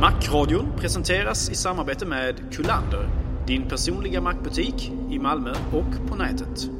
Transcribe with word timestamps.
Macradion 0.00 0.72
presenteras 0.78 1.50
i 1.50 1.54
samarbete 1.54 2.06
med 2.06 2.54
Kullander, 2.54 3.08
din 3.46 3.68
personliga 3.68 4.20
mackbutik 4.20 4.92
i 5.10 5.18
Malmö 5.18 5.50
och 5.72 6.08
på 6.08 6.16
nätet. 6.16 6.70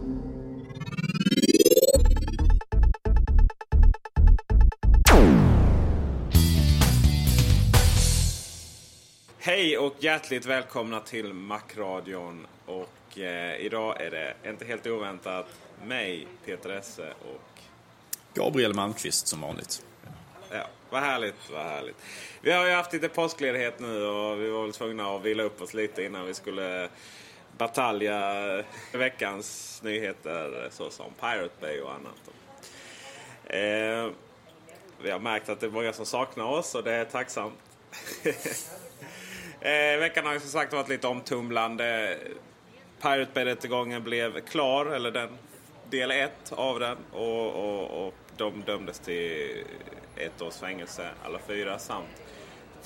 Hej 9.39 9.79
och 9.79 9.95
hjärtligt 9.99 10.47
välkomna 10.47 11.01
till 11.01 11.33
Macradion. 11.33 12.47
Och 12.67 13.19
eh, 13.19 13.57
idag 13.57 14.01
är 14.01 14.11
det 14.11 14.51
inte 14.51 14.65
helt 14.65 14.87
oväntat 14.87 15.47
mig, 15.85 16.27
Peter 16.45 16.71
Esse 16.71 17.13
och 17.21 17.61
Gabriel 18.35 18.75
Malmqvist 18.75 19.29
som 19.29 19.41
vanligt. 19.41 19.90
Vad 20.91 21.03
härligt, 21.03 21.51
vad 21.51 21.63
härligt. 21.63 21.97
Vi 22.41 22.53
har 22.53 22.67
ju 22.67 22.73
haft 22.73 22.93
lite 22.93 23.09
påskledighet 23.09 23.81
nu 23.81 24.05
och 24.05 24.41
vi 24.41 24.51
var 24.51 24.63
väl 24.63 24.73
tvungna 24.73 25.17
att 25.17 25.23
vila 25.23 25.43
upp 25.43 25.63
oss 25.63 25.75
lite 25.75 26.05
innan 26.05 26.27
vi 26.27 26.35
skulle 26.35 26.89
batalja 27.59 28.65
veckans 28.93 29.81
nyheter 29.85 30.69
såsom 30.71 31.13
Pirate 31.21 31.55
Bay 31.61 31.81
och 31.81 31.93
annat. 31.93 32.31
Eh, 33.45 34.15
vi 35.03 35.11
har 35.11 35.19
märkt 35.19 35.49
att 35.49 35.61
det 35.61 35.67
är 35.67 35.71
många 35.71 35.93
som 35.93 36.07
saknar 36.07 36.45
oss 36.45 36.75
och 36.75 36.85
det 36.85 36.93
är 36.93 37.05
tacksamt. 37.05 37.59
eh, 39.61 39.99
veckan 39.99 40.27
har 40.27 40.33
ju 40.33 40.41
som 40.41 40.49
sagt 40.49 40.73
varit 40.73 40.89
lite 40.89 41.07
omtumlande. 41.07 42.19
Pirate 43.03 43.31
Bay-rättegången 43.35 44.03
blev 44.03 44.41
klar, 44.41 44.87
eller 44.87 45.11
den 45.11 45.39
del 45.91 46.11
ett 46.11 46.53
av 46.53 46.81
den. 46.81 46.97
Och, 47.13 47.47
och, 47.47 48.07
och 48.07 48.15
de 48.41 48.63
dömdes 48.67 48.99
till 48.99 49.65
ett 50.17 50.43
års 50.43 50.55
fängelse 50.55 51.11
alla 51.25 51.39
fyra 51.39 51.79
samt 51.79 52.09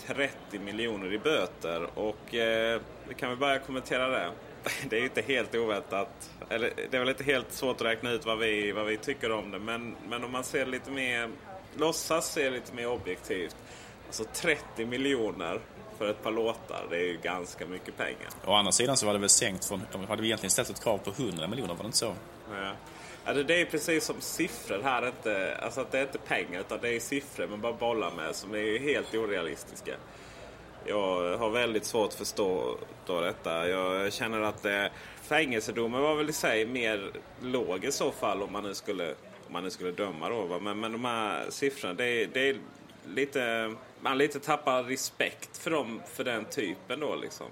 30 0.06 0.58
miljoner 0.58 1.12
i 1.12 1.18
böter. 1.18 1.88
Och 1.98 2.34
eh, 2.34 2.80
vi 3.08 3.14
kan 3.14 3.28
väl 3.28 3.38
börja 3.38 3.58
kommentera 3.58 4.08
det. 4.08 4.30
Det 4.88 4.96
är 4.96 5.00
ju 5.00 5.06
inte 5.06 5.22
helt 5.22 5.54
oväntat. 5.54 6.30
Eller 6.48 6.72
det 6.90 6.96
är 6.96 6.98
väl 6.98 7.08
inte 7.08 7.24
helt 7.24 7.52
svårt 7.52 7.76
att 7.76 7.86
räkna 7.86 8.10
ut 8.10 8.26
vad 8.26 8.38
vi, 8.38 8.72
vad 8.72 8.86
vi 8.86 8.96
tycker 8.96 9.32
om 9.32 9.50
det. 9.50 9.58
Men, 9.58 9.96
men 10.08 10.24
om 10.24 10.32
man 10.32 10.44
ser 10.44 10.66
lite 10.66 10.90
mer, 10.90 11.30
låtsas 11.76 12.32
se 12.32 12.50
lite 12.50 12.74
mer 12.74 12.88
objektivt. 12.88 13.56
Alltså 14.06 14.24
30 14.24 14.86
miljoner 14.86 15.60
för 15.98 16.10
ett 16.10 16.22
par 16.22 16.30
låtar, 16.30 16.86
det 16.90 16.96
är 16.96 17.04
ju 17.04 17.18
ganska 17.22 17.66
mycket 17.66 17.96
pengar. 17.96 18.28
Å 18.44 18.52
andra 18.52 18.72
sidan 18.72 18.96
så 18.96 19.06
var 19.06 19.12
det 19.12 19.18
väl 19.18 19.28
sänkt 19.28 19.64
från, 19.64 19.82
de 19.92 20.04
hade 20.04 20.26
egentligen 20.26 20.50
ställt 20.50 20.70
ett 20.70 20.82
krav 20.82 20.98
på 20.98 21.10
100 21.10 21.48
miljoner, 21.48 21.74
var 21.74 21.82
det 21.82 21.86
inte 21.86 21.98
så? 21.98 22.14
Ja. 22.50 22.72
Alltså 23.24 23.42
det 23.42 23.60
är 23.60 23.64
precis 23.64 24.04
som 24.04 24.20
siffror 24.20 24.82
här. 24.82 25.06
Inte, 25.06 25.58
alltså 25.62 25.80
att 25.80 25.92
det 25.92 25.98
är 25.98 26.02
inte 26.02 26.18
pengar 26.18 26.60
utan 26.60 26.78
det 26.82 26.88
är 26.88 27.00
siffror 27.00 27.46
man 27.46 27.60
bara 27.60 27.72
bollar 27.72 28.10
med 28.10 28.36
som 28.36 28.54
är 28.54 28.78
helt 28.78 29.14
orealistiska. 29.14 29.94
Jag 30.86 31.38
har 31.38 31.50
väldigt 31.50 31.84
svårt 31.84 32.08
att 32.08 32.14
förstå 32.14 32.78
då 33.06 33.20
detta. 33.20 33.68
Jag 33.68 34.12
känner 34.12 34.40
att 34.40 34.62
det, 34.62 34.90
fängelsedomen 35.22 36.02
var 36.02 36.14
väl 36.14 36.30
i 36.30 36.32
sig 36.32 36.66
mer 36.66 37.12
låg 37.42 37.84
i 37.84 37.92
så 37.92 38.12
fall 38.12 38.42
om 38.42 38.52
man 38.52 38.62
nu 38.62 38.74
skulle, 38.74 39.10
om 39.46 39.52
man 39.52 39.64
nu 39.64 39.70
skulle 39.70 39.90
döma. 39.90 40.28
Då. 40.28 40.60
Men, 40.60 40.80
men 40.80 40.92
de 40.92 41.04
här 41.04 41.50
siffrorna, 41.50 41.94
det 41.94 42.04
är, 42.04 42.28
det 42.32 42.48
är 42.48 42.56
lite, 43.06 43.74
man 44.00 44.18
lite 44.18 44.40
tappar 44.40 44.82
respekt 44.82 45.56
för, 45.56 45.70
dem, 45.70 46.02
för 46.14 46.24
den 46.24 46.44
typen 46.44 47.00
då 47.00 47.14
liksom 47.16 47.46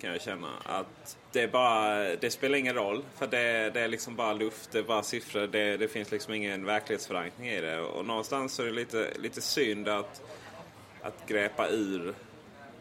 kan 0.00 0.10
jag 0.10 0.22
känna. 0.22 0.48
Att 0.64 1.17
det, 1.32 1.42
är 1.42 1.48
bara, 1.48 2.16
det 2.16 2.30
spelar 2.30 2.58
ingen 2.58 2.74
roll. 2.74 3.02
För 3.18 3.26
det, 3.26 3.70
det 3.74 3.80
är 3.80 3.88
liksom 3.88 4.16
bara 4.16 4.32
luft, 4.32 4.72
det 4.72 4.78
är 4.78 4.82
bara 4.82 5.02
siffror. 5.02 5.46
Det, 5.46 5.76
det 5.76 5.88
finns 5.88 6.10
liksom 6.10 6.34
ingen 6.34 6.64
verklighetsförankring 6.64 7.48
i 7.48 7.60
det. 7.60 7.80
Och 7.80 8.04
någonstans 8.04 8.52
så 8.54 8.62
är 8.62 8.66
det 8.66 8.72
lite, 8.72 9.10
lite 9.18 9.40
synd 9.40 9.88
att, 9.88 10.22
att 11.02 11.28
gräpa 11.28 11.68
ur 11.68 12.14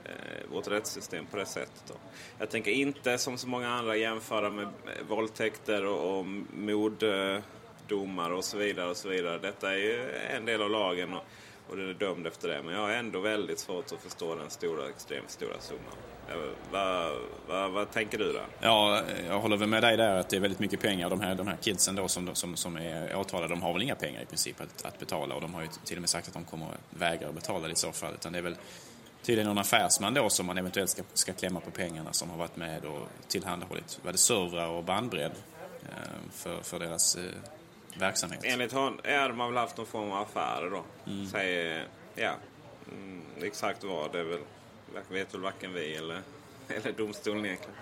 eh, 0.06 0.52
vårt 0.52 0.68
rättssystem 0.68 1.26
på 1.26 1.38
det 1.38 1.46
sättet. 1.46 1.84
Då. 1.88 1.94
Jag 2.40 2.50
tänker 2.50 2.72
inte 2.72 3.18
som 3.18 3.38
så 3.38 3.48
många 3.48 3.70
andra 3.70 3.96
jämföra 3.96 4.50
med 4.50 4.68
våldtäkter 5.08 5.86
och, 5.86 6.20
och 6.20 6.26
morddomar 6.54 8.32
och 8.32 8.44
så 8.44 8.58
vidare. 8.58 8.90
och 8.90 8.98
så 8.98 9.10
vidare. 9.10 9.38
Detta 9.38 9.74
är 9.74 9.78
ju 9.78 10.12
en 10.12 10.46
del 10.46 10.62
av 10.62 10.70
lagen 10.70 11.14
och, 11.14 11.24
och 11.70 11.78
den 11.78 11.90
är 11.90 11.94
dömd 11.94 12.28
efter 12.28 12.48
det. 12.50 12.62
Men 12.64 12.74
jag 12.74 12.82
har 12.82 12.92
ändå 12.92 13.20
väldigt 13.20 13.60
svårt 13.60 13.92
att 13.92 14.02
förstå 14.02 14.36
den 14.36 14.50
stora, 14.50 14.90
extremt 14.90 15.30
stora 15.30 15.60
summan. 15.60 16.17
Vad, 16.72 17.14
vad, 17.48 17.72
vad, 17.72 17.92
tänker 17.92 18.18
du 18.18 18.34
där? 18.34 18.46
Ja, 18.60 19.02
jag 19.28 19.40
håller 19.40 19.58
väl 19.58 19.70
med 19.70 19.84
dig 19.84 19.98
där 19.98 20.16
att 20.16 20.30
det 20.30 20.36
är 20.36 20.40
väldigt 20.40 20.60
mycket 20.60 20.82
pengar. 20.82 21.10
De 21.10 21.22
här, 21.22 21.36
de 21.36 21.48
här 21.48 21.58
kidsen 21.62 21.96
då 21.96 22.08
som, 22.08 22.36
som, 22.36 22.56
som 22.56 22.78
är 22.78 23.16
åtalade, 23.16 23.48
de 23.48 23.62
har 23.62 23.74
väl 23.74 23.82
inga 23.82 23.96
pengar 23.96 24.22
i 24.22 24.26
princip 24.26 24.62
att, 24.62 24.86
att 24.86 25.00
betala 25.00 25.36
och 25.36 25.42
de 25.42 25.54
har 25.54 25.62
ju 25.62 25.68
till 25.86 25.98
och 25.98 26.02
med 26.02 26.10
sagt 26.10 26.28
att 26.28 26.34
de 26.34 26.44
kommer 26.44 26.68
vägra 26.90 27.30
att 27.30 27.36
betala 27.36 27.70
i 27.70 27.76
så 27.76 27.92
fall. 27.92 28.14
Utan 28.14 28.34
det 28.34 28.38
är 28.38 28.44
väl 28.44 28.56
tydligen 29.22 29.48
någon 29.48 29.58
affärsman 29.58 30.14
då 30.14 30.30
som 30.30 30.46
man 30.46 30.58
eventuellt 30.58 30.90
ska, 30.90 31.02
ska 31.14 31.34
klämma 31.34 31.60
på 31.60 31.72
pengarna 31.72 32.14
som 32.14 32.30
har 32.30 32.38
varit 32.38 32.56
med 32.56 32.86
och 32.86 33.08
tillhandahållit 33.28 34.00
var 34.04 34.12
det 34.12 34.18
servrar 34.18 34.68
och 34.68 34.84
bandbredd 34.84 35.32
eh, 35.84 36.32
för, 36.32 36.62
för 36.62 36.80
deras 36.80 37.16
eh, 37.16 37.24
verksamhet. 38.00 38.42
Enligt 38.44 38.72
honom 38.72 39.00
ja, 39.04 39.28
de 39.28 39.40
har 39.40 39.48
väl 39.48 39.58
haft 39.58 39.78
någon 39.78 39.86
form 39.86 40.12
av 40.12 40.22
affärer 40.22 40.70
då. 40.70 41.12
Mm. 41.12 41.28
Säger, 41.28 41.88
ja, 42.16 42.34
mm, 42.92 43.22
exakt 43.42 43.84
vad 43.84 44.12
det 44.12 44.20
är 44.20 44.24
väl 44.24 44.40
vet 45.10 45.34
väl 45.34 45.42
varken 45.42 45.74
vi 45.74 45.96
eller, 45.96 46.22
eller 46.68 46.92
domstolen 46.92 47.46
egentligen. 47.46 47.76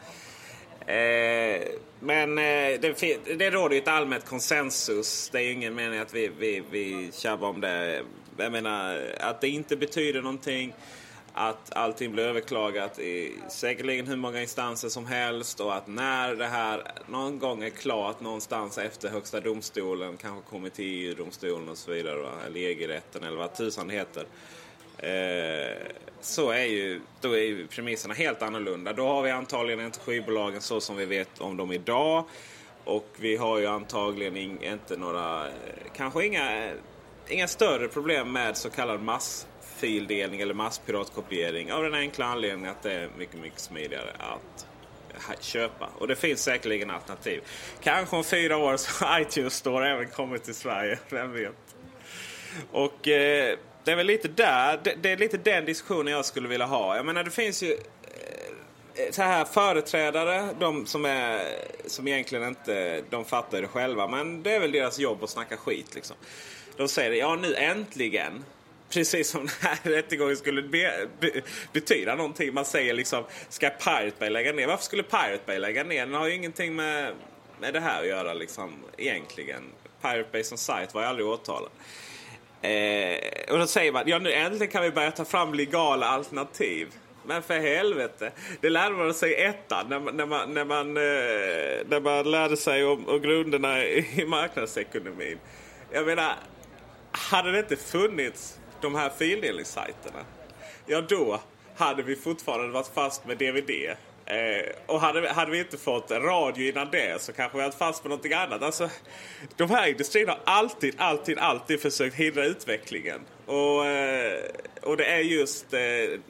Eh, 0.87 1.67
men 1.99 2.37
eh, 2.37 2.79
det, 2.79 3.17
det 3.37 3.49
råder 3.49 3.75
ju 3.75 3.81
ett 3.81 3.87
allmänt 3.87 4.25
konsensus. 4.25 5.29
Det 5.29 5.37
är 5.37 5.43
ju 5.43 5.51
ingen 5.51 5.75
mening 5.75 5.99
att 5.99 6.13
vi, 6.13 6.31
vi, 6.39 6.63
vi 6.71 7.11
tjabbar 7.13 7.49
om 7.49 7.61
det. 7.61 8.03
Jag 8.37 8.51
menar 8.51 9.01
att 9.19 9.41
det 9.41 9.47
inte 9.47 9.75
betyder 9.75 10.21
någonting. 10.21 10.73
Att 11.37 11.75
allting 11.75 12.11
blir 12.11 12.23
överklagat 12.23 12.99
i 12.99 13.33
säkerligen 13.49 14.07
hur 14.07 14.15
många 14.15 14.41
instanser 14.41 14.89
som 14.89 15.05
helst. 15.05 15.59
Och 15.59 15.75
att 15.75 15.87
när 15.87 16.35
det 16.35 16.47
här 16.47 16.83
någon 17.07 17.39
gång 17.39 17.63
är 17.63 17.69
klart 17.69 18.21
någonstans 18.21 18.77
efter 18.77 19.09
Högsta 19.09 19.39
domstolen, 19.39 20.17
kanske 20.17 20.49
kommer 20.49 20.69
till 20.69 20.85
EU-domstolen 20.85 21.69
och 21.69 21.77
så 21.77 21.91
vidare. 21.91 22.29
Eller 22.45 22.59
EG-rätten 22.59 23.23
eller 23.23 23.37
vad 23.37 23.55
tusan 23.55 23.87
det 23.87 23.93
heter. 23.93 24.25
Eh, 24.97 25.77
så 26.21 26.51
är 26.51 26.63
ju, 26.63 27.01
då 27.21 27.31
är 27.31 27.43
ju 27.43 27.67
premisserna 27.67 28.13
helt 28.13 28.41
annorlunda. 28.41 28.93
Då 28.93 29.07
har 29.07 29.21
vi 29.21 29.31
antagligen 29.31 29.85
inte 29.85 29.99
skivbolagen 29.99 30.61
så 30.61 30.81
som 30.81 30.97
vi 30.97 31.05
vet 31.05 31.41
om 31.41 31.57
dem 31.57 31.71
idag. 31.71 32.25
Och 32.83 33.07
vi 33.19 33.35
har 33.35 33.59
ju 33.59 33.65
antagligen 33.65 34.37
in, 34.37 34.63
inte 34.63 34.97
några, 34.97 35.47
eh, 35.47 35.53
kanske 35.95 36.25
inga, 36.25 36.65
eh, 36.65 36.73
inga 37.27 37.47
större 37.47 37.87
problem 37.87 38.31
med 38.31 38.57
så 38.57 38.69
kallad 38.69 39.01
massfildelning 39.01 40.41
eller 40.41 40.53
masspiratkopiering. 40.53 41.71
Av 41.71 41.83
den 41.83 41.93
enkla 41.93 42.25
anledningen 42.25 42.71
att 42.71 42.83
det 42.83 42.93
är 42.93 43.09
mycket, 43.17 43.39
mycket 43.39 43.59
smidigare 43.59 44.11
att 44.19 44.67
köpa. 45.39 45.89
Och 45.97 46.07
det 46.07 46.15
finns 46.15 46.43
säkerligen 46.43 46.91
alternativ. 46.91 47.41
Kanske 47.83 48.15
om 48.15 48.23
fyra 48.23 48.57
år 48.57 48.77
så 48.77 49.05
har 49.05 49.21
iTunes 49.21 49.53
Store 49.53 49.89
även 49.89 50.07
kommit 50.07 50.43
till 50.43 50.55
Sverige. 50.55 50.99
Vem 51.09 51.33
vet? 51.33 51.75
Och 52.71 53.07
eh, 53.07 53.57
det 53.85 53.91
är 53.91 53.95
väl 53.95 54.07
lite 54.07 54.27
där, 54.27 54.79
det, 54.83 54.95
det, 55.01 55.11
är 55.11 55.17
lite 55.17 55.37
den 55.37 55.65
diskussionen 55.65 56.13
jag 56.13 56.25
skulle 56.25 56.47
vilja 56.47 56.65
ha. 56.65 56.95
Jag 56.95 57.05
menar 57.05 57.23
det 57.23 57.31
finns 57.31 57.63
ju 57.63 57.71
eh, 57.71 59.11
så 59.11 59.21
här 59.21 59.45
företrädare, 59.45 60.49
de 60.59 60.85
som, 60.85 61.05
är, 61.05 61.41
som 61.85 62.07
egentligen 62.07 62.47
inte 62.47 63.01
de 63.09 63.25
fattar 63.25 63.61
det 63.61 63.67
själva. 63.67 64.07
Men 64.07 64.43
det 64.43 64.55
är 64.55 64.59
väl 64.59 64.71
deras 64.71 64.99
jobb 64.99 65.23
att 65.23 65.29
snacka 65.29 65.57
skit 65.57 65.95
liksom. 65.95 66.15
De 66.77 66.87
säger 66.87 67.11
ja 67.11 67.35
nu 67.35 67.55
äntligen 67.55 68.43
Precis 68.89 69.29
som 69.29 69.41
den 69.61 69.69
här 69.69 69.77
rättegången 69.83 70.37
skulle 70.37 70.61
be, 70.61 71.07
be, 71.19 71.41
betyda 71.73 72.15
någonting. 72.15 72.53
Man 72.53 72.65
säger 72.65 72.93
liksom, 72.93 73.23
ska 73.49 73.69
Pirate 73.69 74.15
Bay 74.19 74.29
lägga 74.29 74.53
ner? 74.53 74.67
Varför 74.67 74.83
skulle 74.83 75.03
Pirate 75.03 75.43
Bay 75.45 75.59
lägga 75.59 75.83
ner? 75.83 76.05
Den 76.05 76.15
har 76.15 76.27
ju 76.27 76.33
ingenting 76.33 76.75
med, 76.75 77.13
med 77.59 77.73
det 77.73 77.79
här 77.79 78.01
att 78.01 78.07
göra 78.07 78.33
liksom, 78.33 78.73
egentligen. 78.97 79.63
Pirate 80.01 80.29
Bay 80.31 80.43
som 80.43 80.57
sajt 80.57 80.93
var 80.93 81.01
ju 81.01 81.07
aldrig 81.07 81.27
åtalad. 81.27 81.69
Eh, 81.71 82.04
Eh, 82.65 83.53
och 83.53 83.59
då 83.59 83.67
säger 83.67 83.91
man, 83.91 84.03
ja 84.05 84.19
nu 84.19 84.33
äntligen 84.33 84.71
kan 84.71 84.83
vi 84.83 84.91
börja 84.91 85.11
ta 85.11 85.25
fram 85.25 85.53
legala 85.53 86.05
alternativ. 86.05 86.87
Men 87.27 87.43
för 87.43 87.59
helvete, 87.59 88.31
det 88.61 88.69
lärde 88.69 88.95
man 88.95 89.13
sig 89.13 89.31
i 89.31 89.43
ettan 89.43 89.85
när, 89.89 89.99
när, 89.99 90.25
man, 90.25 90.53
när, 90.53 90.65
man, 90.65 90.97
eh, 90.97 91.87
när 91.87 91.99
man 91.99 92.31
lärde 92.31 92.57
sig 92.57 92.85
om, 92.85 93.07
om 93.07 93.21
grunderna 93.21 93.83
i 93.83 94.25
marknadsekonomin. 94.27 95.37
Jag 95.91 96.05
menar, 96.05 96.33
hade 97.11 97.51
det 97.51 97.59
inte 97.59 97.75
funnits 97.75 98.59
de 98.81 98.95
här 98.95 99.09
fildelningssajterna. 99.17 100.19
Ja, 100.85 101.01
då 101.01 101.39
hade 101.75 102.03
vi 102.03 102.15
fortfarande 102.15 102.73
varit 102.73 102.91
fast 102.93 103.25
med 103.25 103.37
DVD. 103.37 103.95
Eh, 104.27 104.71
och 104.85 105.01
hade, 105.01 105.29
hade 105.29 105.51
vi 105.51 105.59
inte 105.59 105.77
fått 105.77 106.11
radio 106.11 106.69
innan 106.69 106.91
det 106.91 107.21
så 107.21 107.33
kanske 107.33 107.57
vi 107.57 107.63
hade 107.63 107.75
fast 107.75 108.03
med 108.03 108.09
någonting 108.09 108.33
annat. 108.33 108.61
Alltså, 108.61 108.89
de 109.55 109.69
här 109.69 109.87
industrierna 109.87 110.31
har 110.31 110.53
alltid, 110.53 110.95
alltid, 110.97 111.37
alltid 111.37 111.81
försökt 111.81 112.15
hindra 112.15 112.45
utvecklingen. 112.45 113.21
Och, 113.45 113.85
eh, 113.85 114.43
och 114.81 114.97
det 114.97 115.05
är 115.05 115.19
just 115.19 115.73
eh, 115.73 115.79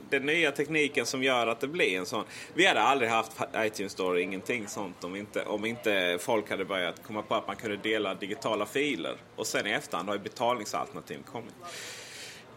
den 0.09 0.25
nya 0.25 0.51
tekniken 0.51 1.05
som 1.05 1.23
gör 1.23 1.47
att 1.47 1.59
det 1.59 1.67
blir 1.67 1.97
en 1.97 2.05
sån. 2.05 2.23
Vi 2.53 2.65
hade 2.65 2.81
aldrig 2.81 3.09
haft 3.09 3.31
iTunes 3.57 3.91
Store, 3.91 4.21
ingenting 4.21 4.67
sånt 4.67 5.03
om 5.03 5.15
inte, 5.15 5.45
om 5.45 5.65
inte 5.65 6.17
folk 6.21 6.49
hade 6.49 6.65
börjat 6.65 7.03
komma 7.03 7.21
på 7.21 7.35
att 7.35 7.47
man 7.47 7.55
kunde 7.55 7.77
dela 7.77 8.13
digitala 8.13 8.65
filer. 8.65 9.15
Och 9.35 9.47
sen 9.47 9.67
i 9.67 9.71
efterhand 9.71 10.09
har 10.09 10.15
ju 10.15 10.21
betalningsalternativ 10.21 11.19
kommit. 11.31 11.55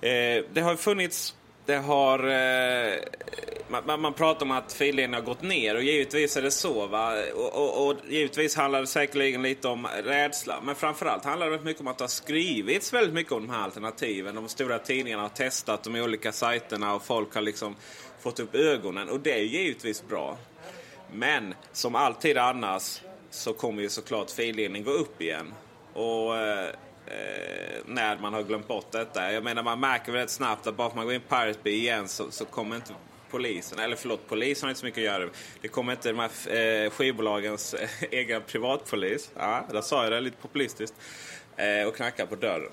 Eh, 0.00 0.44
det 0.52 0.60
har 0.60 0.76
funnits 0.76 1.34
det 1.68 1.76
har... 1.76 2.18
Eh, 2.18 2.98
man, 3.68 4.00
man, 4.00 4.12
pratar 4.12 4.46
om 4.46 4.50
att 4.50 4.72
fildelningen 4.72 5.14
har 5.14 5.20
gått 5.20 5.42
ner 5.42 5.74
och 5.74 5.82
givetvis 5.82 6.36
är 6.36 6.42
det 6.42 6.50
så. 6.50 6.86
Va? 6.86 7.12
Och, 7.34 7.54
och, 7.54 7.86
och, 7.86 7.96
givetvis 8.08 8.56
handlar 8.56 8.80
det 8.80 8.86
säkerligen 8.86 9.42
lite 9.42 9.68
om 9.68 9.86
rädsla. 10.04 10.60
Men 10.64 10.74
framförallt 10.74 11.24
handlar 11.24 11.50
det 11.50 11.60
mycket 11.60 11.80
om 11.80 11.86
att 11.86 11.98
det 11.98 12.04
har 12.04 12.08
skrivits 12.08 12.92
väldigt 12.92 13.14
mycket 13.14 13.32
om 13.32 13.46
de 13.46 13.52
här 13.52 13.62
alternativen. 13.62 14.34
De 14.34 14.48
stora 14.48 14.78
tidningarna 14.78 15.22
har 15.22 15.28
testat 15.28 15.82
de 15.82 15.96
olika 15.96 16.32
sajterna 16.32 16.94
och 16.94 17.02
folk 17.02 17.34
har 17.34 17.42
liksom 17.42 17.76
fått 18.20 18.40
upp 18.40 18.54
ögonen. 18.54 19.08
Och 19.08 19.20
det 19.20 19.32
är 19.32 19.44
givetvis 19.44 20.08
bra. 20.08 20.36
Men 21.12 21.54
som 21.72 21.94
alltid 21.94 22.38
annars 22.38 23.00
så 23.30 23.52
kommer 23.52 23.82
ju 23.82 23.88
såklart 23.88 24.30
fildelningen 24.30 24.84
gå 24.84 24.92
upp 24.92 25.22
igen. 25.22 25.54
Och... 25.94 26.36
Eh, 26.36 26.70
eh, 27.10 27.80
när 27.86 28.18
man 28.18 28.34
har 28.34 28.42
glömt 28.42 28.68
bort 28.68 28.92
detta. 28.92 29.32
Jag 29.32 29.44
menar 29.44 29.62
man 29.62 29.80
märker 29.80 30.12
väldigt 30.12 30.30
snabbt 30.30 30.66
att 30.66 30.76
bara 30.76 30.88
för 30.88 30.96
man 30.96 31.04
går 31.04 31.14
in 31.14 31.20
på 31.20 31.36
Pirate 31.36 31.58
Bay 31.64 31.72
igen 31.72 32.08
så, 32.08 32.30
så 32.30 32.44
kommer 32.44 32.76
inte 32.76 32.92
polisen, 33.30 33.78
eller 33.78 33.96
förlåt 33.96 34.28
polisen 34.28 34.66
har 34.66 34.70
inte 34.70 34.80
så 34.80 34.86
mycket 34.86 34.98
att 34.98 35.04
göra. 35.04 35.28
Det 35.60 35.68
kommer 35.68 35.92
inte 35.92 36.12
de 36.12 36.18
här 36.18 36.84
eh, 36.84 36.90
skivbolagens 36.90 37.74
eh, 37.74 37.88
egen 38.10 38.42
privatpolis. 38.42 39.30
Ja, 39.36 39.66
där 39.72 39.80
sa 39.80 40.02
jag 40.02 40.12
det 40.12 40.20
lite 40.20 40.36
populistiskt. 40.36 40.96
Eh, 41.56 41.88
och 41.88 41.96
knackar 41.96 42.26
på 42.26 42.36
dörren. 42.36 42.72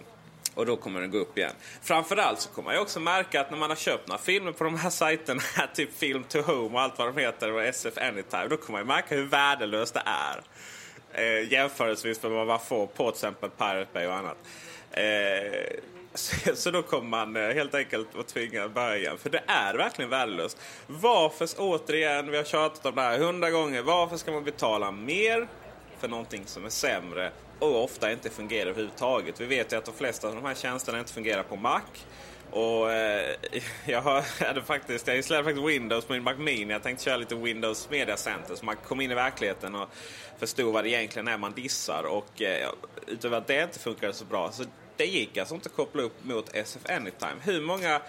Och 0.53 0.65
då 0.65 0.75
kommer 0.75 1.01
den 1.01 1.11
gå 1.11 1.17
upp 1.17 1.37
igen. 1.37 1.53
Framförallt 1.81 2.41
så 2.41 2.49
kommer 2.49 2.71
man 2.71 2.81
också 2.81 2.99
märka 2.99 3.41
att 3.41 3.51
när 3.51 3.57
man 3.57 3.69
har 3.69 3.77
köpt 3.77 4.07
några 4.07 4.21
filmer 4.21 4.51
på 4.51 4.63
de 4.63 4.75
här 4.75 4.89
sajterna, 4.89 5.41
typ 5.73 5.97
Film 5.97 6.23
to 6.23 6.41
Home 6.41 6.75
och 6.75 6.81
allt 6.81 6.97
vad 6.97 7.15
de 7.15 7.21
heter 7.21 7.51
och 7.51 7.63
SF 7.63 7.97
Anytime, 7.97 8.47
då 8.49 8.57
kommer 8.57 8.79
man 8.79 8.87
märka 8.87 9.15
hur 9.15 9.25
värdelöst 9.25 9.93
det 9.93 10.03
är 10.05 10.41
eh, 11.15 11.51
jämförelsevis 11.51 12.23
med 12.23 12.31
vad 12.31 12.47
man 12.47 12.59
får 12.59 12.87
på 12.87 13.11
till 13.11 13.17
exempel 13.17 13.49
Pirate 13.49 13.87
Bay 13.93 14.07
och 14.07 14.13
annat. 14.13 14.37
Eh, 14.91 15.77
så, 16.13 16.55
så, 16.55 16.71
då 16.71 16.81
kommer 16.81 17.09
man 17.09 17.35
eh, 17.35 17.53
helt 17.53 17.75
enkelt 17.75 18.07
att 18.19 18.27
tvinga 18.27 18.63
att 18.63 18.73
börja 18.73 18.97
igen. 18.97 19.17
För 19.17 19.29
det 19.29 19.43
är 19.47 19.73
verkligen 19.73 20.09
värdelöst. 20.09 20.57
Varför, 20.87 21.47
återigen, 21.57 22.31
vi 22.31 22.37
har 22.37 22.43
tjatat 22.43 22.85
om 22.85 22.95
det 22.95 23.01
här 23.01 23.19
hundra 23.19 23.49
gånger. 23.49 23.81
Varför 23.81 24.17
ska 24.17 24.31
man 24.31 24.43
betala 24.43 24.91
mer 24.91 25.47
för 25.99 26.07
någonting 26.07 26.43
som 26.45 26.65
är 26.65 26.69
sämre 26.69 27.31
och 27.59 27.83
ofta 27.83 28.11
inte 28.11 28.29
fungerar 28.29 28.69
överhuvudtaget? 28.69 29.41
Vi 29.41 29.45
vet 29.45 29.73
ju 29.73 29.77
att 29.77 29.85
de 29.85 29.93
flesta 29.93 30.27
av 30.27 30.35
de 30.35 30.45
här 30.45 30.55
tjänsterna 30.55 30.99
inte 30.99 31.13
fungerar 31.13 31.43
på 31.43 31.55
Mac. 31.55 31.81
Och 32.51 32.91
eh, 32.91 33.35
jag 33.85 34.01
hade 34.01 34.61
faktiskt, 34.61 35.07
jag 35.07 35.17
installerade 35.17 35.45
faktiskt 35.45 35.67
Windows 35.67 36.05
på 36.05 36.13
min 36.13 36.23
Mac 36.23 36.35
Mini. 36.35 36.73
Jag 36.73 36.83
tänkte 36.83 37.05
köra 37.05 37.17
lite 37.17 37.35
Windows 37.35 37.89
Media 37.89 38.17
Center 38.17 38.55
så 38.55 38.65
man 38.65 38.75
kom 38.75 39.01
in 39.01 39.11
i 39.11 39.15
verkligheten 39.15 39.75
och 39.75 39.89
förstod 40.39 40.73
vad 40.73 40.83
det 40.83 40.89
egentligen 40.89 41.27
är 41.27 41.37
man 41.37 41.53
dissar. 41.53 42.03
Och 42.03 42.41
eh, 42.41 42.69
utöver 43.07 43.37
att 43.37 43.47
det 43.47 43.63
inte 43.63 43.79
funkade 43.79 44.13
så 44.13 44.25
bra 44.25 44.51
så 44.51 44.63
det 44.97 45.05
gick 45.05 45.37
alltså 45.37 45.55
inte 45.55 45.69
att 45.69 45.75
koppla 45.75 46.01
upp 46.01 46.23
mot 46.23 46.55
SF 46.55 46.81
Anytime. 46.89 47.35
Hur 47.43 47.61
många 47.61 48.01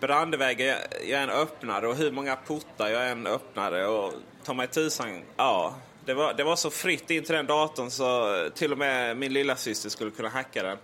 brandväggar 0.00 0.78
jag 1.08 1.22
än 1.22 1.30
öppnade 1.30 1.88
och 1.88 1.96
hur 1.96 2.10
många 2.10 2.36
portar 2.36 2.88
jag 2.88 3.10
än 3.10 3.26
öppnade 3.26 3.86
och 3.86 4.12
ta 4.44 4.54
mig 4.54 4.66
tusan, 4.66 5.22
ja. 5.36 5.74
Det 6.04 6.14
var, 6.14 6.34
det 6.34 6.44
var 6.44 6.56
så 6.56 6.70
fritt 6.70 7.10
in 7.10 7.24
till 7.24 7.34
den 7.34 7.46
datorn 7.46 7.90
så 7.90 8.34
till 8.54 8.72
och 8.72 8.78
med 8.78 9.16
min 9.16 9.32
lilla 9.32 9.56
syster 9.56 9.88
skulle 9.88 10.10
kunna 10.10 10.28
hacka 10.28 10.62
den. 10.62 10.78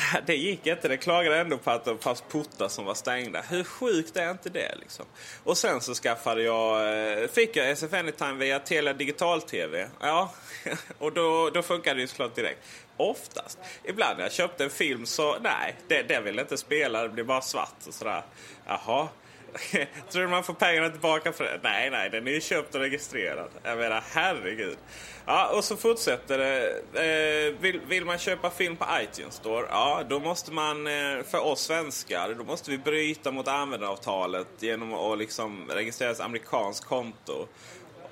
det 0.26 0.36
gick 0.36 0.66
inte. 0.66 0.88
Det 0.88 0.96
klagade 0.96 1.38
ändå 1.38 1.58
på 1.58 1.70
att 1.70 1.84
det 1.84 1.98
fanns 1.98 2.20
portar 2.20 2.68
som 2.68 2.84
var 2.84 2.94
stängda. 2.94 3.42
Hur 3.48 3.64
sjukt 3.64 4.16
är 4.16 4.30
inte 4.30 4.48
det? 4.48 4.74
Liksom? 4.80 5.06
Och 5.44 5.58
sen 5.58 5.80
så 5.80 5.94
skaffade 5.94 6.42
jag, 6.42 6.98
eh, 7.22 7.28
fick 7.28 7.56
jag 7.56 7.70
SF 7.70 7.92
Anytime 7.92 8.34
via 8.34 8.58
Telia 8.58 8.92
Digital-TV. 8.92 9.88
Ja, 10.00 10.32
och 10.98 11.12
då, 11.12 11.50
då 11.50 11.62
funkade 11.62 11.96
det 11.96 12.00
ju 12.00 12.06
såklart 12.06 12.34
direkt. 12.34 12.60
Oftast. 12.96 13.58
Ibland 13.84 14.16
när 14.16 14.24
jag 14.24 14.32
köpte 14.32 14.64
en 14.64 14.70
film 14.70 15.06
så 15.06 15.38
nej, 15.38 15.76
det, 15.88 16.02
det 16.02 16.20
vill 16.20 16.38
inte 16.38 16.56
spela. 16.56 17.02
Det 17.02 17.08
blir 17.08 17.24
bara 17.24 17.40
svart 17.40 17.86
och 17.86 17.94
sådär. 17.94 18.22
Jaha, 18.66 19.08
Tror 20.10 20.22
du 20.22 20.28
man 20.28 20.44
får 20.44 20.54
pengarna 20.54 20.90
tillbaka 20.90 21.32
för 21.32 21.44
det? 21.44 21.60
Nej, 21.62 21.90
nej, 21.90 22.10
den 22.10 22.26
är 22.26 22.32
ju 22.32 22.40
köpt 22.40 22.74
och 22.74 22.80
registrerad. 22.80 23.50
Jag 23.62 23.78
menar, 23.78 24.04
herregud. 24.12 24.78
Ja, 25.26 25.50
och 25.56 25.64
så 25.64 25.76
fortsätter 25.76 26.38
det. 26.38 26.68
Eh, 26.94 27.60
vill, 27.60 27.80
vill, 27.80 28.04
man 28.04 28.18
köpa 28.18 28.50
film 28.50 28.76
på 28.76 28.84
iTunes 29.02 29.34
Store? 29.34 29.66
Ja, 29.70 30.02
då 30.08 30.20
måste 30.20 30.52
man, 30.52 30.86
eh, 30.86 31.22
för 31.30 31.38
oss 31.38 31.60
svenskar, 31.60 32.34
då 32.38 32.44
måste 32.44 32.70
vi 32.70 32.78
bryta 32.78 33.32
mot 33.32 33.48
användaravtalet 33.48 34.48
genom 34.58 34.94
att 34.94 35.18
liksom 35.18 35.70
registrera 35.70 36.10
ett 36.10 36.20
amerikanskt 36.20 36.84
konto 36.84 37.46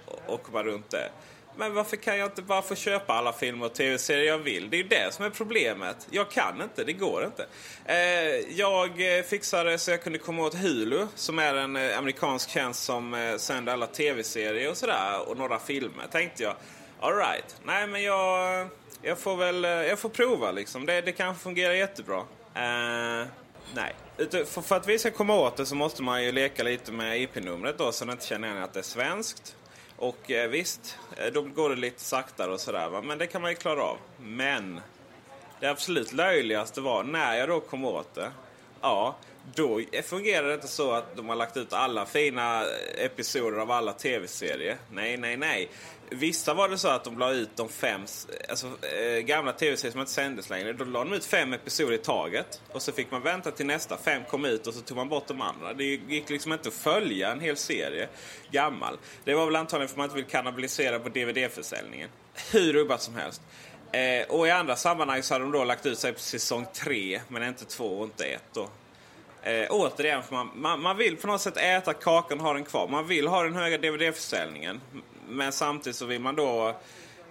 och, 0.07 0.35
och 0.35 0.43
komma 0.43 0.63
runt 0.63 0.91
det. 0.91 1.11
Men 1.59 1.75
varför 1.75 1.97
kan 1.97 2.19
jag 2.19 2.27
inte 2.27 2.43
bara 2.43 2.63
få 2.63 2.75
köpa 2.75 3.13
alla 3.13 3.33
filmer 3.33 3.67
och 3.67 3.75
tv-serier 3.75 4.27
jag 4.27 4.39
vill? 4.39 4.71
Det 4.71 4.77
är 4.77 4.83
ju 4.83 4.89
det 4.89 5.15
som 5.15 5.25
är 5.25 5.31
problemet. 5.31 6.07
Jag 6.11 6.31
kan 6.31 6.63
inte, 6.63 6.85
det 6.85 6.93
går 6.93 7.25
inte. 7.25 7.47
Eh, 7.85 8.59
jag 8.59 9.19
eh, 9.19 9.23
fixade 9.23 9.79
så 9.79 9.91
jag 9.91 10.03
kunde 10.03 10.19
komma 10.19 10.43
åt 10.43 10.55
Hulu 10.55 11.07
som 11.15 11.39
är 11.39 11.55
en 11.55 11.77
eh, 11.77 11.99
amerikansk 11.99 12.51
tjänst 12.51 12.85
som 12.85 13.15
eh, 13.15 13.37
sänder 13.37 13.73
alla 13.73 13.87
tv-serier 13.87 14.71
och 14.71 14.77
sådär 14.77 15.29
och 15.29 15.37
några 15.37 15.59
filmer. 15.59 16.07
Tänkte 16.11 16.43
jag, 16.43 16.55
alright, 17.01 17.57
nej 17.65 17.87
men 17.87 18.03
jag, 18.03 18.69
jag 19.03 19.19
får 19.19 19.37
väl 19.37 19.65
eh, 19.65 19.71
jag 19.71 19.99
får 19.99 20.09
prova 20.09 20.53
liksom. 20.53 20.87
Det, 20.87 21.01
det 21.01 21.13
kanske 21.13 21.43
fungerar 21.43 21.75
jättebra. 21.75 22.19
Eh, 22.55 23.27
nej. 23.75 23.95
För, 24.47 24.63
för, 24.63 24.77
att 24.77 24.89
vi 24.89 24.99
ska 24.99 25.11
komma 25.11 25.35
åt 25.35 25.57
det 25.57 25.67
så 25.67 25.75
måste 25.75 26.03
man 26.03 26.25
ju 26.25 26.33
leka 26.33 26.63
lite 26.63 26.93
med 26.93 27.23
IP-numret 27.23 27.79
då 27.79 27.93
så 27.93 28.05
den 28.05 28.13
inte 28.13 28.27
känner 28.27 28.49
igen 28.49 28.63
att 28.63 28.73
det 28.73 28.81
är 28.81 28.83
svenskt. 28.83 29.55
Och 29.99 30.31
eh, 30.31 30.49
visst, 30.49 30.99
eh, 31.17 31.33
då 31.33 31.43
går 31.43 31.71
det 31.71 31.77
lite 31.77 32.01
saktare 32.01 32.53
och 32.53 32.61
sådär. 32.61 33.03
Men 33.03 33.19
det 33.19 33.27
kan 33.27 33.43
man 33.43 33.51
ju 33.51 33.57
klara 33.57 33.83
av. 33.83 33.97
Men 34.19 34.81
det 35.61 35.67
absolut 35.67 36.13
löjligaste 36.13 36.81
var 36.81 37.03
när 37.03 37.37
jag 37.37 37.49
då 37.49 37.61
kom 37.61 37.85
åt 37.85 38.15
det. 38.15 38.31
Ja, 38.81 39.17
då 39.55 39.81
fungerar 40.05 40.49
det 40.49 40.55
inte 40.55 40.69
så 40.69 40.93
att 40.93 41.17
de 41.17 41.29
har 41.29 41.37
lagt 41.37 41.57
ut 41.57 41.73
alla 41.73 42.07
fina 42.07 42.65
episoder 42.99 43.59
av 43.59 43.71
alla 43.71 43.93
tv-serier. 43.93 44.77
Nej, 44.91 45.17
nej, 45.17 45.37
nej. 45.37 45.71
Vissa 46.11 46.55
var 46.55 46.69
det 46.69 46.79
så 46.79 46.89
att 46.89 47.05
de 47.05 47.19
la 47.19 47.33
ut 47.33 47.51
de 47.57 47.69
fem 47.69 48.01
alltså, 48.49 48.67
eh, 48.67 49.19
gamla 49.19 49.53
tv-serier 49.53 49.93
som 49.93 50.01
inte 50.01 50.13
sändes 50.13 50.51
längre. 50.51 50.73
Då 50.73 50.85
la 50.85 51.05
de 51.05 51.13
ut 51.13 51.25
fem 51.25 51.53
episoder 51.53 51.93
i 51.93 51.99
taget. 51.99 52.61
Och 52.73 52.83
så 52.83 52.93
fick 52.93 53.11
man 53.11 53.23
vänta 53.23 53.51
till 53.51 53.67
nästa 53.67 53.97
fem 53.97 54.23
kom 54.31 54.45
ut 54.45 54.67
och 54.67 54.75
så 54.75 54.81
tog 54.81 54.97
man 54.97 55.09
bort 55.09 55.27
de 55.27 55.41
andra. 55.41 55.73
Det 55.75 55.85
gick 55.85 56.31
liksom 56.31 56.53
inte 56.53 56.69
att 56.69 56.75
följa 56.75 57.33
en 57.33 57.41
hel 57.41 57.57
serie 57.57 58.09
gammal. 58.51 58.99
Det 59.25 59.35
var 59.35 59.47
väl 59.47 59.57
antagligen 59.57 59.89
för 59.89 59.95
att 59.95 59.99
man 59.99 60.05
inte 60.05 60.17
vill 60.17 60.25
kannibalisera 60.25 60.99
på 60.99 61.09
DVD-försäljningen. 61.09 62.09
hur 62.53 62.73
rubbat 62.73 63.03
som 63.03 63.15
helst. 63.15 63.43
Eh, 63.93 64.27
och 64.29 64.47
i 64.47 64.51
andra 64.51 64.77
sammanhang 64.77 65.23
så 65.23 65.35
hade 65.35 65.45
de 65.45 65.53
då 65.53 65.65
lagt 65.65 65.87
ut 65.87 65.99
sig 65.99 66.13
på 66.13 66.21
säsong 66.21 66.67
tre, 66.73 67.21
men 67.29 67.43
inte 67.43 67.65
två 67.65 67.99
och 67.99 68.05
inte 68.05 68.25
ett. 68.25 68.45
Då. 68.53 68.69
Eh, 69.43 69.67
återigen, 69.71 70.23
för 70.23 70.35
man, 70.35 70.51
man, 70.55 70.81
man, 70.81 70.97
vill 70.97 71.17
på 71.17 71.27
något 71.27 71.41
sätt 71.41 71.57
äta 71.57 71.95
kakan 71.95 72.39
och 72.39 72.47
ha 72.47 72.55
den 72.55 72.65
kvar. 72.65 72.89
Man 72.89 73.07
vill 73.07 73.27
ha 73.27 73.43
den 73.43 73.55
höga 73.55 73.79
DVD-försäljningen. 73.79 74.81
Men 75.29 75.53
samtidigt 75.53 75.97
så 75.97 76.07
vill 76.07 76.21
man 76.21 76.37
då 76.37 76.69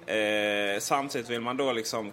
eh, 0.05 0.79
samtidigt 0.79 1.29
vill 1.29 1.41
man 1.41 1.57
då 1.57 1.71
liksom 1.71 2.11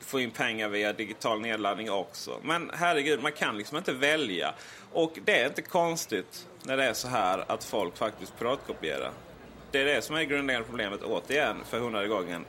få 0.00 0.20
in 0.20 0.30
pengar 0.30 0.68
via 0.68 0.92
digital 0.92 1.40
nedladdning 1.40 1.90
också. 1.90 2.38
Men 2.42 2.70
herregud, 2.74 3.22
man 3.22 3.32
kan 3.32 3.58
liksom 3.58 3.78
inte 3.78 3.92
välja. 3.92 4.54
Och 4.92 5.18
det 5.24 5.40
är 5.40 5.46
inte 5.46 5.62
konstigt 5.62 6.46
när 6.62 6.76
det 6.76 6.84
är 6.84 6.92
så 6.92 7.08
här 7.08 7.44
att 7.46 7.64
folk 7.64 7.96
faktiskt 7.96 8.38
piratkopierar. 8.38 9.10
Det 9.70 9.80
är 9.80 9.84
det 9.84 10.02
som 10.02 10.16
är 10.16 10.20
det 10.20 10.26
grundläggande 10.26 10.68
problemet 10.68 11.02
återigen 11.02 11.56
för 11.70 11.78
hundrade 11.80 12.08
gången 12.08 12.44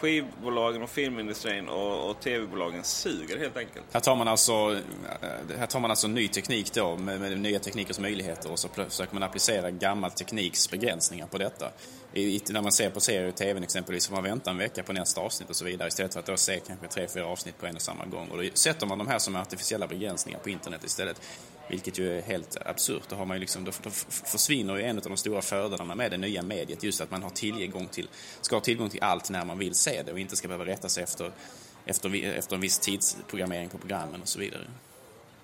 skivbolagen 0.00 0.82
och 0.82 0.90
filmindustrin 0.90 1.68
och, 1.68 2.10
och 2.10 2.20
tv-bolagen 2.20 2.84
suger 2.84 3.38
helt 3.38 3.56
enkelt. 3.56 3.84
Här 3.92 4.00
tar 4.00 4.16
man 4.16 4.28
alltså, 4.28 4.52
eh, 5.20 5.58
här 5.58 5.66
tar 5.66 5.80
man 5.80 5.90
alltså 5.90 6.08
ny 6.08 6.28
teknik 6.28 6.72
då 6.74 6.96
med, 6.96 7.20
med 7.20 7.40
nya 7.40 7.58
teknikers 7.58 7.98
möjligheter 7.98 8.52
och 8.52 8.58
så 8.58 8.68
försöker 8.68 9.14
man 9.14 9.22
applicera 9.22 9.70
gammal 9.70 10.10
tekniks 10.10 10.70
begränsningar 10.70 11.26
på 11.26 11.38
detta. 11.38 11.70
I, 12.12 12.40
när 12.50 12.62
man 12.62 12.72
ser 12.72 12.90
på 12.90 13.00
serier 13.00 13.28
i 13.28 13.32
tv 13.32 13.60
exempelvis 13.60 14.06
får 14.06 14.14
man 14.14 14.24
vänta 14.24 14.50
en 14.50 14.58
vecka 14.58 14.82
på 14.82 14.92
nästa 14.92 15.20
avsnitt 15.20 15.50
och 15.50 15.56
så 15.56 15.64
vidare 15.64 15.88
istället 15.88 16.12
för 16.12 16.20
att 16.20 16.26
då 16.26 16.36
se 16.36 16.60
kanske 16.66 16.88
tre, 16.88 17.08
fyra 17.08 17.26
avsnitt 17.26 17.58
på 17.58 17.66
en 17.66 17.74
och 17.74 17.82
samma 17.82 18.04
gång. 18.04 18.28
Och 18.28 18.42
då 18.42 18.48
sätter 18.54 18.86
man 18.86 18.98
de 18.98 19.06
här 19.06 19.18
som 19.18 19.36
artificiella 19.36 19.86
begränsningar 19.86 20.38
på 20.38 20.50
internet 20.50 20.84
istället. 20.84 21.20
Vilket 21.68 21.98
ju 21.98 22.18
är 22.18 22.22
helt 22.22 22.56
absurt. 22.66 23.02
Då, 23.08 23.16
har 23.16 23.26
man 23.26 23.36
ju 23.36 23.40
liksom, 23.40 23.64
då, 23.64 23.72
då 23.82 23.90
försvinner 23.90 24.76
ju 24.76 24.82
en 24.82 24.96
av 24.96 25.02
de 25.02 25.16
stora 25.16 25.42
fördelarna 25.42 25.94
med 25.94 26.10
det 26.10 26.16
nya 26.16 26.42
mediet. 26.42 26.82
Just 26.82 27.00
att 27.00 27.10
man 27.10 27.22
har 27.22 27.30
tillgång 27.30 27.86
till, 27.86 28.08
ska 28.40 28.56
ha 28.56 28.60
tillgång 28.60 28.90
till 28.90 29.02
allt 29.02 29.30
när 29.30 29.44
man 29.44 29.58
vill 29.58 29.74
se 29.74 30.02
det 30.02 30.12
och 30.12 30.18
inte 30.18 30.36
ska 30.36 30.48
behöva 30.48 30.66
rätta 30.66 30.88
sig 30.88 31.02
efter, 31.04 31.32
efter, 31.84 32.24
efter 32.24 32.54
en 32.54 32.60
viss 32.60 32.78
tidsprogrammering 32.78 33.68
på 33.68 33.78
programmen 33.78 34.22
och 34.22 34.28
så 34.28 34.38
vidare. 34.38 34.66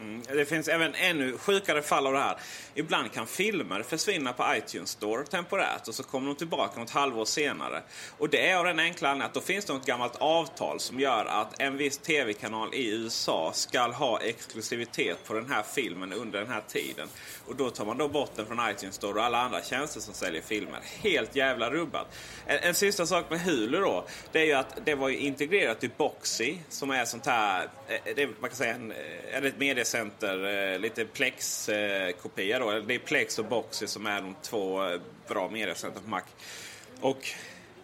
Mm. 0.04 0.22
Det 0.28 0.44
finns 0.44 0.68
även 0.68 0.94
ännu 0.94 1.38
sjukare 1.38 1.82
fall 1.82 2.06
av 2.06 2.12
det 2.12 2.18
här. 2.18 2.36
Ibland 2.74 3.12
kan 3.12 3.26
filmer 3.26 3.82
försvinna 3.82 4.32
på 4.32 4.44
iTunes 4.56 4.90
Store 4.90 5.24
temporärt 5.24 5.88
och 5.88 5.94
så 5.94 6.02
kommer 6.02 6.26
de 6.26 6.36
tillbaka 6.36 6.80
något 6.80 6.90
halvår 6.90 7.24
senare. 7.24 7.82
Och 8.18 8.28
det 8.28 8.50
är 8.50 8.56
av 8.56 8.64
den 8.64 8.78
enkla 8.78 9.08
anledningen 9.08 9.26
att 9.26 9.34
då 9.34 9.40
finns 9.40 9.64
det 9.64 9.72
något 9.72 9.86
gammalt 9.86 10.16
avtal 10.16 10.80
som 10.80 11.00
gör 11.00 11.24
att 11.24 11.60
en 11.60 11.76
viss 11.76 11.98
tv-kanal 11.98 12.74
i 12.74 12.90
USA 12.90 13.50
ska 13.54 13.80
ha 13.80 14.20
exklusivitet 14.20 15.24
på 15.26 15.34
den 15.34 15.50
här 15.50 15.62
filmen 15.62 16.12
under 16.12 16.40
den 16.40 16.50
här 16.50 16.62
tiden. 16.68 17.08
Och 17.46 17.56
då 17.56 17.70
tar 17.70 17.84
man 17.84 17.98
då 17.98 18.08
bort 18.08 18.30
den 18.36 18.46
från 18.46 18.70
iTunes 18.70 18.94
Store 18.94 19.18
och 19.18 19.24
alla 19.24 19.38
andra 19.38 19.62
tjänster 19.62 20.00
som 20.00 20.14
säljer 20.14 20.42
filmer. 20.42 20.80
Helt 20.82 21.36
jävla 21.36 21.70
rubbat. 21.70 22.06
En, 22.46 22.58
en 22.58 22.74
sista 22.74 23.06
sak 23.06 23.30
med 23.30 23.40
Hulu 23.40 23.80
då. 23.80 24.04
Det 24.32 24.40
är 24.40 24.44
ju 24.44 24.52
att 24.52 24.78
det 24.84 24.94
var 24.94 25.10
integrerat 25.10 25.84
i 25.84 25.90
Boxy 25.96 26.58
som 26.68 26.90
är 26.90 27.04
sånt 27.04 27.26
här, 27.26 27.68
eh, 27.88 27.94
eh, 27.94 28.14
det, 28.16 28.26
man 28.26 28.50
kan 28.50 28.56
säga 28.56 28.74
en, 28.74 28.92
eh, 28.92 29.44
ett 29.44 29.58
mediecenter, 29.58 29.93
eh, 29.94 30.78
lite 30.78 31.04
Plex-kopia 31.04 32.58
då. 32.58 32.80
Det 32.80 32.94
är 32.94 32.98
Plex 32.98 33.38
och 33.38 33.44
Boxy 33.44 33.86
som 33.86 34.06
är 34.06 34.20
de 34.20 34.34
två 34.42 34.86
eh, 34.86 35.00
bra 35.28 35.48
mediacenter 35.48 36.00
på 36.00 36.10
Mac. 36.10 36.22
Och 37.00 37.28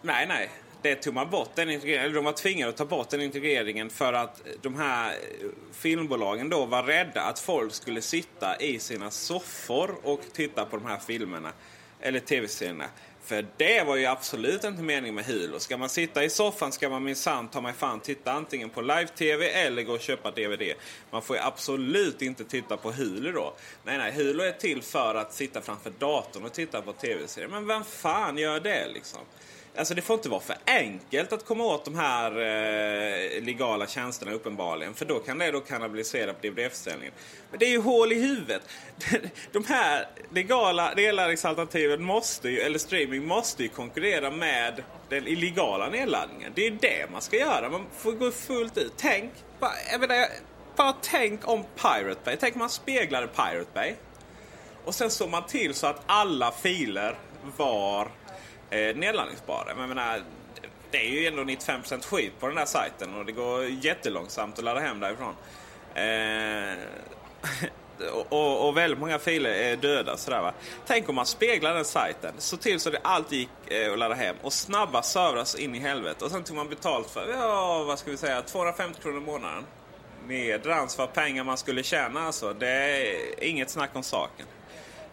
nej, 0.01 0.27
nej 0.27 0.49
det 0.81 0.95
tog 0.95 1.13
man 1.13 1.29
bort 1.29 1.49
den 1.55 1.69
integreringen, 1.69 2.05
eller 2.05 2.15
de 2.15 2.25
var 2.25 2.31
tvingade 2.31 2.69
att 2.69 2.77
ta 2.77 2.85
bort 2.85 3.09
den 3.09 3.21
integreringen 3.21 3.89
för 3.89 4.13
att 4.13 4.41
de 4.61 4.75
här 4.75 5.09
eh, 5.09 5.47
filmbolagen 5.73 6.49
då 6.49 6.65
var 6.65 6.83
rädda 6.83 7.21
att 7.21 7.39
folk 7.39 7.73
skulle 7.73 8.01
sitta 8.01 8.57
i 8.59 8.79
sina 8.79 9.11
soffor 9.11 9.95
och 10.03 10.21
titta 10.33 10.65
på 10.65 10.77
de 10.77 10.85
här 10.85 10.97
filmerna. 10.97 11.51
Eller 11.99 12.19
tv-serierna. 12.19 12.85
För 13.23 13.47
det 13.57 13.83
var 13.83 13.95
ju 13.95 14.05
absolut 14.05 14.63
inte 14.63 14.81
meningen 14.81 15.15
med 15.15 15.25
Hulu. 15.25 15.59
Ska 15.59 15.77
man 15.77 15.89
sitta 15.89 16.23
i 16.23 16.29
soffan 16.29 16.71
ska 16.71 16.89
man 16.89 17.03
minsann 17.03 17.47
ta 17.47 17.61
mig 17.61 17.73
fan 17.73 17.99
titta 17.99 18.31
antingen 18.31 18.69
på 18.69 18.81
live-tv 18.81 19.49
eller 19.49 19.83
gå 19.83 19.93
och 19.93 19.99
köpa 19.99 20.31
DVD. 20.31 20.73
Man 21.11 21.21
får 21.21 21.35
ju 21.35 21.41
absolut 21.41 22.21
inte 22.21 22.43
titta 22.43 22.77
på 22.77 22.91
Hulu 22.91 23.31
då. 23.31 23.53
Nej, 23.83 23.97
nej, 23.97 24.11
Hulu 24.11 24.43
är 24.43 24.51
till 24.51 24.81
för 24.81 25.15
att 25.15 25.33
sitta 25.33 25.61
framför 25.61 25.91
datorn 25.99 26.45
och 26.45 26.53
titta 26.53 26.81
på 26.81 26.93
tv-serier. 26.93 27.49
Men 27.49 27.67
vem 27.67 27.83
fan 27.83 28.37
gör 28.37 28.59
det 28.59 28.87
liksom? 28.93 29.19
Alltså 29.75 29.93
det 29.93 30.01
får 30.01 30.13
inte 30.13 30.29
vara 30.29 30.41
för 30.41 30.55
enkelt 30.65 31.33
att 31.33 31.45
komma 31.45 31.63
åt 31.63 31.85
de 31.85 31.95
här 31.95 32.31
eh, 32.31 33.43
legala 33.43 33.87
tjänsterna 33.87 34.31
uppenbarligen. 34.31 34.93
För 34.93 35.05
då 35.05 35.19
kan 35.19 35.37
det 35.37 35.51
då 35.51 35.59
kannibalisera 35.59 36.33
på 36.33 36.39
DVD-försäljningen. 36.41 37.13
Men 37.49 37.59
det 37.59 37.65
är 37.65 37.69
ju 37.69 37.81
hål 37.81 38.11
i 38.11 38.21
huvudet. 38.21 38.61
De 39.51 39.65
här 39.65 40.07
legala 40.29 40.93
nedladdningsalternativen 40.93 42.03
måste 42.03 42.49
ju, 42.49 42.59
eller 42.59 42.79
streaming 42.79 43.27
måste 43.27 43.63
ju 43.63 43.69
konkurrera 43.69 44.31
med 44.31 44.83
den 45.09 45.27
illegala 45.27 45.89
nedladdningen. 45.89 46.51
Det 46.55 46.65
är 46.65 46.71
ju 46.71 46.77
det 46.81 47.11
man 47.11 47.21
ska 47.21 47.37
göra. 47.37 47.69
Man 47.69 47.85
får 47.97 48.11
gå 48.11 48.31
fullt 48.31 48.77
ut. 48.77 48.93
Tänk, 48.97 49.31
bara, 49.59 49.71
jag 49.91 50.01
menar, 50.01 50.25
bara 50.75 50.93
tänk 51.01 51.47
om 51.47 51.63
Pirate 51.75 52.21
Bay. 52.25 52.37
Tänk 52.39 52.55
om 52.55 52.59
man 52.59 52.69
speglade 52.69 53.27
Pirate 53.27 53.71
Bay. 53.73 53.93
Och 54.85 54.95
sen 54.95 55.09
såg 55.09 55.29
man 55.29 55.45
till 55.45 55.73
så 55.73 55.87
att 55.87 56.01
alla 56.05 56.51
filer 56.51 57.15
var 57.57 58.11
eh, 58.71 58.95
nedladdningsbara. 58.95 59.75
Men 59.75 59.89
menar, 59.89 60.21
det 60.91 60.97
är 60.97 61.09
ju 61.09 61.27
ändå 61.27 61.43
95% 61.43 62.05
skit 62.05 62.39
på 62.39 62.47
den 62.47 62.55
där 62.55 62.65
sajten 62.65 63.15
och 63.15 63.25
det 63.25 63.31
går 63.31 63.65
jättelångsamt 63.65 64.57
att 64.57 64.63
ladda 64.63 64.79
hem 64.79 64.99
därifrån. 64.99 65.35
Eh, 65.95 66.77
och, 68.29 68.67
och, 68.67 68.77
väldigt 68.77 68.99
många 68.99 69.19
filer 69.19 69.49
är 69.49 69.75
döda. 69.75 70.17
Sådär, 70.17 70.41
va? 70.41 70.53
Tänk 70.87 71.09
om 71.09 71.15
man 71.15 71.25
speglar 71.25 71.75
den 71.75 71.85
sajten, 71.85 72.33
så 72.37 72.57
till 72.57 72.79
så 72.79 72.89
det 72.89 72.99
alltid 73.01 73.39
gick 73.39 73.49
eh, 73.71 73.93
att 73.93 73.99
ladda 73.99 74.15
hem 74.15 74.35
och 74.41 74.53
snabba 74.53 75.01
servrar 75.01 75.59
in 75.59 75.75
i 75.75 75.79
helvete. 75.79 76.25
Och 76.25 76.31
sen 76.31 76.43
tog 76.43 76.55
man 76.55 76.69
betalt 76.69 77.09
för, 77.09 77.27
ja 77.33 77.83
vad 77.83 77.99
ska 77.99 78.11
vi 78.11 78.17
säga, 78.17 78.41
250 78.41 79.01
kronor 79.01 79.17
i 79.17 79.25
månaden. 79.25 79.63
Nedrans 80.27 80.97
vad 80.97 81.13
pengar 81.13 81.43
man 81.43 81.57
skulle 81.57 81.83
tjäna 81.83 82.25
alltså. 82.25 82.53
Det 82.53 82.67
är 82.67 83.43
inget 83.43 83.69
snack 83.69 83.89
om 83.93 84.03
saken. 84.03 84.45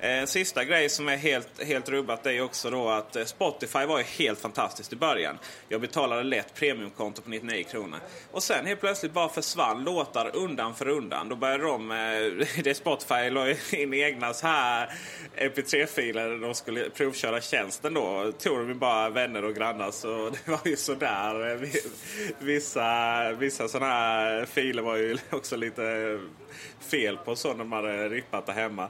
En 0.00 0.26
sista 0.26 0.64
grej 0.64 0.88
som 0.88 1.08
är 1.08 1.16
helt, 1.16 1.62
helt 1.62 1.88
rubbat 1.88 2.26
är 2.26 2.42
också 2.42 2.70
då 2.70 2.88
att 2.88 3.16
eh, 3.16 3.24
Spotify 3.24 3.84
var 3.86 3.98
ju 3.98 4.04
helt 4.04 4.38
fantastiskt 4.38 4.92
i 4.92 4.96
början. 4.96 5.38
Jag 5.68 5.80
betalade 5.80 6.22
lätt 6.22 6.54
premiumkonto 6.54 7.22
på 7.22 7.30
99 7.30 7.64
kronor. 7.64 7.98
Och 8.32 8.42
sen 8.42 8.66
helt 8.66 8.80
plötsligt 8.80 9.12
bara 9.12 9.28
försvann 9.28 9.84
låtar 9.84 10.36
undan 10.36 10.74
för 10.74 10.88
undan. 10.88 11.28
Då 11.28 11.36
började 11.36 11.64
de, 11.64 11.90
eh, 11.90 12.46
det 12.64 12.74
Spotify 12.74 13.30
la 13.30 13.50
in 13.72 13.94
egna 13.94 14.34
så 14.34 14.46
här 14.46 14.92
mp3-filer 15.36 16.38
de 16.40 16.54
skulle 16.54 16.90
provköra 16.90 17.40
tjänsten 17.40 17.94
då. 17.94 18.32
Tog 18.38 18.68
de 18.68 18.74
bara 18.74 19.10
vänner 19.10 19.44
och 19.44 19.54
grannar 19.54 19.90
så 19.90 20.30
det 20.44 20.50
var 20.50 20.60
ju 20.64 20.76
sådär. 20.76 21.58
Vissa, 22.38 23.32
vissa 23.32 23.68
sådana 23.68 23.92
här 23.92 24.46
filer 24.46 24.82
var 24.82 24.96
ju 24.96 25.18
också 25.30 25.56
lite 25.56 26.18
fel 26.80 27.16
på 27.16 27.36
så 27.36 27.54
när 27.54 27.64
man 27.64 27.84
hade 27.84 28.08
rippat 28.08 28.46
det 28.46 28.52
hemma. 28.52 28.88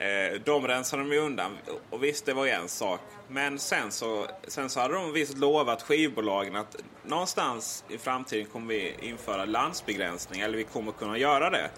Eh, 0.00 0.40
de 0.44 0.66
rensade 0.68 1.02
de 1.02 1.12
ju 1.12 1.18
undan. 1.18 1.58
Och 1.90 2.04
visst, 2.04 2.26
det 2.26 2.34
var 2.34 2.44
ju 2.44 2.50
en 2.50 2.68
sak. 2.68 3.00
Men 3.28 3.58
sen 3.58 3.90
så, 3.90 4.26
sen 4.48 4.70
så 4.70 4.80
hade 4.80 4.94
de 4.94 5.12
visst 5.12 5.38
lovat 5.38 5.82
skivbolagen 5.82 6.56
att 6.56 6.76
någonstans 7.04 7.84
i 7.88 7.98
framtiden 7.98 8.46
kommer 8.46 8.66
vi 8.66 8.94
införa 9.00 9.44
landsbegränsning. 9.44 10.40
Eller 10.40 10.56
vi 10.56 10.64
kommer 10.64 10.92
kunna 10.92 11.18
göra 11.18 11.50
det. 11.50 11.70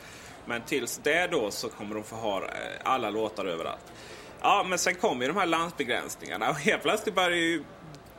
Men 0.47 0.62
tills 0.62 1.00
det 1.02 1.26
då 1.26 1.50
så 1.50 1.69
kommer 1.69 1.95
de 1.95 2.05
få 2.05 2.17
ha 2.17 2.45
eh, 2.45 2.50
alla 2.83 3.11
låtar 3.11 3.45
överallt. 3.45 3.93
Ja, 4.41 4.67
men 4.69 4.79
sen 4.79 4.95
kom 4.95 5.23
ju 5.23 5.29
de 5.29 5.37
här 5.37 5.47
landsbegränsningarna 5.47 6.49
och 6.50 6.57
helt 6.57 6.83
plötsligt 6.83 7.14
började 7.14 7.37
ju 7.37 7.62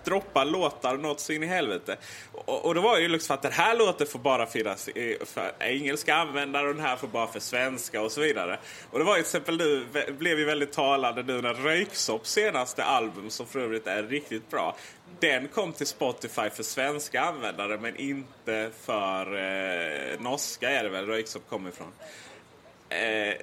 droppa 0.06 0.44
låtar 0.44 0.98
något 0.98 1.20
så 1.20 1.34
in 1.34 1.44
i 1.44 1.46
helvete. 1.46 1.98
Och, 2.32 2.66
och 2.66 2.76
då 2.76 2.82
var 2.82 2.96
det 2.96 3.02
ju 3.02 3.08
liksom 3.08 3.34
för 3.34 3.34
att 3.34 3.42
den 3.42 3.52
här 3.52 3.78
låten 3.78 4.08
får 4.08 4.20
bara 4.20 4.46
finnas 4.46 4.90
för 5.26 5.52
engelska 5.60 6.16
användare 6.16 6.68
och 6.68 6.76
den 6.76 6.84
här 6.84 6.96
får 6.96 7.08
bara 7.08 7.28
för 7.28 7.40
svenska 7.40 8.02
och 8.02 8.12
så 8.12 8.22
vidare. 8.22 8.60
Och 8.92 9.00
det 9.00 9.06
var 9.06 9.18
ju 9.18 9.24
till 9.24 9.28
exempel 9.28 9.58
nu, 9.58 9.86
blev 10.08 10.40
ju 10.40 10.46
väldigt 10.46 10.72
talande 10.72 11.24
nu 11.24 11.42
när 11.42 11.54
Röyksopp 11.54 12.28
senaste 12.28 12.84
album, 12.84 13.30
som 13.30 13.46
för 13.46 13.60
övrigt 13.60 13.88
är 13.88 14.04
riktigt 14.04 14.50
bra, 14.50 14.76
den 15.20 15.48
kom 15.48 15.74
till 15.74 15.88
Spotify 15.88 16.50
för 16.50 16.64
svenska 16.64 17.22
användare 17.22 17.78
men 17.78 17.96
inte 17.96 18.72
för 18.82 19.26
eh, 19.26 20.20
norska 20.20 20.70
är 20.70 20.84
det 20.84 20.90
väl 20.90 21.06
Röyksopp 21.06 21.50
kommer 21.50 21.70
ifrån. 21.70 21.92
Eh, 22.90 23.34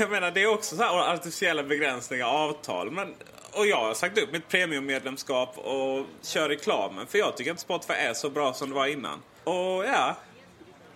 jag 0.00 0.10
menar 0.10 0.30
det 0.30 0.42
är 0.42 0.46
också 0.46 0.76
så 0.76 0.82
här 0.82 1.14
artificiella 1.14 1.62
begränsningar 1.62 2.26
avtal. 2.26 2.90
Men 2.90 3.14
och 3.58 3.66
jag 3.66 3.76
har 3.76 3.94
sagt 3.94 4.18
upp 4.18 4.32
mitt 4.32 4.48
premiummedlemskap 4.48 5.58
och 5.58 6.06
kör 6.22 6.48
reklamen. 6.48 7.06
För 7.06 7.18
jag 7.18 7.36
tycker 7.36 7.50
inte 7.50 7.62
Spotify 7.62 7.92
är 7.92 8.14
så 8.14 8.30
bra 8.30 8.52
som 8.52 8.68
det 8.68 8.74
var 8.74 8.86
innan. 8.86 9.22
Och 9.44 9.84
ja, 9.84 10.16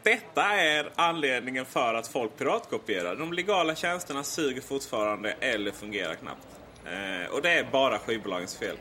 detta 0.02 0.42
är 0.42 0.90
anledningen 0.97 1.64
för 1.64 1.95
att 1.95 2.09
folk 2.09 2.38
piratkopierar. 2.38 3.16
De 3.16 3.33
legala 3.33 3.75
tjänsterna 3.75 4.25
suger 4.25 4.61
fortfarande 4.61 5.33
eller 5.40 5.71
fungerar 5.71 6.14
knappt. 6.14 6.47
Eh, 6.87 7.35
och 7.35 7.42
det 7.42 7.50
är 7.50 7.64
bara 7.73 7.99
skivbolagens 7.99 8.57
fel. 8.57 8.76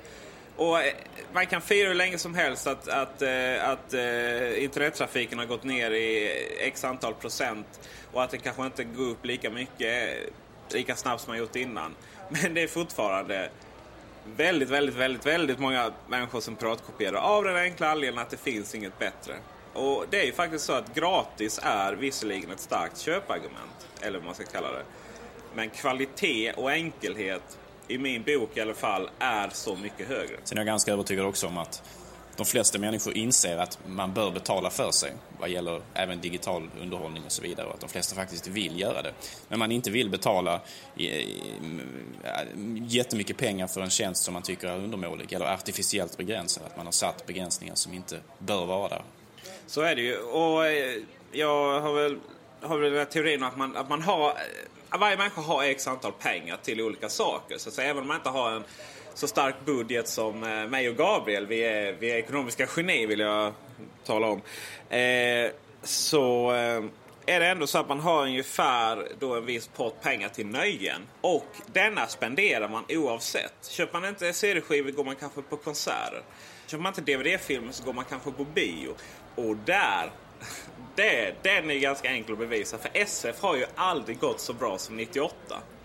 Och 0.56 0.80
eh, 0.80 0.94
man 1.34 1.48
kan 1.48 1.62
fira 1.62 1.88
hur 1.88 1.96
länge 1.96 2.18
som 2.18 2.36
helst 2.36 2.68
att, 2.68 2.88
att, 2.88 3.22
eh, 3.22 3.70
att 3.70 3.94
eh, 3.94 4.64
internettrafiken 4.64 5.40
har 5.40 5.46
gått 5.46 5.64
ner 5.64 5.92
i 5.92 6.32
x 6.60 6.84
antal 6.84 7.14
procent 7.14 7.90
och 8.14 8.24
att 8.24 8.30
det 8.30 8.38
kanske 8.38 8.66
inte 8.66 8.84
går 8.84 9.10
upp 9.10 9.26
lika 9.26 9.50
mycket, 9.50 10.10
eh, 10.10 10.74
lika 10.74 10.96
snabbt 10.96 11.22
som 11.22 11.32
man 11.32 11.38
gjort 11.38 11.56
innan. 11.56 11.96
Men 12.30 12.54
det 12.54 12.62
är 12.62 12.68
fortfarande 12.68 13.50
väldigt, 14.26 14.70
väldigt, 14.70 14.96
väldigt, 14.96 15.26
väldigt 15.26 15.60
många 15.60 15.92
människor 16.08 16.40
som 16.42 16.56
piratkopierar 16.56 17.18
av 17.18 17.44
den 17.44 17.56
enkla 17.56 17.90
anledningen 17.92 18.24
att 18.24 18.30
det 18.30 18.38
finns 18.38 18.76
inget 18.76 19.00
bättre. 19.00 19.34
Och 19.74 20.06
det 20.10 20.22
är 20.22 20.26
ju 20.26 20.32
faktiskt 20.32 20.66
så 20.66 20.74
att 20.74 20.96
gratis 20.96 21.60
är 21.64 21.94
visserligen 21.94 22.52
ett 22.52 22.60
starkt 22.60 22.98
köpargument, 22.98 23.88
eller 24.02 24.18
vad 24.18 24.26
man 24.26 24.36
ska 24.36 24.44
kalla 24.44 24.72
det. 24.72 24.84
Men 25.56 25.70
kvalitet 25.70 26.54
och 26.54 26.72
enkelhet, 26.72 27.58
i 27.88 27.98
min 27.98 28.24
bok 28.24 28.58
i 28.58 28.62
alla 28.62 28.74
fall, 28.74 29.10
är 29.20 29.50
så 29.50 29.76
mycket 29.76 30.08
högre. 30.08 30.36
Sen 30.44 30.58
är 30.58 30.62
jag 30.62 30.68
ganska 30.68 30.92
övertygad 30.92 31.26
också 31.26 31.48
om 31.48 31.58
att 31.58 31.84
de 32.38 32.46
flesta 32.46 32.80
människor 32.80 33.18
inser 33.18 33.58
att 33.58 33.80
man 33.88 34.14
bör 34.14 34.32
betala 34.32 34.70
för 34.70 34.92
sig 34.92 35.14
vad 35.40 35.50
gäller 35.50 35.82
även 35.94 36.22
digital 36.22 36.70
underhållning 36.82 37.24
och 37.26 37.32
så 37.32 37.42
vidare 37.42 37.68
och 37.68 37.74
att 37.74 37.80
de 37.80 37.90
flesta 37.90 38.16
faktiskt 38.16 38.48
vill 38.48 38.80
göra 38.80 39.02
det. 39.02 39.14
Men 39.48 39.60
man 39.60 39.72
inte 39.72 39.92
vill 39.92 40.10
betala 40.10 40.62
eh, 40.98 41.06
eh, 41.06 41.26
jättemycket 42.88 43.38
pengar 43.38 43.68
för 43.68 43.82
en 43.82 43.90
tjänst 43.90 44.24
som 44.24 44.34
man 44.34 44.44
tycker 44.44 44.68
är 44.68 44.78
undermålig 44.78 45.34
eller 45.34 45.46
artificiellt 45.46 46.18
begränsad. 46.18 46.64
Att 46.66 46.78
man 46.78 46.86
har 46.86 46.92
satt 46.92 47.26
begränsningar 47.26 47.76
som 47.76 47.94
inte 47.94 48.20
bör 48.38 48.66
vara 48.66 48.90
där. 48.90 49.02
Så 49.68 49.82
är 49.82 49.96
det 49.96 50.02
ju. 50.02 50.18
Och 50.18 50.66
eh, 50.66 50.98
jag 51.32 51.82
har 51.82 51.94
väl, 51.94 52.18
har 52.62 52.78
väl 52.78 52.94
den 52.94 53.06
teorin 53.06 53.44
att 53.44 53.58
man, 53.58 53.78
att 53.78 53.90
man 53.90 54.02
har... 54.02 54.34
Varje 55.00 55.18
människa 55.18 55.42
har 55.42 55.64
x 55.64 55.88
antal 55.88 56.12
pengar 56.12 56.58
till 56.64 56.82
olika 56.82 57.10
saker. 57.10 57.58
Så, 57.58 57.72
så 57.72 57.82
även 57.82 58.02
om 58.02 58.08
man 58.08 58.18
inte 58.18 58.30
har 58.30 58.52
en 58.52 58.64
så 59.14 59.28
stark 59.28 59.56
budget 59.66 60.08
som 60.08 60.44
eh, 60.44 60.68
mig 60.68 60.90
och 60.90 60.96
Gabriel, 60.96 61.48
vi 61.48 61.64
är, 61.64 61.96
vi 62.00 62.12
är 62.12 62.16
ekonomiska 62.16 62.68
geni 62.78 63.06
vill 63.06 63.20
jag 63.20 63.54
tala 64.06 64.28
om. 64.28 64.42
Eh, 64.90 65.52
så 65.84 66.52
eh, 66.52 66.84
är 67.26 67.40
det 67.40 67.48
ändå 67.48 67.68
så 67.68 67.78
att 67.78 67.90
man 67.90 68.00
har 68.00 68.24
ungefär 68.24 69.08
då 69.20 69.36
en 69.36 69.46
viss 69.46 69.68
pott 69.68 70.02
pengar 70.02 70.30
till 70.30 70.48
nöjen. 70.48 71.02
Och 71.22 71.48
denna 71.74 72.08
spenderar 72.08 72.70
man 72.70 72.84
oavsett. 72.90 73.54
Köper 73.70 74.00
man 74.00 74.10
inte 74.10 74.34
CD-skivor 74.34 74.92
går 74.92 75.04
man 75.04 75.16
kanske 75.16 75.42
på 75.42 75.58
konserter. 75.58 76.22
Köper 76.68 76.84
man 76.84 76.94
inte 76.98 77.02
DVD-filmer 77.02 77.72
så 77.72 77.84
går 77.84 77.94
man 77.94 78.06
kanske 78.06 78.32
på 78.32 78.44
bio. 78.44 78.94
Och 79.36 79.56
där, 79.66 80.12
det, 80.96 81.36
den 81.42 81.72
är 81.72 81.80
ganska 81.80 82.10
enkel 82.10 82.34
att 82.34 82.40
bevisa. 82.40 82.78
För 82.78 82.92
SF 82.94 83.42
har 83.42 83.56
ju 83.56 83.66
aldrig 83.76 84.20
gått 84.20 84.40
så 84.40 84.54
bra 84.54 84.78
som 84.78 84.98
98. 84.98 85.36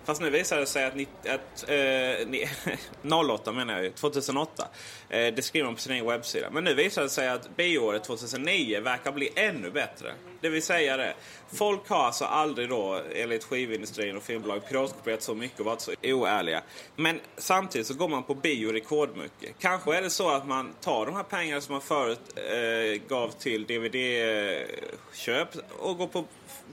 Fast 0.06 0.20
nu 0.20 0.30
visar 0.30 0.60
det 0.60 0.66
sig 0.66 0.84
att, 0.84 0.94
att 1.26 1.70
eh, 1.70 3.30
08 3.30 3.52
menar 3.56 3.74
jag 3.74 3.84
ju, 3.84 3.90
2008. 3.90 4.68
Eh, 5.08 5.34
det 5.34 5.42
skriver 5.42 5.66
man 5.66 5.74
på 5.74 5.80
sin 5.80 5.92
egen 5.92 6.06
webbsida. 6.06 6.50
Men 6.50 6.64
nu 6.64 6.74
visar 6.74 7.02
det 7.02 7.08
sig 7.08 7.28
att 7.28 7.56
bioåret 7.56 8.04
2009 8.04 8.80
verkar 8.80 9.12
bli 9.12 9.30
ännu 9.36 9.70
bättre. 9.70 10.12
Det 10.40 10.48
vill 10.48 10.62
säga 10.62 10.96
det. 10.96 11.14
Folk 11.52 11.88
har 11.88 12.04
alltså 12.04 12.24
aldrig 12.24 12.68
då, 12.68 13.00
enligt 13.14 13.44
skivindustrin 13.44 14.16
och 14.16 14.22
filmbolag, 14.22 14.68
piratkopierat 14.68 15.22
så 15.22 15.34
mycket 15.34 15.60
och 15.60 15.66
varit 15.66 15.80
så 15.80 15.92
oärliga. 16.02 16.62
Men 16.96 17.20
samtidigt 17.36 17.86
så 17.86 17.94
går 17.94 18.08
man 18.08 18.22
på 18.22 18.34
bio 18.34 18.72
rekordmycket. 18.72 19.54
Kanske 19.58 19.96
är 19.96 20.02
det 20.02 20.10
så 20.10 20.30
att 20.30 20.46
man 20.46 20.74
tar 20.80 21.06
de 21.06 21.14
här 21.14 21.22
pengarna 21.22 21.60
som 21.60 21.72
man 21.72 21.82
förut 21.82 22.20
eh, 22.36 23.02
gav 23.08 23.28
till 23.28 23.64
DVD-köp 23.66 25.48
och 25.78 25.98
går 25.98 26.06
på 26.06 26.24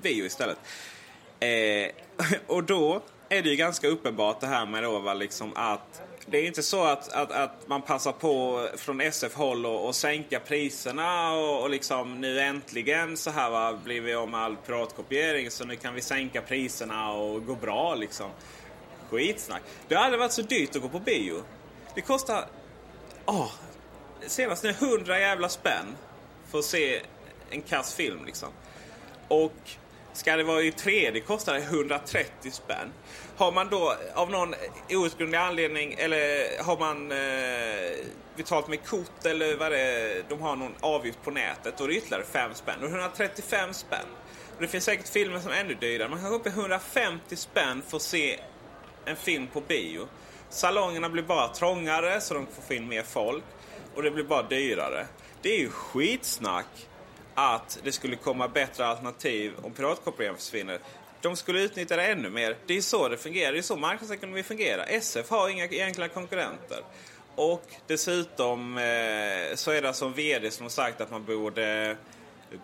bio 0.02 0.26
istället. 0.26 0.58
Eh, 1.40 1.92
och 2.48 2.64
då 2.64 3.02
är 3.34 3.42
det 3.42 3.50
ju 3.50 3.56
ganska 3.56 3.88
uppenbart 3.88 4.40
det 4.40 4.48
här 4.48 4.66
med 4.66 4.84
då, 4.84 5.00
va, 5.00 5.14
liksom 5.14 5.52
att 5.56 6.02
det 6.26 6.38
är 6.38 6.48
inte 6.48 6.64
så 6.64 6.84
att, 6.84 7.14
att, 7.14 7.32
att 7.32 7.68
man 7.68 7.82
passar 7.82 8.12
på 8.12 8.68
från 8.78 9.02
SF-håll 9.02 9.66
och 9.66 9.96
sänka 9.96 10.40
priserna 10.40 11.34
och, 11.34 11.62
och 11.62 11.70
liksom 11.70 12.22
nu 12.22 12.40
äntligen 12.40 13.18
så 13.18 13.30
här 13.30 13.50
va, 13.50 13.80
blir 13.84 14.02
vi 14.02 14.16
om 14.16 14.34
all 14.34 14.56
piratkopiering 14.56 15.52
så 15.52 15.66
nu 15.66 15.76
kan 15.76 15.94
vi 15.94 16.02
sänka 16.02 16.42
priserna 16.42 17.12
och 17.12 17.46
gå 17.46 17.56
bra 17.56 17.96
liksom. 17.96 18.30
Skitsnack. 19.10 19.62
Det 19.88 19.96
har 19.96 20.04
aldrig 20.04 20.20
varit 20.20 20.32
så 20.32 20.42
dyrt 20.42 20.76
att 20.76 20.82
gå 20.82 20.90
på 20.90 21.00
bio. 21.00 21.44
Det 21.96 22.02
kostar, 22.02 22.46
åh, 23.26 23.52
senast 24.28 24.64
nu 24.64 24.70
100 24.70 25.20
jävla 25.20 25.50
spänn 25.50 25.96
för 26.52 26.60
att 26.60 26.66
se 26.66 27.02
en 27.50 27.62
kass 27.62 27.94
film 27.94 28.26
liksom. 28.26 28.50
Och 29.28 29.54
Ska 30.14 30.36
det 30.36 30.44
vara 30.44 30.62
i 30.62 30.72
3D 30.72 31.20
kostar 31.20 31.54
det 31.54 31.60
130 31.60 32.52
spänn. 32.52 32.92
Har 33.38 33.52
man 33.52 33.70
då 33.70 33.96
av 34.14 34.32
någon 34.32 34.56
outgrundlig 34.90 35.38
anledning 35.38 35.96
eller 35.98 36.48
har 36.64 36.80
man 36.80 37.12
eh, 37.12 38.06
betalt 38.36 38.68
med 38.68 38.86
kort 38.86 39.26
eller 39.26 39.56
vad 39.56 39.72
det 39.72 39.80
är, 39.80 40.24
de 40.30 40.42
har 40.42 40.56
någon 40.56 40.76
avgift 40.80 41.24
på 41.24 41.32
nätet, 41.32 41.78
då 41.78 41.84
är 41.84 41.88
det 41.88 41.96
ytterligare 41.96 42.24
5 42.24 42.54
spänn. 42.54 42.84
Och 42.84 42.90
135 42.90 43.74
spänn. 43.74 44.06
Och 44.56 44.62
det 44.62 44.68
finns 44.68 44.84
säkert 44.84 45.08
filmer 45.08 45.40
som 45.40 45.52
är 45.52 45.56
ännu 45.56 45.74
dyrare. 45.74 46.10
Man 46.10 46.22
kan 46.22 46.30
gå 46.30 46.36
upp 46.36 46.48
i 46.48 46.50
150 46.50 47.36
spänn 47.36 47.82
för 47.88 47.98
att 47.98 48.04
se 48.04 48.40
en 49.06 49.16
film 49.16 49.48
på 49.48 49.62
bio. 49.62 50.08
Salongerna 50.50 51.10
blir 51.10 51.24
bara 51.24 51.48
trångare 51.48 52.22
så 52.22 52.34
de 52.34 52.46
får 52.46 52.62
få 52.62 52.74
in 52.74 52.88
mer 52.88 53.04
folk. 53.04 53.44
Och 53.96 54.04
det 54.04 54.12
blir 54.12 54.24
bara 54.24 54.44
dyrare. 54.44 55.06
Det 55.42 55.56
är 55.56 55.60
ju 55.60 55.70
skitsnack 55.70 56.88
att 57.36 57.80
det 57.84 57.92
skulle 57.92 58.16
komma 58.16 58.48
bättre 58.48 58.86
alternativ 58.86 59.54
om 59.64 59.74
piratkopieringen 59.74 60.38
försvinner. 60.38 60.80
De 61.22 61.36
skulle 61.36 61.62
utnyttja 61.62 61.96
det 61.96 62.06
ännu 62.06 62.30
mer. 62.30 62.58
Det 62.66 62.78
är 62.78 62.82
så 62.82 63.10
det 63.10 63.18
fungerar. 63.18 63.54
Det 63.54 63.58
är 63.58 63.62
så 63.62 63.76
marknadsekonomi 63.76 64.44
fungerar. 64.44 64.86
SF 64.90 65.30
har 65.30 65.50
inga 65.50 65.66
egentliga 65.66 66.08
konkurrenter. 66.08 66.80
Och 67.36 67.66
dessutom 67.88 68.78
eh, 68.78 69.56
så 69.56 69.72
är 69.72 69.82
det 69.82 69.94
som 69.94 70.14
VD 70.14 70.52
som 70.52 70.64
har 70.64 70.70
sagt 70.70 71.02
att 71.02 71.12
man 71.12 71.26
borde, 71.26 71.98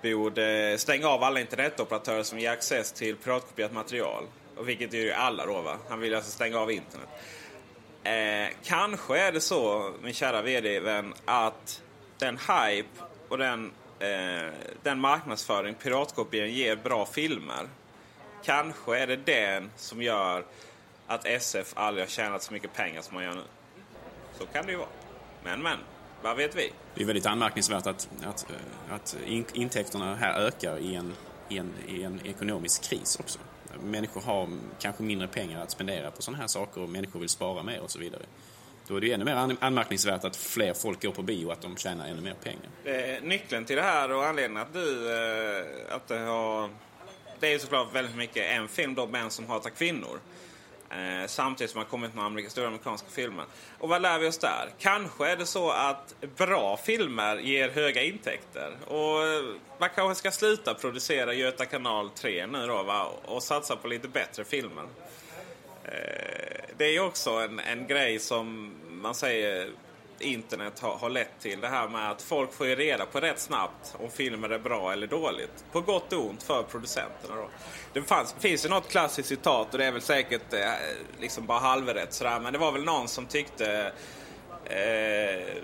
borde 0.04 0.78
stänga 0.78 1.08
av 1.08 1.24
alla 1.24 1.40
internetoperatörer 1.40 2.24
som 2.24 2.40
ger 2.40 2.52
access 2.52 2.92
till 2.92 3.16
piratkopierat 3.16 3.74
material. 3.74 4.24
Och 4.58 4.70
vilket 4.70 4.94
är 4.94 4.98
ju 4.98 5.12
alla 5.12 5.46
då 5.46 5.62
va. 5.62 5.78
Han 5.90 6.00
vill 6.00 6.16
alltså 6.16 6.32
stänga 6.32 6.60
av 6.60 6.72
internet. 6.72 7.10
Eh, 8.04 8.56
kanske 8.64 9.20
är 9.20 9.32
det 9.32 9.42
så, 9.42 9.94
min 10.02 10.14
kära 10.14 10.42
VD-vän, 10.42 11.14
att 11.26 11.82
den 12.18 12.38
hype 12.38 13.04
och 13.30 13.38
den 13.38 13.72
eh, 14.00 14.54
den 14.84 15.00
marknadsföring 15.00 15.76
piratkopieringen 15.76 16.56
ger 16.56 16.76
bra 16.76 17.06
filmer. 17.06 17.70
Kanske 18.44 18.98
är 18.98 19.08
det 19.08 19.16
den 19.16 19.72
som 19.76 20.02
gör 20.02 20.46
att 21.08 21.26
SF 21.26 21.74
aldrig 21.76 22.06
har 22.06 22.10
tjänat 22.10 22.44
så 22.44 22.54
mycket 22.54 22.74
pengar 22.74 23.02
som 23.02 23.16
man 23.16 23.24
gör 23.24 23.34
nu. 23.34 23.44
Så 24.38 24.46
kan 24.46 24.66
det 24.66 24.72
ju 24.72 24.78
vara. 24.78 24.90
Men 25.44 25.62
men, 25.62 25.78
vad 26.22 26.38
vet 26.38 26.56
vi? 26.56 26.72
Det 26.96 27.02
är 27.02 27.06
väldigt 27.06 27.26
anmärkningsvärt 27.26 27.88
att, 27.88 28.10
att, 28.26 28.50
eh, 28.50 28.96
att 28.96 29.18
in, 29.26 29.46
intäkterna 29.54 30.16
här 30.16 30.40
ökar 30.40 30.78
i 30.78 30.96
en, 30.96 31.14
i, 31.50 31.58
en, 31.58 31.74
i 31.88 32.04
en 32.04 32.26
ekonomisk 32.26 32.84
kris 32.84 33.20
också. 33.20 33.40
Människor 33.84 34.22
har 34.22 34.50
kanske 34.80 35.04
mindre 35.04 35.28
pengar 35.28 35.64
att 35.64 35.72
spendera 35.72 36.12
på 36.12 36.22
sådana 36.22 36.38
här 36.38 36.48
saker 36.48 36.82
och 36.82 36.90
människor 36.90 37.20
vill 37.20 37.30
spara 37.30 37.64
mer 37.64 37.82
och 37.82 37.92
så 37.92 38.00
vidare. 38.00 38.22
Då 38.90 38.96
är 38.96 39.02
det 39.02 39.12
ännu 39.12 39.26
mer 39.26 39.58
anmärkningsvärt 39.60 40.24
att 40.24 40.36
fler 40.36 40.74
folk 40.74 41.02
går 41.02 41.12
på 41.12 41.22
bio 41.22 41.46
och 41.46 41.54
att 41.54 41.62
de 41.62 41.78
tjänar 41.78 42.08
ännu 42.08 42.22
mer 42.22 42.34
pengar. 42.34 42.70
Eh, 42.84 43.24
nyckeln 43.24 43.66
till 43.66 43.76
det 43.76 43.82
här 43.82 44.12
och 44.12 44.26
anledningen 44.26 44.62
att 44.64 44.74
du... 44.74 45.14
Eh, 45.14 45.96
att 45.96 46.08
det 46.08 46.20
har... 46.20 46.70
Det 47.40 47.54
är 47.54 47.60
såklart 47.60 47.96
väldigt 47.96 48.16
mycket 48.16 48.52
en 48.52 48.68
film 48.68 48.96
då, 48.96 49.08
män 49.08 49.30
som 49.30 49.48
hatar 49.48 49.70
kvinnor. 49.70 50.20
Eh, 50.90 51.28
samtidigt 51.28 51.72
som 51.72 51.80
det 51.80 51.86
har 51.86 51.90
kommit 51.90 52.16
med 52.16 52.52
stora 52.52 52.68
amerikanska 52.68 53.08
filmer. 53.10 53.46
Och 53.80 53.90
vad 53.90 54.02
lär 54.02 54.20
vi 54.20 54.28
oss 54.28 54.38
där? 54.38 54.70
Kanske 54.80 55.28
är 55.28 55.38
det 55.38 55.46
så 55.46 55.70
att 55.70 56.16
bra 56.38 56.78
filmer 56.78 57.38
ger 57.38 57.70
höga 57.70 58.04
intäkter. 58.04 58.72
Och 58.88 59.28
eh, 59.28 59.44
man 59.80 59.90
kanske 59.96 60.16
ska 60.16 60.32
sluta 60.32 60.74
producera 60.74 61.34
Göta 61.34 61.66
kanal 61.66 62.10
3 62.10 62.48
nu 62.48 62.68
då 62.68 62.84
va? 62.84 63.08
och 63.26 63.44
satsa 63.44 63.76
på 63.76 63.88
lite 63.88 64.08
bättre 64.08 64.44
filmer. 64.44 64.86
Eh, 65.92 66.62
det 66.78 66.86
är 66.86 67.06
också 67.06 67.30
en, 67.30 67.60
en 67.60 67.88
grej 67.88 68.20
som 68.20 68.74
man 68.90 69.16
säger 69.16 69.70
internet 70.20 70.80
har, 70.80 70.96
har 70.96 71.10
lett 71.10 71.40
till. 71.40 71.62
Det 71.62 71.68
här 71.68 71.88
med 71.88 72.12
att 72.12 72.22
folk 72.22 72.54
får 72.54 72.68
ju 72.68 72.76
reda 72.76 73.06
på 73.06 73.20
rätt 73.20 73.40
snabbt 73.40 73.96
om 74.00 74.12
filmer 74.12 74.50
är 74.50 74.60
bra 74.60 74.92
eller 74.94 75.08
dåligt. 75.08 75.66
På 75.72 75.82
gott 75.82 76.14
och 76.14 76.26
ont 76.26 76.44
för 76.44 76.64
producenterna. 76.64 77.36
Då. 77.36 77.50
Det 77.94 78.02
fanns, 78.02 78.36
finns 78.40 78.66
ju 78.66 78.70
något 78.70 78.90
klassiskt 78.90 79.30
citat 79.30 79.72
och 79.72 79.78
det 79.78 79.86
är 79.86 79.92
väl 79.92 80.02
säkert 80.02 80.54
eh, 80.54 80.72
liksom 81.20 81.46
bara 81.46 81.60
halvrätt 81.60 82.14
sådär. 82.14 82.40
Men 82.40 82.54
det 82.54 82.60
var 82.60 82.72
väl 82.72 82.84
någon 82.84 83.08
som 83.08 83.26
tyckte 83.26 83.92
eh, 84.66 85.64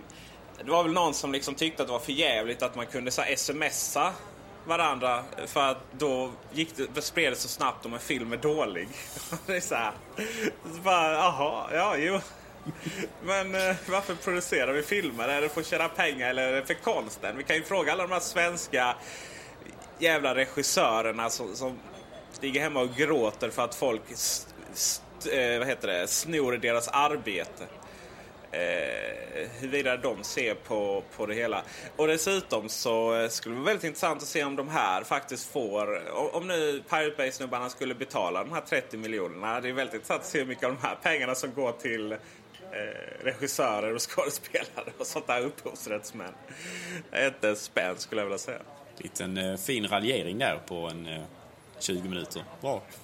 det 0.64 0.72
var 0.72 0.84
väl 0.84 0.94
någon 0.94 1.14
som 1.14 1.32
liksom 1.32 1.56
tyckte 1.56 1.84
att 1.84 1.88
det 1.88 1.94
var 1.94 2.00
för 2.00 2.12
jävligt 2.12 2.64
att 2.64 2.76
man 2.76 2.86
kunde 2.86 3.12
så 3.12 3.22
smsa 3.38 4.14
varandra 4.66 5.24
för 5.48 5.72
att 5.72 5.78
då 5.92 6.32
gick 6.54 6.70
det, 6.94 7.02
spred 7.02 7.32
det 7.32 7.36
så 7.36 7.48
snabbt 7.48 7.86
om 7.86 7.94
en 7.94 8.00
film 8.00 8.34
är 8.34 8.38
dålig. 8.38 8.88
det 9.46 9.56
är 9.56 9.62
så 9.62 9.76
här. 9.76 9.92
Så 10.64 10.82
bara, 10.84 11.12
jaha, 11.12 11.70
ja, 11.74 11.98
jo. 11.98 12.20
Men 13.24 13.56
eh, 13.56 13.76
varför 13.90 14.16
producerar 14.16 14.74
vi 14.74 14.82
filmer? 14.82 15.28
Är 15.28 15.42
det 15.42 15.50
för 15.50 15.62
att 15.62 15.68
tjäna 15.68 15.88
pengar 15.88 16.30
eller 16.30 16.48
är 16.48 16.56
det 16.56 16.66
för 16.66 16.74
konsten? 16.74 17.38
Vi 17.38 17.44
kan 17.44 17.56
ju 17.56 17.64
fråga 17.64 17.92
alla 17.92 18.04
de 18.04 18.14
här 18.14 18.20
svenska 18.20 18.96
jävla 20.00 20.36
regissörerna 20.36 21.30
som, 21.30 21.56
som 21.56 21.80
ligger 22.42 22.62
hemma 22.62 22.82
och 22.82 22.96
gråter 22.96 23.50
för 23.50 23.64
att 23.64 23.76
folk 23.76 24.12
st, 24.12 24.52
st, 24.74 25.04
eh, 25.32 25.60
vad 25.60 25.68
heter 25.68 25.88
det, 25.88 26.08
snor 26.08 26.58
deras 26.58 26.88
arbete 26.88 27.64
eh, 28.52 29.50
huruvida 29.60 29.98
de 29.98 30.24
ser 30.24 30.56
på, 30.56 31.04
på 31.18 31.26
det 31.26 31.36
hela. 31.36 31.62
Och 31.96 32.08
dessutom 32.08 32.70
så 32.70 33.16
eh, 33.16 33.30
skulle 33.30 33.56
det 33.56 33.60
vara 33.60 33.66
väldigt 33.66 33.84
intressant 33.84 34.22
att 34.22 34.28
se 34.28 34.44
om 34.44 34.56
de 34.56 34.70
här 34.70 35.04
faktiskt 35.04 35.52
får, 35.52 36.12
om 36.36 36.48
nu 36.48 36.84
Pirate 36.90 37.16
Bay-snubbarna 37.18 37.70
skulle 37.70 37.96
betala 37.96 38.44
de 38.44 38.54
här 38.54 38.62
30 38.62 38.98
miljonerna. 38.98 39.62
Det 39.62 39.70
är 39.70 39.74
väldigt 39.74 39.94
intressant 39.94 40.22
att 40.22 40.28
se 40.28 40.40
hur 40.40 40.46
mycket 40.46 40.64
av 40.64 40.76
de 40.82 40.88
här 40.88 40.96
pengarna 41.04 41.36
som 41.36 41.54
går 41.54 41.72
till 41.72 42.12
eh, 42.12 42.18
regissörer 43.24 43.96
och 43.96 44.02
skådespelare 44.02 44.94
och 44.98 45.08
sånt 45.08 45.28
där 45.28 45.42
upphovsrättsmän. 45.42 46.34
Inte 47.26 47.56
spänn 47.56 47.96
skulle 47.98 48.22
jag 48.22 48.26
vilja 48.26 48.38
säga. 48.38 48.60
Liten 48.98 49.38
eh, 49.38 49.58
fin 49.58 49.88
raljering 49.88 50.38
där 50.38 50.60
på 50.68 50.76
en 50.76 51.08
eh, 51.08 51.24
20 51.80 52.10
minuter. 52.10 52.44
Bra. 52.62 52.82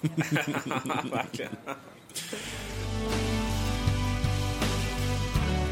Verkligen. 1.10 1.56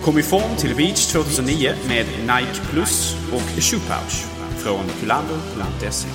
Kom 0.02 0.18
i 0.18 0.22
form 0.22 0.56
till 0.56 0.76
Beach 0.76 1.12
2009 1.12 1.74
med 1.88 2.06
Nike 2.20 2.60
Plus 2.70 3.16
och 3.32 3.62
Shoe 3.62 3.80
Pouch 3.80 4.24
från 4.56 4.84
kulander.se. 5.00 6.08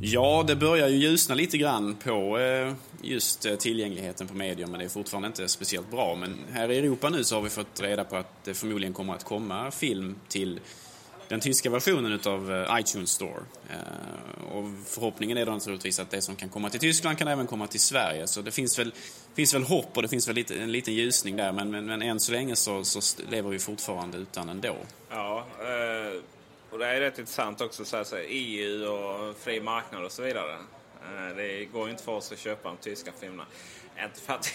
Ja, 0.00 0.44
det 0.46 0.56
börjar 0.56 0.88
ju 0.88 0.96
ljusna 0.96 1.34
lite 1.34 1.58
grann 1.58 1.94
på 1.94 2.38
eh, 2.38 2.72
just 3.02 3.46
eh, 3.46 3.54
tillgängligheten 3.54 4.26
på 4.26 4.34
medier, 4.34 4.66
men 4.66 4.78
det 4.78 4.84
är 4.84 4.88
fortfarande 4.88 5.26
inte 5.26 5.48
speciellt 5.48 5.90
bra. 5.90 6.14
Men 6.20 6.38
här 6.52 6.70
i 6.70 6.78
Europa 6.78 7.08
nu 7.08 7.24
så 7.24 7.34
har 7.34 7.42
vi 7.42 7.50
fått 7.50 7.80
reda 7.80 8.04
på 8.04 8.16
att 8.16 8.44
det 8.44 8.54
förmodligen 8.54 8.94
kommer 8.94 9.14
att 9.14 9.24
komma 9.24 9.70
film 9.70 10.14
till 10.28 10.60
den 11.28 11.40
tyska 11.40 11.70
versionen 11.70 12.12
utav 12.12 12.52
eh, 12.52 12.80
iTunes 12.80 13.10
Store. 13.10 13.40
Eh, 13.70 14.52
och 14.52 14.64
förhoppningen 14.86 15.38
är 15.38 15.46
då 15.46 15.52
naturligtvis 15.52 15.98
att 15.98 16.10
det 16.10 16.22
som 16.22 16.36
kan 16.36 16.48
komma 16.48 16.70
till 16.70 16.80
Tyskland 16.80 17.18
kan 17.18 17.28
även 17.28 17.46
komma 17.46 17.66
till 17.66 17.80
Sverige. 17.80 18.26
Så 18.26 18.42
det 18.42 18.50
finns 18.50 18.78
väl, 18.78 18.94
finns 19.34 19.54
väl 19.54 19.62
hopp 19.62 19.96
och 19.96 20.02
det 20.02 20.08
finns 20.08 20.28
väl 20.28 20.34
lite, 20.34 20.54
en 20.54 20.72
liten 20.72 20.94
ljusning 20.94 21.36
där, 21.36 21.52
men, 21.52 21.70
men, 21.70 21.86
men 21.86 22.02
än 22.02 22.20
så 22.20 22.32
länge 22.32 22.56
så, 22.56 22.84
så 22.84 23.22
lever 23.30 23.50
vi 23.50 23.58
fortfarande 23.58 24.18
utan 24.18 24.48
ändå. 24.48 24.76
Ja, 25.10 25.46
eh, 25.60 26.20
och 26.70 26.78
det 26.78 26.86
är 26.86 27.00
rätt 27.00 27.18
intressant 27.18 27.60
också 27.60 27.84
så 27.84 27.96
här, 27.96 28.24
EU 28.28 28.84
och 28.86 29.36
fri 29.36 29.60
marknad 29.60 30.04
och 30.04 30.12
så 30.12 30.22
vidare. 30.22 30.56
Det 31.36 31.64
går 31.64 31.84
ju 31.84 31.90
inte 31.90 32.02
för 32.02 32.12
oss 32.12 32.32
att 32.32 32.38
köpa 32.38 32.68
de 32.68 32.76
tyska 32.76 33.12
filmerna. 33.20 33.46
Inte 34.04 34.20
för 34.20 34.32
att 34.34 34.52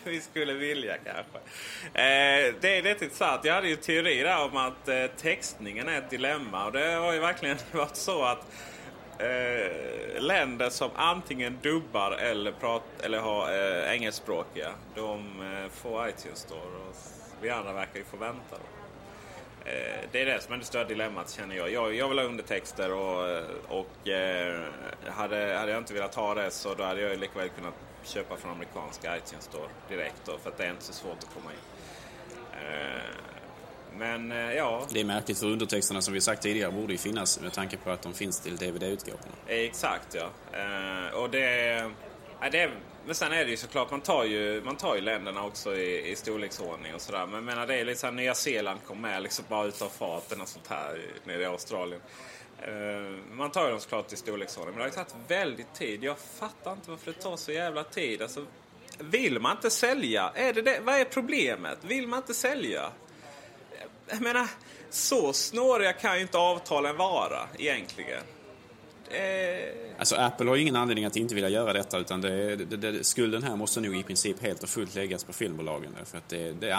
vi 0.04 0.20
skulle 0.20 0.52
vilja 0.52 0.96
kanske. 0.98 1.38
Eh, 1.84 2.54
det 2.60 2.78
är 2.78 2.82
rätt 2.82 3.02
intressant. 3.02 3.44
Jag 3.44 3.54
hade 3.54 3.68
ju 3.68 3.76
teori 3.76 4.22
där 4.22 4.44
om 4.44 4.56
att 4.56 4.88
eh, 4.88 5.06
textningen 5.06 5.88
är 5.88 5.98
ett 5.98 6.10
dilemma. 6.10 6.66
Och 6.66 6.72
det 6.72 6.84
har 6.84 7.12
ju 7.12 7.18
verkligen 7.18 7.56
varit 7.72 7.96
så 7.96 8.24
att 8.24 8.46
eh, 9.18 10.22
länder 10.22 10.70
som 10.70 10.90
antingen 10.94 11.58
dubbar 11.62 12.12
eller, 12.12 12.52
prat, 12.52 12.82
eller 13.02 13.18
har 13.18 13.52
eh, 13.52 13.92
engelskspråkiga, 13.92 14.70
de 14.94 15.42
eh, 15.42 15.70
får 15.70 16.08
iTunes 16.08 16.38
Store. 16.38 16.76
Och 16.88 16.96
vi 17.40 17.50
andra 17.50 17.72
verkar 17.72 17.98
ju 17.98 18.04
få 18.04 18.16
vänta. 18.16 18.50
Då. 18.50 18.78
Eh, 19.70 20.08
det 20.12 20.22
är 20.22 20.26
det 20.26 20.42
som 20.42 20.54
är 20.54 20.58
det 20.58 20.64
stora 20.64 20.84
dilemmat 20.84 21.30
känner 21.30 21.56
jag. 21.56 21.70
Jag, 21.72 21.94
jag 21.94 22.08
vill 22.08 22.18
ha 22.18 22.24
undertexter 22.24 22.92
och, 22.92 23.42
och 23.68 24.08
eh, 24.08 24.60
hade, 25.06 25.56
hade 25.58 25.72
jag 25.72 25.78
inte 25.78 25.94
velat 25.94 26.14
ha 26.14 26.34
det 26.34 26.50
så 26.50 26.74
då 26.74 26.84
hade 26.84 27.00
jag 27.00 27.18
lika 27.18 27.38
väl 27.38 27.48
kunnat 27.48 27.74
köpa 28.08 28.36
från 28.36 28.50
amerikanska 28.50 29.16
iTunes 29.16 29.44
Store 29.44 29.68
direkt 29.88 30.22
då, 30.24 30.38
för 30.38 30.50
att 30.50 30.58
det 30.58 30.64
är 30.64 30.70
inte 30.70 30.84
så 30.84 30.92
svårt 30.92 31.18
att 31.18 31.34
komma 31.34 31.50
in. 31.52 31.58
Eh, 32.52 33.02
men 33.96 34.32
eh, 34.32 34.52
ja. 34.52 34.86
Det 34.90 35.00
är 35.00 35.04
märkligt 35.04 35.38
för 35.38 35.46
undertexterna 35.46 36.02
som 36.02 36.14
vi 36.14 36.20
sagt 36.20 36.42
tidigare 36.42 36.72
borde 36.72 36.92
ju 36.92 36.98
finnas 36.98 37.40
med 37.40 37.52
tanke 37.52 37.76
på 37.76 37.90
att 37.90 38.02
de 38.02 38.14
finns 38.14 38.40
till 38.40 38.56
DVD-utgåvorna. 38.56 39.34
Exakt 39.46 40.14
ja. 40.14 40.30
Eh, 40.58 41.14
och 41.14 41.30
det, 41.30 41.40
det 42.52 42.60
är, 42.60 42.70
men 43.08 43.14
sen 43.14 43.32
är 43.32 43.44
det 43.44 43.50
ju 43.50 43.56
såklart, 43.56 43.90
man 43.90 44.00
tar 44.00 44.24
ju, 44.24 44.62
man 44.64 44.76
tar 44.76 44.94
ju 44.94 45.00
länderna 45.00 45.44
också 45.44 45.76
i, 45.76 46.10
i 46.10 46.16
storleksordning 46.16 46.94
och 46.94 47.00
sådär. 47.00 47.26
Men 47.26 47.34
jag 47.34 47.44
menar 47.44 47.66
det 47.66 47.74
är 47.74 47.84
lite 47.84 48.00
såhär, 48.00 48.12
Nya 48.12 48.34
Zeeland 48.34 48.80
kom 48.86 49.00
med 49.00 49.22
liksom 49.22 49.44
bara 49.48 49.66
utav 49.66 49.88
farten 49.88 50.40
och 50.40 50.48
sånt 50.48 50.66
här 50.66 51.00
nere 51.24 51.42
i 51.42 51.44
Australien. 51.44 52.00
Uh, 52.68 53.18
man 53.32 53.50
tar 53.50 53.64
ju 53.64 53.70
dem 53.70 53.80
såklart 53.80 54.12
i 54.12 54.16
storleksordning. 54.16 54.74
Men 54.74 54.78
det 54.78 54.82
har 54.82 55.04
ju 55.04 55.10
tagit 55.10 55.30
väldigt 55.30 55.74
tid. 55.74 56.04
Jag 56.04 56.18
fattar 56.18 56.72
inte 56.72 56.90
varför 56.90 57.12
det 57.12 57.20
tar 57.20 57.36
så 57.36 57.52
jävla 57.52 57.84
tid. 57.84 58.22
Alltså, 58.22 58.46
vill 58.98 59.40
man 59.40 59.56
inte 59.56 59.70
sälja? 59.70 60.32
Är 60.34 60.52
det 60.52 60.62
det? 60.62 60.80
Vad 60.80 60.94
är 60.94 61.04
problemet? 61.04 61.78
Vill 61.82 62.08
man 62.08 62.18
inte 62.18 62.34
sälja? 62.34 62.90
Jag 64.06 64.20
menar, 64.20 64.46
så 64.90 65.32
snåriga 65.32 65.92
kan 65.92 66.16
ju 66.16 66.22
inte 66.22 66.38
avtalen 66.38 66.96
vara 66.96 67.48
egentligen. 67.58 68.22
Eh... 69.10 69.98
Alltså 69.98 70.16
Apple 70.16 70.48
har 70.48 70.56
ingen 70.56 70.76
anledning 70.76 71.04
att 71.04 71.16
inte 71.16 71.34
vilja 71.34 71.48
göra 71.48 71.72
detta 71.72 71.98
utan 71.98 72.20
det, 72.20 72.56
det, 72.56 72.76
det, 72.76 73.04
skulden 73.04 73.42
här 73.42 73.56
måste 73.56 73.80
nog 73.80 73.96
i 73.96 74.02
princip 74.02 74.42
helt 74.42 74.62
och 74.62 74.68
fullt 74.68 74.94
läggas 74.94 75.24
på 75.24 75.32
filmbolagen. 75.32 75.92
För 76.04 76.18
att 76.18 76.28
det, 76.28 76.52
det, 76.52 76.72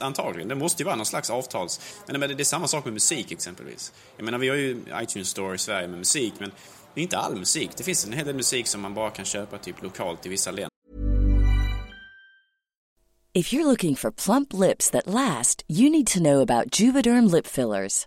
antagligen, 0.00 0.48
det 0.48 0.54
måste 0.54 0.82
ju 0.82 0.84
vara 0.84 0.96
någon 0.96 1.06
slags 1.06 1.30
avtals... 1.30 1.80
Men 2.06 2.20
det, 2.20 2.26
det 2.26 2.42
är 2.42 2.44
samma 2.44 2.68
sak 2.68 2.84
med 2.84 2.94
musik 2.94 3.32
exempelvis. 3.32 3.92
Jag 4.16 4.24
menar 4.24 4.38
vi 4.38 4.48
har 4.48 4.56
ju 4.56 4.82
iTunes 5.02 5.28
Store 5.28 5.54
i 5.54 5.58
Sverige 5.58 5.88
med 5.88 5.98
musik 5.98 6.34
men 6.38 6.50
det 6.94 7.00
är 7.00 7.02
inte 7.02 7.18
all 7.18 7.36
musik. 7.36 7.70
Det 7.76 7.82
finns 7.82 8.06
en 8.06 8.12
hel 8.12 8.26
del 8.26 8.36
musik 8.36 8.66
som 8.66 8.80
man 8.80 8.94
bara 8.94 9.10
kan 9.10 9.24
köpa 9.24 9.58
typ 9.58 9.82
lokalt 9.82 10.26
i 10.26 10.28
vissa 10.28 10.50
länder. 10.50 10.70
If 13.36 13.52
you're 13.52 13.66
looking 13.66 13.94
for 13.96 14.10
plump 14.10 14.54
lips 14.54 14.90
that 14.90 15.06
last, 15.06 15.62
you 15.68 15.90
need 15.90 16.06
to 16.06 16.20
know 16.20 16.40
about 16.40 16.80
Juvederm 16.80 17.30
lip 17.30 17.46
fillers. 17.46 18.06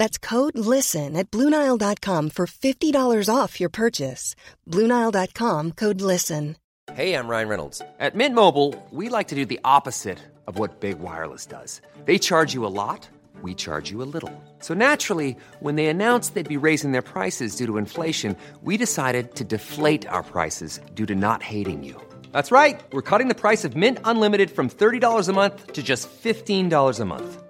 That's 0.00 0.16
code 0.16 0.56
LISTEN 0.56 1.14
at 1.14 1.30
Bluenile.com 1.30 2.30
for 2.30 2.46
$50 2.46 3.28
off 3.28 3.60
your 3.60 3.68
purchase. 3.68 4.34
Bluenile.com 4.66 5.72
code 5.72 6.00
LISTEN. 6.00 6.56
Hey, 6.94 7.12
I'm 7.14 7.28
Ryan 7.28 7.48
Reynolds. 7.48 7.82
At 7.98 8.14
Mint 8.14 8.34
Mobile, 8.34 8.74
we 8.90 9.10
like 9.10 9.28
to 9.28 9.34
do 9.34 9.44
the 9.44 9.60
opposite 9.62 10.18
of 10.46 10.58
what 10.58 10.80
Big 10.80 11.00
Wireless 11.00 11.44
does. 11.44 11.82
They 12.06 12.16
charge 12.16 12.54
you 12.54 12.64
a 12.64 12.72
lot, 12.82 13.10
we 13.42 13.54
charge 13.54 13.90
you 13.90 14.02
a 14.02 14.08
little. 14.14 14.32
So 14.60 14.72
naturally, 14.72 15.36
when 15.60 15.76
they 15.76 15.88
announced 15.88 16.32
they'd 16.32 16.56
be 16.56 16.64
raising 16.68 16.92
their 16.92 17.08
prices 17.14 17.54
due 17.54 17.66
to 17.66 17.76
inflation, 17.76 18.36
we 18.62 18.78
decided 18.78 19.34
to 19.34 19.44
deflate 19.44 20.08
our 20.08 20.22
prices 20.22 20.80
due 20.94 21.04
to 21.06 21.14
not 21.14 21.42
hating 21.42 21.84
you. 21.84 22.00
That's 22.32 22.50
right. 22.50 22.80
We're 22.94 23.08
cutting 23.10 23.28
the 23.28 23.42
price 23.44 23.66
of 23.66 23.76
Mint 23.76 23.98
Unlimited 24.04 24.50
from 24.50 24.70
$30 24.70 25.28
a 25.28 25.32
month 25.34 25.74
to 25.74 25.82
just 25.82 26.08
$15 26.08 27.00
a 27.00 27.04
month. 27.04 27.49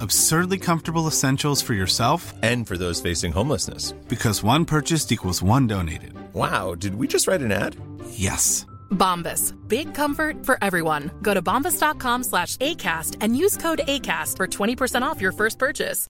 Absurdly 0.00 0.58
comfortable 0.58 1.06
essentials 1.06 1.62
for 1.62 1.74
yourself 1.74 2.32
And 2.42 2.66
for 2.66 2.76
those 2.78 3.00
facing 3.02 3.32
homelessness. 3.32 3.92
because 4.08 4.42
one 4.42 4.64
purchased 4.64 5.12
equals 5.12 5.42
one 5.42 5.66
donated. 5.66 6.12
Wow, 6.34 6.74
did 6.74 6.94
we 6.94 7.06
just 7.06 7.26
write 7.26 7.42
an 7.42 7.52
ad? 7.52 7.76
Yes. 8.12 8.66
Bombas. 8.90 9.54
Big 9.68 9.94
comfort 9.94 10.44
for 10.46 10.56
everyone. 10.62 11.10
Go 11.22 11.34
to 11.34 11.42
bombas.com 11.42 12.24
slash 12.24 12.56
ACAST 12.58 13.16
and 13.20 13.36
use 13.36 13.56
code 13.56 13.80
ACAST 13.86 14.36
for 14.36 14.46
20% 14.46 15.02
off 15.02 15.20
your 15.22 15.32
first 15.32 15.58
purchase. 15.58 16.06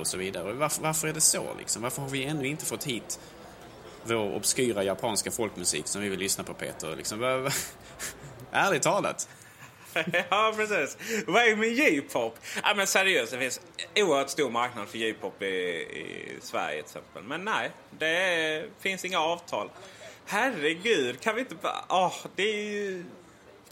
och 0.00 0.06
så 0.06 0.16
vidare. 0.16 0.52
Varför, 0.52 0.82
varför 0.82 1.08
är 1.08 1.12
det 1.12 1.20
så 1.20 1.44
liksom? 1.58 1.82
Varför 1.82 2.02
har 2.02 2.08
vi 2.08 2.24
ännu 2.24 2.46
inte 2.46 2.64
fått 2.64 2.84
hit 2.84 3.18
vår 4.04 4.34
obskyra 4.36 4.82
japanska 4.84 5.30
folkmusik 5.30 5.86
som 5.86 6.02
vi 6.02 6.08
vill 6.08 6.18
lyssna 6.18 6.44
på 6.44 6.54
Peter? 6.54 6.96
Liksom, 6.96 7.18
vad, 7.20 7.40
vad, 7.42 7.52
ärligt 8.52 8.82
talat. 8.82 9.28
ja, 10.30 10.54
precis. 10.56 10.96
Vad 11.26 11.42
är 11.42 11.56
med 11.56 11.68
J-pop? 11.68 12.38
Ja, 12.62 12.74
men 12.76 12.86
seriöst, 12.86 13.32
det 13.32 13.38
finns 13.38 13.60
oerhört 13.96 14.30
stor 14.30 14.50
marknad 14.50 14.88
för 14.88 14.98
J-pop 14.98 15.42
i, 15.42 15.46
i 15.46 16.38
Sverige 16.40 16.82
till 16.82 16.84
exempel. 16.84 17.22
Men 17.22 17.44
nej, 17.44 17.70
det 17.98 18.64
finns 18.80 19.04
inga 19.04 19.20
avtal. 19.20 19.70
Herregud, 20.26 21.20
kan 21.20 21.34
vi 21.34 21.40
inte 21.40 21.54
bara... 21.54 21.84
Oh, 21.88 22.14
det 22.36 22.42
är 22.42 22.64
ju... 22.64 23.04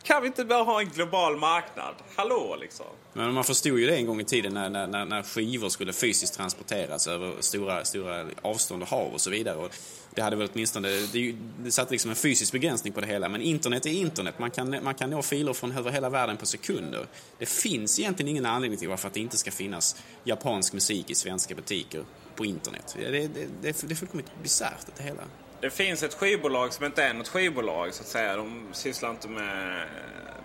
Kan 0.07 0.23
vi 0.23 0.27
inte 0.27 0.45
bara 0.45 0.63
ha 0.63 0.81
en 0.81 0.89
global 0.89 1.37
marknad? 1.37 1.95
Hallå, 2.17 2.57
liksom. 2.61 2.87
Men 3.13 3.35
man 3.35 3.45
förstod 3.45 3.79
ju 3.79 3.87
det 3.87 3.97
en 3.97 4.07
gång 4.07 4.21
i 4.21 4.25
tiden 4.25 4.55
när, 4.55 4.71
när, 4.71 5.05
när, 5.05 5.23
skivor 5.23 5.69
skulle 5.69 5.93
fysiskt 5.93 6.35
transporteras 6.35 7.07
över 7.07 7.33
stora, 7.41 7.85
stora 7.85 8.27
avstånd 8.43 8.83
och 8.83 8.89
hav 8.89 9.13
och 9.13 9.21
så 9.21 9.31
vidare. 9.31 9.57
Och 9.57 9.71
det 10.15 10.23
hade 10.23 10.37
väl 10.37 10.49
åtminstone, 10.53 10.89
det, 10.89 11.19
är 11.19 11.37
det 11.59 11.71
satte 11.71 11.93
liksom 11.93 12.11
en 12.11 12.17
fysisk 12.17 12.53
begränsning 12.53 12.93
på 12.93 13.01
det 13.01 13.07
hela. 13.07 13.29
Men 13.29 13.43
internet 13.43 13.87
är 13.87 13.91
internet. 13.91 14.39
Man 14.39 14.51
kan, 14.51 14.77
man 14.85 14.95
kan 14.95 15.11
nå 15.11 15.23
filer 15.23 15.53
från 15.53 15.73
över 15.73 15.91
hela 15.91 16.11
världen 16.11 16.37
på 16.37 16.47
sekunder. 16.47 17.07
Det 17.39 17.47
finns 17.47 17.99
egentligen 17.99 18.31
ingen 18.31 18.47
anledning 18.47 18.79
till 18.79 18.89
varför 18.89 19.09
att 19.09 19.15
det 19.15 19.21
inte 19.21 19.37
ska 19.37 19.51
finnas 19.51 19.97
japansk 20.25 20.73
musik 20.73 21.11
i 21.11 21.15
svenska 21.15 21.55
butiker 21.55 22.05
på 22.35 22.45
internet. 22.45 22.97
Det, 22.99 23.11
det, 23.11 23.29
det, 23.63 23.83
det 23.83 23.93
är 23.93 23.95
fullkomligt 23.95 24.31
bisarrt 24.43 24.87
det 24.97 25.03
hela. 25.03 25.23
Det 25.61 25.71
finns 25.71 26.03
ett 26.03 26.15
skivbolag 26.15 26.73
som 26.73 26.85
inte 26.85 27.03
är 27.03 27.15
något 27.15 27.29
skivbolag 27.29 27.95
så 27.95 28.03
att 28.03 28.09
säga. 28.09 28.37
De 28.37 28.67
sysslar 28.73 29.11
inte 29.11 29.29
med... 29.29 29.87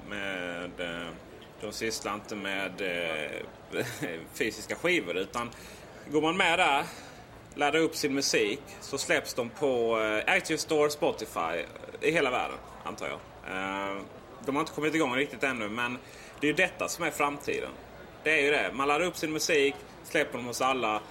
med 0.10 0.80
eh, 0.80 1.08
de 1.62 1.72
sysslar 1.72 2.14
inte 2.14 2.36
med 2.36 2.82
eh, 2.82 3.84
fysiska 4.34 4.76
skivor 4.76 5.18
utan 5.18 5.50
går 6.12 6.22
man 6.22 6.38
med 6.38 6.60
där, 6.60 6.84
laddar 7.56 7.80
upp 7.80 7.96
sin 7.96 8.14
musik 8.14 8.62
så 8.82 8.98
släpps 8.98 9.34
de 9.34 9.50
på 9.50 10.00
eh, 10.00 10.38
iTunes 10.38 10.62
Store, 10.62 10.90
Spotify 10.90 11.66
i 12.02 12.12
hela 12.12 12.32
världen 12.32 12.58
antar 12.84 13.08
jag. 13.08 13.20
De 14.46 14.56
har 14.56 14.62
inte 14.62 14.74
kommit 14.74 14.96
igång 14.96 15.16
riktigt 15.16 15.44
ännu 15.44 15.70
men 15.70 15.98
det 16.40 16.48
är 16.48 16.52
ju 16.52 16.56
detta 16.56 16.88
som 16.88 17.06
är 17.06 17.12
framtiden. 17.12 17.70
Det 18.24 18.40
är 18.40 18.44
ju 18.44 18.52
det. 18.52 18.72
Man 18.74 18.88
laddar 18.88 19.06
upp 19.06 19.18
sin 19.18 19.32
musik, 19.32 19.76
släpper 20.04 20.38
dem 20.38 20.48
hos 20.48 20.62
alla. 20.62 21.02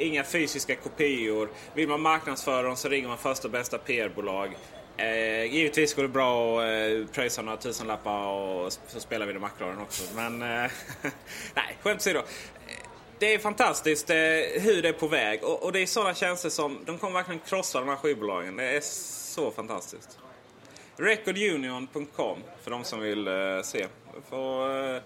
Inga 0.00 0.24
fysiska 0.24 0.76
kopior. 0.76 1.48
Vill 1.74 1.88
man 1.88 2.00
marknadsföra 2.00 2.62
dem 2.62 2.76
så 2.76 2.88
ringer 2.88 3.08
man 3.08 3.18
första 3.18 3.48
bästa 3.48 3.78
PR-bolag. 3.78 4.56
Eh, 4.96 5.44
givetvis 5.44 5.94
går 5.94 6.02
det 6.02 6.08
bra 6.08 6.60
att 6.60 6.64
eh, 6.64 7.14
pröjsa 7.14 7.42
några 7.42 7.56
tusenlappar 7.56 8.26
och 8.26 8.72
så 8.72 9.00
spelar 9.00 9.26
vi 9.26 9.32
det 9.32 9.38
Macradion 9.38 9.82
också. 9.82 10.02
Men 10.16 10.42
eh, 10.42 10.70
nej, 11.54 11.76
skämt 11.82 12.00
åsido. 12.00 12.22
Det 13.18 13.34
är 13.34 13.38
fantastiskt 13.38 14.10
eh, 14.10 14.16
hur 14.62 14.82
det 14.82 14.88
är 14.88 14.92
på 14.92 15.08
väg 15.08 15.44
och, 15.44 15.62
och 15.62 15.72
det 15.72 15.80
är 15.80 15.86
sådana 15.86 16.14
tjänster 16.14 16.48
som 16.48 16.78
de 16.86 16.98
kommer 16.98 17.14
verkligen 17.14 17.40
krossa 17.40 17.80
de 17.80 17.88
här 17.88 17.96
skivbolagen. 17.96 18.56
Det 18.56 18.64
är 18.64 18.80
så 18.80 19.50
fantastiskt. 19.50 20.18
Recordunion.com 20.96 22.38
för 22.62 22.70
de 22.70 22.84
som 22.84 23.00
vill 23.00 23.28
eh, 23.28 23.62
se. 23.64 23.86
Får, 24.28 24.94
eh, 24.94 25.02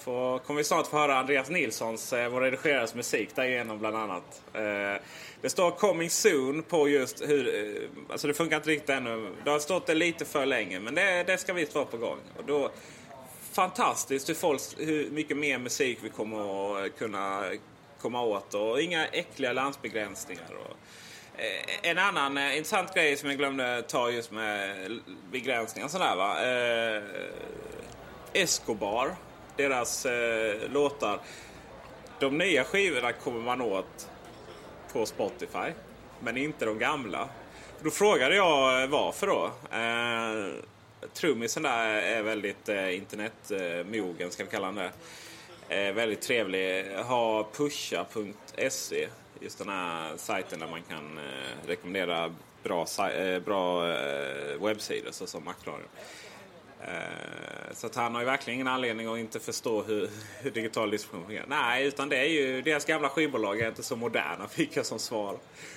får, 0.00 0.38
kommer 0.38 0.58
vi 0.58 0.64
snart 0.64 0.86
få 0.86 0.98
höra 0.98 1.18
Andreas 1.18 1.50
Nilssons, 1.50 2.12
eh, 2.12 2.28
vår 2.28 2.40
redigerares 2.40 2.94
musik 2.94 3.28
därigenom 3.34 3.78
bland 3.78 3.96
annat. 3.96 4.42
Eh, 4.54 5.02
det 5.40 5.50
står 5.50 5.70
coming 5.70 6.10
soon 6.10 6.62
på 6.62 6.88
just 6.88 7.22
hur, 7.22 7.48
eh, 7.48 7.82
alltså 8.10 8.26
det 8.26 8.34
funkar 8.34 8.56
inte 8.56 8.70
riktigt 8.70 8.90
ännu. 8.90 9.30
Det 9.44 9.50
har 9.50 9.58
stått 9.58 9.86
det 9.86 9.94
lite 9.94 10.24
för 10.24 10.46
länge 10.46 10.80
men 10.80 10.94
det, 10.94 11.24
det 11.26 11.38
ska 11.38 11.52
visst 11.52 11.74
vara 11.74 11.84
på 11.84 11.96
gång. 11.96 12.18
Och 12.36 12.44
då, 12.46 12.70
fantastiskt 13.52 14.28
hur, 14.28 14.34
folk, 14.34 14.60
hur 14.78 15.10
mycket 15.10 15.36
mer 15.36 15.58
musik 15.58 15.98
vi 16.02 16.08
kommer 16.08 16.38
att 16.40 16.84
eh, 16.84 16.92
kunna 16.98 17.44
komma 18.00 18.22
åt 18.22 18.54
och 18.54 18.80
inga 18.80 19.06
äckliga 19.06 19.52
landsbegränsningar. 19.52 20.50
Och, 20.64 20.76
eh, 21.40 21.90
En 21.90 21.98
annan 21.98 22.38
eh, 22.38 22.56
intressant 22.56 22.94
grej 22.94 23.16
som 23.16 23.28
jag 23.28 23.38
glömde 23.38 23.82
ta 23.82 24.10
just 24.10 24.30
med 24.30 24.76
begränsningar 25.30 25.86
och 25.86 25.90
sådär 25.90 26.16
va. 26.16 26.44
Eh, 26.44 27.02
Escobar, 28.32 29.16
deras 29.60 30.06
eh, 30.06 30.70
låtar. 30.72 31.18
De 32.18 32.38
nya 32.38 32.64
skivorna 32.64 33.12
kommer 33.12 33.40
man 33.40 33.60
åt 33.60 34.08
på 34.92 35.06
Spotify. 35.06 35.72
Men 36.20 36.36
inte 36.36 36.64
de 36.64 36.78
gamla. 36.78 37.28
Då 37.82 37.90
frågade 37.90 38.36
jag 38.36 38.82
eh, 38.82 38.88
varför 38.88 39.26
då. 39.26 39.50
Eh, 39.76 40.64
trummisen 41.14 41.62
där 41.62 41.86
är 41.86 42.22
väldigt 42.22 42.68
eh, 42.68 42.96
internetmogen, 42.96 44.30
ska 44.30 44.44
vi 44.44 44.50
kalla 44.50 44.66
honom 44.66 44.90
det. 45.68 45.88
Eh, 45.88 45.94
väldigt 45.94 46.22
trevlig. 46.22 46.94
Har 46.96 47.46
pusha.se. 47.52 49.08
Just 49.40 49.58
den 49.58 49.68
här 49.68 50.16
sajten 50.16 50.60
där 50.60 50.66
man 50.66 50.82
kan 50.82 51.18
eh, 51.18 51.68
rekommendera 51.68 52.34
bra, 52.62 52.86
eh, 53.10 53.40
bra 53.40 53.92
eh, 53.92 54.62
webbsidor 54.62 55.10
såsom 55.10 55.44
Macradion. 55.44 55.88
Eh, 56.84 57.74
så 57.74 57.86
att 57.86 57.94
han 57.94 58.14
har 58.14 58.22
ju 58.22 58.26
verkligen 58.26 58.54
ingen 58.54 58.68
anledning 58.68 59.06
att 59.06 59.18
inte 59.18 59.40
förstå 59.40 59.82
hur, 59.82 60.10
hur 60.40 60.50
digital 60.50 60.90
distribution 60.90 61.26
fungerar. 61.26 61.46
Nej, 61.48 61.86
utan 61.86 62.08
det 62.08 62.16
är 62.16 62.24
ju 62.24 62.62
deras 62.62 62.84
gamla 62.84 63.08
skivbolag 63.08 63.60
är 63.60 63.68
inte 63.68 63.82
så 63.82 63.96
moderna 63.96 64.48
fick 64.50 64.76
jag 64.76 64.86
som 64.86 64.98
svar. 64.98 65.36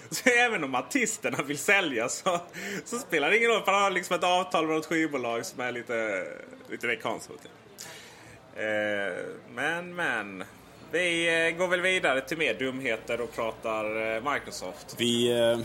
Så 0.09 0.29
även 0.29 0.63
om 0.63 0.75
artisterna 0.75 1.43
vill 1.43 1.57
sälja 1.57 2.09
så, 2.09 2.39
så 2.85 2.99
spelar 2.99 3.29
det 3.29 3.37
ingen 3.37 3.49
roll. 3.49 3.63
För 3.63 3.71
han 3.71 3.81
har 3.81 3.91
liksom 3.91 4.15
ett 4.15 4.23
avtal 4.23 4.67
med 4.67 4.75
något 4.75 4.85
skivbolag 4.85 5.45
som 5.45 5.59
är 5.59 5.71
lite, 5.71 6.25
lite 6.69 6.87
mer 6.87 6.95
konservativt. 6.95 7.51
Eh, 8.55 9.25
men, 9.55 9.95
men. 9.95 10.43
Vi 10.91 11.45
eh, 11.47 11.57
går 11.57 11.67
väl 11.67 11.81
vidare 11.81 12.21
till 12.21 12.37
mer 12.37 12.53
dumheter 12.53 13.21
och 13.21 13.35
pratar 13.35 14.33
Microsoft. 14.33 14.95
Vi... 14.97 15.31
Eh... 15.31 15.59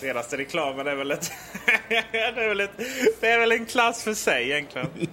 Senaste 0.00 0.36
reklamen 0.36 0.86
är 0.86 0.94
väl 0.94 1.10
ett... 1.10 1.32
det, 1.88 2.18
är 2.18 2.48
väl 2.48 2.60
ett 2.60 2.70
det 3.20 3.26
är 3.26 3.38
väl 3.38 3.52
en 3.52 3.66
klass 3.66 4.02
för 4.02 4.14
sig 4.14 4.50
egentligen. 4.50 4.88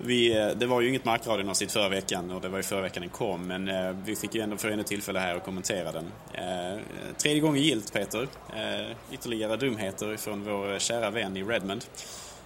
Vi, 0.00 0.38
eh, 0.38 0.48
det 0.48 0.66
var 0.66 0.80
ju 0.80 0.88
inget 0.88 1.04
markradionavsnitt 1.04 1.72
förra 1.72 1.88
veckan 1.88 2.30
och 2.30 2.40
det 2.40 2.48
var 2.48 2.56
ju 2.56 2.62
förra 2.62 2.80
veckan 2.80 3.00
den 3.00 3.10
kom 3.10 3.46
men 3.46 3.68
eh, 3.68 3.96
vi 4.04 4.16
fick 4.16 4.34
ju 4.34 4.40
ändå 4.40 4.56
få 4.56 4.68
ännu 4.68 4.82
tillfälle 4.82 5.18
här 5.18 5.36
att 5.36 5.44
kommentera 5.44 5.92
den. 5.92 6.12
Eh, 6.34 6.80
tredje 7.16 7.40
gången 7.40 7.62
gilt 7.62 7.92
Peter. 7.92 8.28
Eh, 8.56 8.96
ytterligare 9.12 9.56
dumheter 9.56 10.16
från 10.16 10.44
vår 10.44 10.72
eh, 10.72 10.78
kära 10.78 11.10
vän 11.10 11.36
i 11.36 11.42
Redmond. 11.42 11.84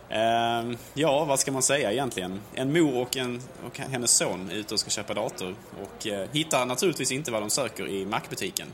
Eh, 0.09 0.78
ja, 0.94 1.24
vad 1.24 1.40
ska 1.40 1.52
man 1.52 1.62
säga 1.62 1.92
egentligen? 1.92 2.40
En 2.55 2.72
mor 2.72 3.02
och, 3.02 3.16
en, 3.16 3.40
och 3.66 3.78
hennes 3.78 4.11
son 4.11 4.50
är 4.50 4.55
ute 4.55 4.74
och 4.74 4.81
ska 4.81 4.90
köpa 4.90 5.14
dator 5.14 5.55
och 5.83 6.07
eh, 6.07 6.28
hittar 6.33 6.66
naturligtvis 6.66 7.12
inte 7.12 7.31
vad 7.31 7.42
de 7.42 7.50
söker 7.50 7.88
i 7.88 8.07
Mac-butiken. 8.07 8.66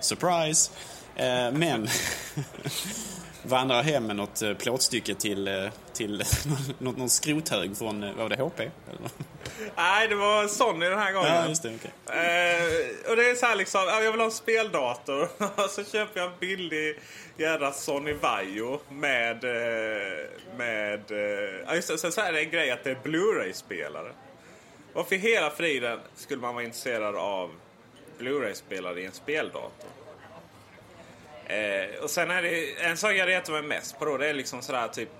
Surprise! 0.00 0.70
Eh, 1.16 1.52
men 1.52 1.88
vandrar 3.42 3.82
hem 3.82 4.06
med 4.06 4.16
något 4.16 4.42
eh, 4.42 4.54
plåtstycke 4.54 5.14
till, 5.14 5.48
eh, 5.48 5.70
till 5.92 6.24
någon, 6.78 6.94
någon 6.94 7.10
skrothög 7.10 7.76
från, 7.76 8.00
vad 8.00 8.16
var 8.16 8.28
det, 8.28 8.36
HP? 8.36 8.60
Eller? 8.60 9.10
Nej, 9.76 10.08
det 10.08 10.14
var 10.14 10.48
Sony 10.48 10.86
den 10.86 10.98
här 10.98 11.12
gången. 11.12 11.34
Ja, 11.34 11.48
just 11.48 11.62
det. 11.62 11.68
Eh, 11.68 13.10
och 13.10 13.16
det 13.16 13.30
är 13.30 13.34
så 13.34 13.46
här 13.46 13.56
liksom, 13.56 13.80
ja, 13.80 14.02
jag 14.02 14.10
vill 14.12 14.20
ha 14.20 14.26
en 14.26 14.32
speldator. 14.32 15.28
så 15.68 15.84
köper 15.84 16.20
jag 16.20 16.32
en 16.32 16.38
billig 16.40 16.98
jävla 17.36 17.72
Sony 17.72 18.12
Vaio 18.12 18.80
med... 18.88 19.44
med 20.56 21.02
ja, 21.66 21.74
just 21.74 21.88
det, 21.88 21.98
sen 21.98 22.12
så 22.12 22.20
är 22.20 22.32
det 22.32 22.40
en 22.40 22.50
grej 22.50 22.70
att 22.70 22.84
det 22.84 22.90
är 22.90 22.98
Blu-ray-spelare. 23.02 24.12
Varför 24.92 25.14
i 25.14 25.18
hela 25.18 25.50
friden 25.50 26.00
skulle 26.16 26.40
man 26.40 26.54
vara 26.54 26.64
intresserad 26.64 27.16
av 27.16 27.50
Blu-ray-spelare 28.18 29.00
i 29.00 29.06
en 29.06 29.12
speldator? 29.12 29.90
Eh, 31.52 32.02
och 32.02 32.10
sen 32.10 32.30
är 32.30 32.42
det 32.42 32.82
en 32.82 32.96
sak 32.96 33.12
jag 33.12 33.28
retar 33.28 33.52
mig 33.52 33.62
mest 33.62 33.98
på 33.98 34.04
då, 34.04 34.16
det 34.16 34.28
är 34.28 34.34
liksom 34.34 34.62
sådär 34.62 34.88
typ... 34.88 35.10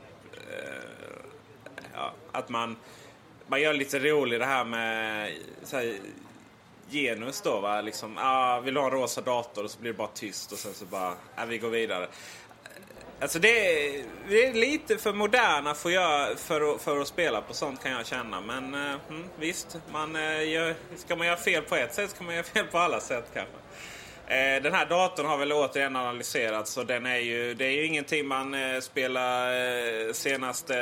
Eh, 0.51 1.25
ja, 1.95 2.12
att 2.33 2.49
man 2.49 2.77
man 3.47 3.61
gör 3.61 3.75
lite 3.75 3.99
rolig 3.99 4.40
det 4.40 4.47
här 4.47 4.64
med 4.64 5.33
såhär, 5.62 5.95
genus 6.90 7.40
då. 7.40 7.61
Va? 7.61 7.81
Liksom, 7.81 8.18
ah, 8.18 8.61
vill 8.61 8.75
du 8.75 8.81
ha 8.81 8.87
en 8.87 8.92
rosa 8.92 9.21
dator? 9.21 9.64
Och 9.64 9.71
så 9.71 9.81
blir 9.81 9.92
det 9.92 9.99
bara 9.99 10.09
tyst 10.14 10.53
och 10.53 10.59
sen 10.59 10.75
så 10.75 10.85
bara, 10.85 11.14
ah, 11.37 11.45
vi 11.45 11.59
går 11.59 11.68
vidare. 11.68 12.09
Alltså 13.21 13.38
det 13.38 13.49
är, 13.49 14.05
det 14.29 14.47
är 14.47 14.53
lite 14.53 14.99
för 14.99 15.12
moderna 15.12 15.75
för, 15.75 15.90
jag, 15.90 16.38
för, 16.38 16.75
att, 16.75 16.83
för 16.83 17.01
att 17.01 17.09
spela 17.09 17.40
på 17.40 17.55
sånt 17.55 17.83
kan 17.83 17.92
jag 17.92 18.07
känna. 18.07 18.40
Men 18.40 18.75
eh, 18.75 18.95
mm, 19.09 19.25
visst, 19.38 19.79
man, 19.92 20.16
eh, 20.16 20.49
gör, 20.51 20.75
ska 20.97 21.16
man 21.16 21.27
göra 21.27 21.37
fel 21.37 21.62
på 21.62 21.77
ett 21.77 21.95
sätt 21.95 22.11
så 22.11 22.16
ska 22.16 22.25
man 22.25 22.35
göra 22.35 22.45
fel 22.45 22.66
på 22.66 22.79
alla 22.79 23.01
sätt 23.01 23.31
kanske. 23.35 23.62
Eh, 24.33 24.62
den 24.62 24.75
här 24.75 24.87
datorn 24.87 25.27
har 25.27 25.38
väl 25.38 25.53
återigen 25.53 25.97
analyserats 25.97 26.73
så 26.73 26.83
den 26.83 27.07
är 27.07 27.18
ju, 27.18 27.55
det 27.55 27.64
är 27.64 27.71
ju 27.71 27.87
ingenting 27.87 28.27
man 28.27 28.55
eh, 28.55 28.81
spelar 28.81 29.53
eh, 29.53 30.12
senaste... 30.12 30.75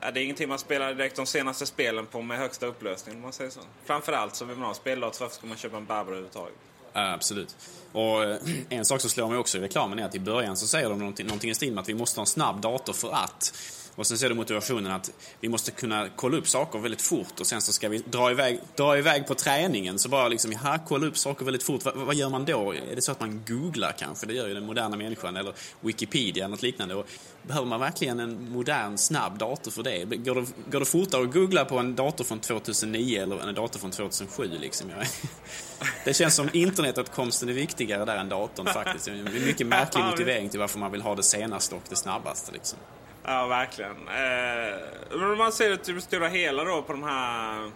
det 0.00 0.20
är 0.20 0.24
ingenting 0.24 0.48
man 0.48 0.58
spelar 0.58 0.94
direkt 0.94 1.16
de 1.16 1.26
senaste 1.26 1.66
spelen 1.66 2.06
på 2.06 2.22
med 2.22 2.38
högsta 2.38 2.66
upplösning 2.66 3.16
om 3.16 3.22
man 3.22 3.32
säger 3.32 3.50
så. 3.50 3.60
Framförallt 3.84 4.36
så 4.36 4.44
vill 4.44 4.56
man 4.56 4.66
ha 4.66 4.74
speldator 4.74 5.20
varför 5.20 5.36
ska 5.36 5.46
man 5.46 5.56
köpa 5.56 5.76
en 5.76 5.86
Barbro 5.86 6.10
överhuvudtaget? 6.10 6.54
Ja, 6.92 7.12
absolut. 7.12 7.56
Och 7.92 8.24
eh, 8.24 8.36
en 8.68 8.84
sak 8.84 9.00
som 9.00 9.10
slår 9.10 9.28
mig 9.28 9.38
också 9.38 9.58
i 9.58 9.60
reklamen 9.60 9.98
är 9.98 10.04
att 10.04 10.14
i 10.14 10.20
början 10.20 10.56
så 10.56 10.66
säger 10.66 10.88
de 10.88 10.98
någonting, 10.98 11.26
någonting 11.26 11.50
i 11.50 11.54
stil 11.54 11.72
med 11.72 11.82
att 11.82 11.88
vi 11.88 11.94
måste 11.94 12.20
ha 12.20 12.22
en 12.22 12.26
snabb 12.26 12.60
dator 12.60 12.92
för 12.92 13.12
att. 13.12 13.54
Och 13.94 14.06
sen 14.06 14.18
ser 14.18 14.28
du 14.28 14.34
motivationen 14.34 14.92
att 14.92 15.10
vi 15.40 15.48
måste 15.48 15.70
kunna 15.70 16.08
kolla 16.16 16.36
upp 16.36 16.48
saker 16.48 16.78
väldigt 16.78 17.02
fort 17.02 17.40
och 17.40 17.46
sen 17.46 17.60
så 17.60 17.72
ska 17.72 17.88
vi 17.88 17.98
dra 17.98 18.30
iväg, 18.30 18.60
dra 18.76 18.98
iväg 18.98 19.26
på 19.26 19.34
träningen. 19.34 19.98
Så 19.98 20.08
bara 20.08 20.28
liksom, 20.28 20.52
ja, 20.52 20.78
kolla 20.88 21.06
upp 21.06 21.18
saker 21.18 21.44
väldigt 21.44 21.62
fort. 21.62 21.84
Vad, 21.84 21.94
vad, 21.94 22.14
gör 22.14 22.28
man 22.28 22.44
då? 22.44 22.72
Är 22.72 22.94
det 22.94 23.02
så 23.02 23.12
att 23.12 23.20
man 23.20 23.44
googlar 23.48 23.94
kanske? 23.98 24.26
Det 24.26 24.34
gör 24.34 24.48
ju 24.48 24.54
den 24.54 24.66
moderna 24.66 24.96
människan. 24.96 25.36
Eller 25.36 25.54
Wikipedia, 25.80 26.48
något 26.48 26.62
liknande. 26.62 26.94
Och 26.94 27.06
behöver 27.42 27.66
man 27.66 27.80
verkligen 27.80 28.20
en 28.20 28.50
modern, 28.50 28.98
snabb 28.98 29.38
dator 29.38 29.70
för 29.70 29.82
det? 29.82 30.04
Går 30.04 30.34
det, 30.34 30.46
går 30.70 30.80
det 30.80 30.86
fortare 30.86 31.22
att 31.22 31.32
googla 31.32 31.64
på 31.64 31.78
en 31.78 31.96
dator 31.96 32.24
från 32.24 32.40
2009 32.40 33.22
eller 33.22 33.48
en 33.48 33.54
dator 33.54 33.80
från 33.80 33.90
2007 33.90 34.50
liksom? 34.60 34.90
Det 36.04 36.14
känns 36.14 36.34
som 36.34 36.48
internetåtkomsten 36.52 37.48
är 37.48 37.52
viktigare 37.52 38.04
där 38.04 38.16
än 38.16 38.28
datorn 38.28 38.66
faktiskt. 38.66 39.04
Det 39.04 39.10
är 39.10 39.46
mycket 39.46 39.66
märklig 39.66 40.04
motivering 40.04 40.48
till 40.48 40.60
varför 40.60 40.78
man 40.78 40.92
vill 40.92 41.02
ha 41.02 41.14
det 41.14 41.22
senaste 41.22 41.74
och 41.74 41.82
det 41.88 41.96
snabbaste 41.96 42.52
liksom. 42.52 42.78
Ja, 43.24 43.46
verkligen. 43.46 44.08
Eh, 44.08 45.30
om 45.32 45.38
man 45.38 45.52
ser 45.52 45.94
det 45.94 46.00
stora 46.00 46.28
hela 46.28 46.64
då 46.64 46.82
på 46.82 46.92
de 46.92 47.02
här 47.02 47.70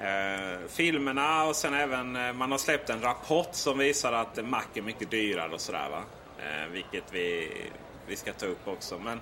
eh, 0.00 0.58
filmerna 0.68 1.44
och 1.44 1.56
sen 1.56 1.74
även 1.74 2.16
eh, 2.16 2.32
man 2.32 2.50
har 2.50 2.58
släppt 2.58 2.90
en 2.90 3.00
rapport 3.00 3.48
som 3.52 3.78
visar 3.78 4.12
att 4.12 4.44
Mac 4.44 4.64
är 4.74 4.82
mycket 4.82 5.10
dyrare 5.10 5.52
och 5.52 5.60
sådär 5.60 5.88
va. 5.90 6.02
Eh, 6.38 6.72
vilket 6.72 7.04
vi, 7.10 7.52
vi 8.06 8.16
ska 8.16 8.32
ta 8.32 8.46
upp 8.46 8.68
också. 8.68 8.98
Men 8.98 9.20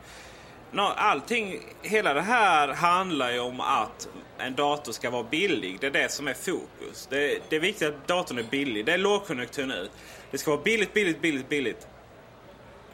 no, 0.70 0.82
allting, 0.96 1.60
hela 1.82 2.14
det 2.14 2.20
här 2.20 2.68
handlar 2.68 3.32
ju 3.32 3.40
om 3.40 3.60
att 3.60 4.08
en 4.38 4.54
dator 4.54 4.92
ska 4.92 5.10
vara 5.10 5.22
billig. 5.22 5.78
Det 5.80 5.86
är 5.86 5.90
det 5.90 6.10
som 6.10 6.28
är 6.28 6.34
fokus. 6.34 7.06
Det, 7.10 7.38
det 7.48 7.56
är 7.56 7.60
viktigt 7.60 7.88
att 7.88 8.08
datorn 8.08 8.38
är 8.38 8.42
billig. 8.42 8.86
Det 8.86 8.92
är 8.92 8.98
lågkonjunktur 8.98 9.66
nu. 9.66 9.88
Det 10.30 10.38
ska 10.38 10.50
vara 10.50 10.62
billigt, 10.62 10.94
billigt, 10.94 11.20
billigt, 11.20 11.48
billigt. 11.48 11.86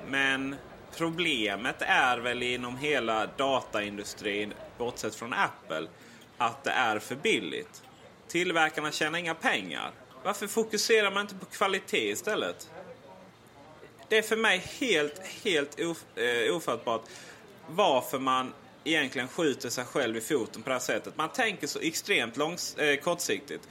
Men 0.08 0.56
problemet 0.96 1.76
är 1.78 2.18
väl 2.18 2.42
inom 2.42 2.76
hela 2.76 3.26
dataindustrin, 3.26 4.54
bortsett 4.78 5.14
från 5.14 5.32
Apple, 5.32 5.86
att 6.38 6.64
det 6.64 6.70
är 6.70 6.98
för 6.98 7.16
billigt. 7.16 7.82
Tillverkarna 8.28 8.92
tjänar 8.92 9.18
inga 9.18 9.34
pengar. 9.34 9.90
Varför 10.22 10.46
fokuserar 10.46 11.10
man 11.10 11.20
inte 11.20 11.34
på 11.34 11.46
kvalitet 11.46 12.10
istället? 12.10 12.70
Det 14.08 14.18
är 14.18 14.22
för 14.22 14.36
mig 14.36 14.58
helt, 14.80 15.26
helt 15.44 15.80
of, 15.80 16.18
eh, 16.18 16.56
ofattbart 16.56 17.02
varför 17.68 18.18
man 18.18 18.52
egentligen 18.84 19.28
skjuter 19.28 19.70
sig 19.70 19.84
själv 19.84 20.16
i 20.16 20.20
foten 20.20 20.62
på 20.62 20.68
det 20.68 20.74
här 20.74 20.80
sättet. 20.80 21.16
Man 21.16 21.28
tänker 21.28 21.66
så 21.66 21.80
extremt 21.80 22.36
långs, 22.36 22.76
eh, 22.76 22.96
kortsiktigt. 22.96 23.68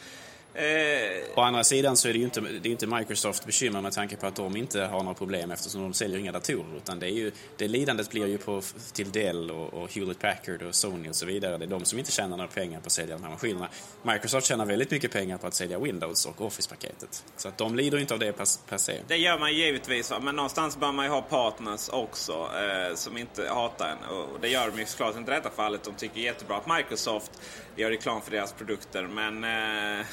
Eh... 0.54 1.36
Å 1.36 1.42
andra 1.42 1.64
sidan 1.64 1.98
så 1.98 2.08
är 2.08 2.14
det 2.14 2.20
ju 2.20 2.26
inte, 2.26 2.42
det 2.42 2.70
är 2.70 2.72
inte 2.72 2.88
Microsoft 2.88 3.46
bekymmer 3.46 3.82
med 3.82 3.94
tanke 3.94 4.16
på 4.16 4.28
att 4.28 4.36
de 4.36 4.58
inte 4.58 4.82
har 4.82 5.04
några 5.04 5.14
problem 5.14 5.52
eftersom 5.52 5.82
de 5.82 5.94
säljer 5.94 6.20
inga 6.20 6.32
datorer. 6.32 6.78
Utan 6.78 7.00
det, 7.00 7.06
är 7.06 7.12
ju, 7.12 7.32
det 7.58 7.68
lidandet 7.68 8.10
blir 8.10 8.28
ju 8.28 8.38
på, 8.38 8.62
till 8.94 9.12
Dell 9.12 9.52
och, 9.52 9.74
och 9.74 9.96
Hewlett 9.96 10.20
Packard 10.20 10.62
och 10.62 10.76
Sony 10.76 11.10
och 11.10 11.16
så 11.16 11.26
vidare. 11.26 11.58
Det 11.58 11.66
är 11.66 11.70
de 11.70 11.86
som 11.86 12.00
inte 12.00 12.12
tjänar 12.12 12.38
några 12.38 12.50
pengar 12.52 12.80
på 12.80 12.86
att 12.86 12.92
sälja 12.92 13.16
de 13.16 13.24
här 13.24 13.32
maskinerna. 13.32 13.70
Microsoft 14.04 14.48
tjänar 14.48 14.66
väldigt 14.66 14.92
mycket 14.92 15.12
pengar 15.12 15.38
på 15.38 15.48
att 15.48 15.54
sälja 15.54 15.80
Windows 15.80 16.26
och 16.26 16.42
Office-paketet. 16.42 17.24
Så 17.36 17.48
att 17.48 17.58
de 17.58 17.76
lider 17.76 17.98
inte 17.98 18.14
av 18.14 18.20
det 18.20 18.32
per, 18.32 18.78
se. 18.78 19.00
Det 19.08 19.18
gör 19.18 19.40
man 19.40 19.54
givetvis, 19.54 20.14
men 20.22 20.36
någonstans 20.36 20.78
bör 20.78 20.92
man 20.92 21.06
ju 21.06 21.12
ha 21.12 21.22
partners 21.22 21.90
också 21.90 22.34
eh, 22.34 22.96
som 22.96 23.18
inte 23.18 23.50
hatar 23.50 23.90
en. 23.90 24.16
Och 24.16 24.40
det 24.42 24.48
gör 24.48 24.72
de 24.72 24.80
ju 24.80 24.86
såklart 24.86 25.18
inte 25.18 25.32
i 25.32 25.36
detta 25.36 25.50
fallet. 25.50 25.84
De 25.84 25.94
tycker 25.94 26.22
jättebra 26.22 26.58
att 26.58 26.78
Microsoft 26.78 27.32
gör 27.80 27.90
reklam 27.90 28.22
för 28.22 28.32
deras 28.32 28.54
produkter. 28.54 29.04
Men 29.04 29.44
eh, 29.44 30.06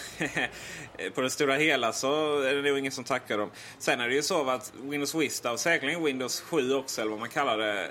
på 1.14 1.20
det 1.20 1.30
stora 1.30 1.54
hela 1.54 1.92
så 1.92 2.40
är 2.40 2.54
det 2.54 2.62
nog 2.62 2.78
ingen 2.78 2.92
som 2.92 3.04
tackar 3.04 3.38
dem. 3.38 3.50
Sen 3.78 4.00
är 4.00 4.08
det 4.08 4.14
ju 4.14 4.22
så 4.22 4.50
att 4.50 4.72
Windows 4.82 5.14
Vista 5.14 5.52
och 5.52 5.60
säkerligen 5.60 6.04
Windows 6.04 6.40
7 6.40 6.74
också, 6.74 7.00
eller 7.00 7.10
vad 7.10 7.20
man 7.20 7.28
kallar 7.28 7.58
det. 7.58 7.90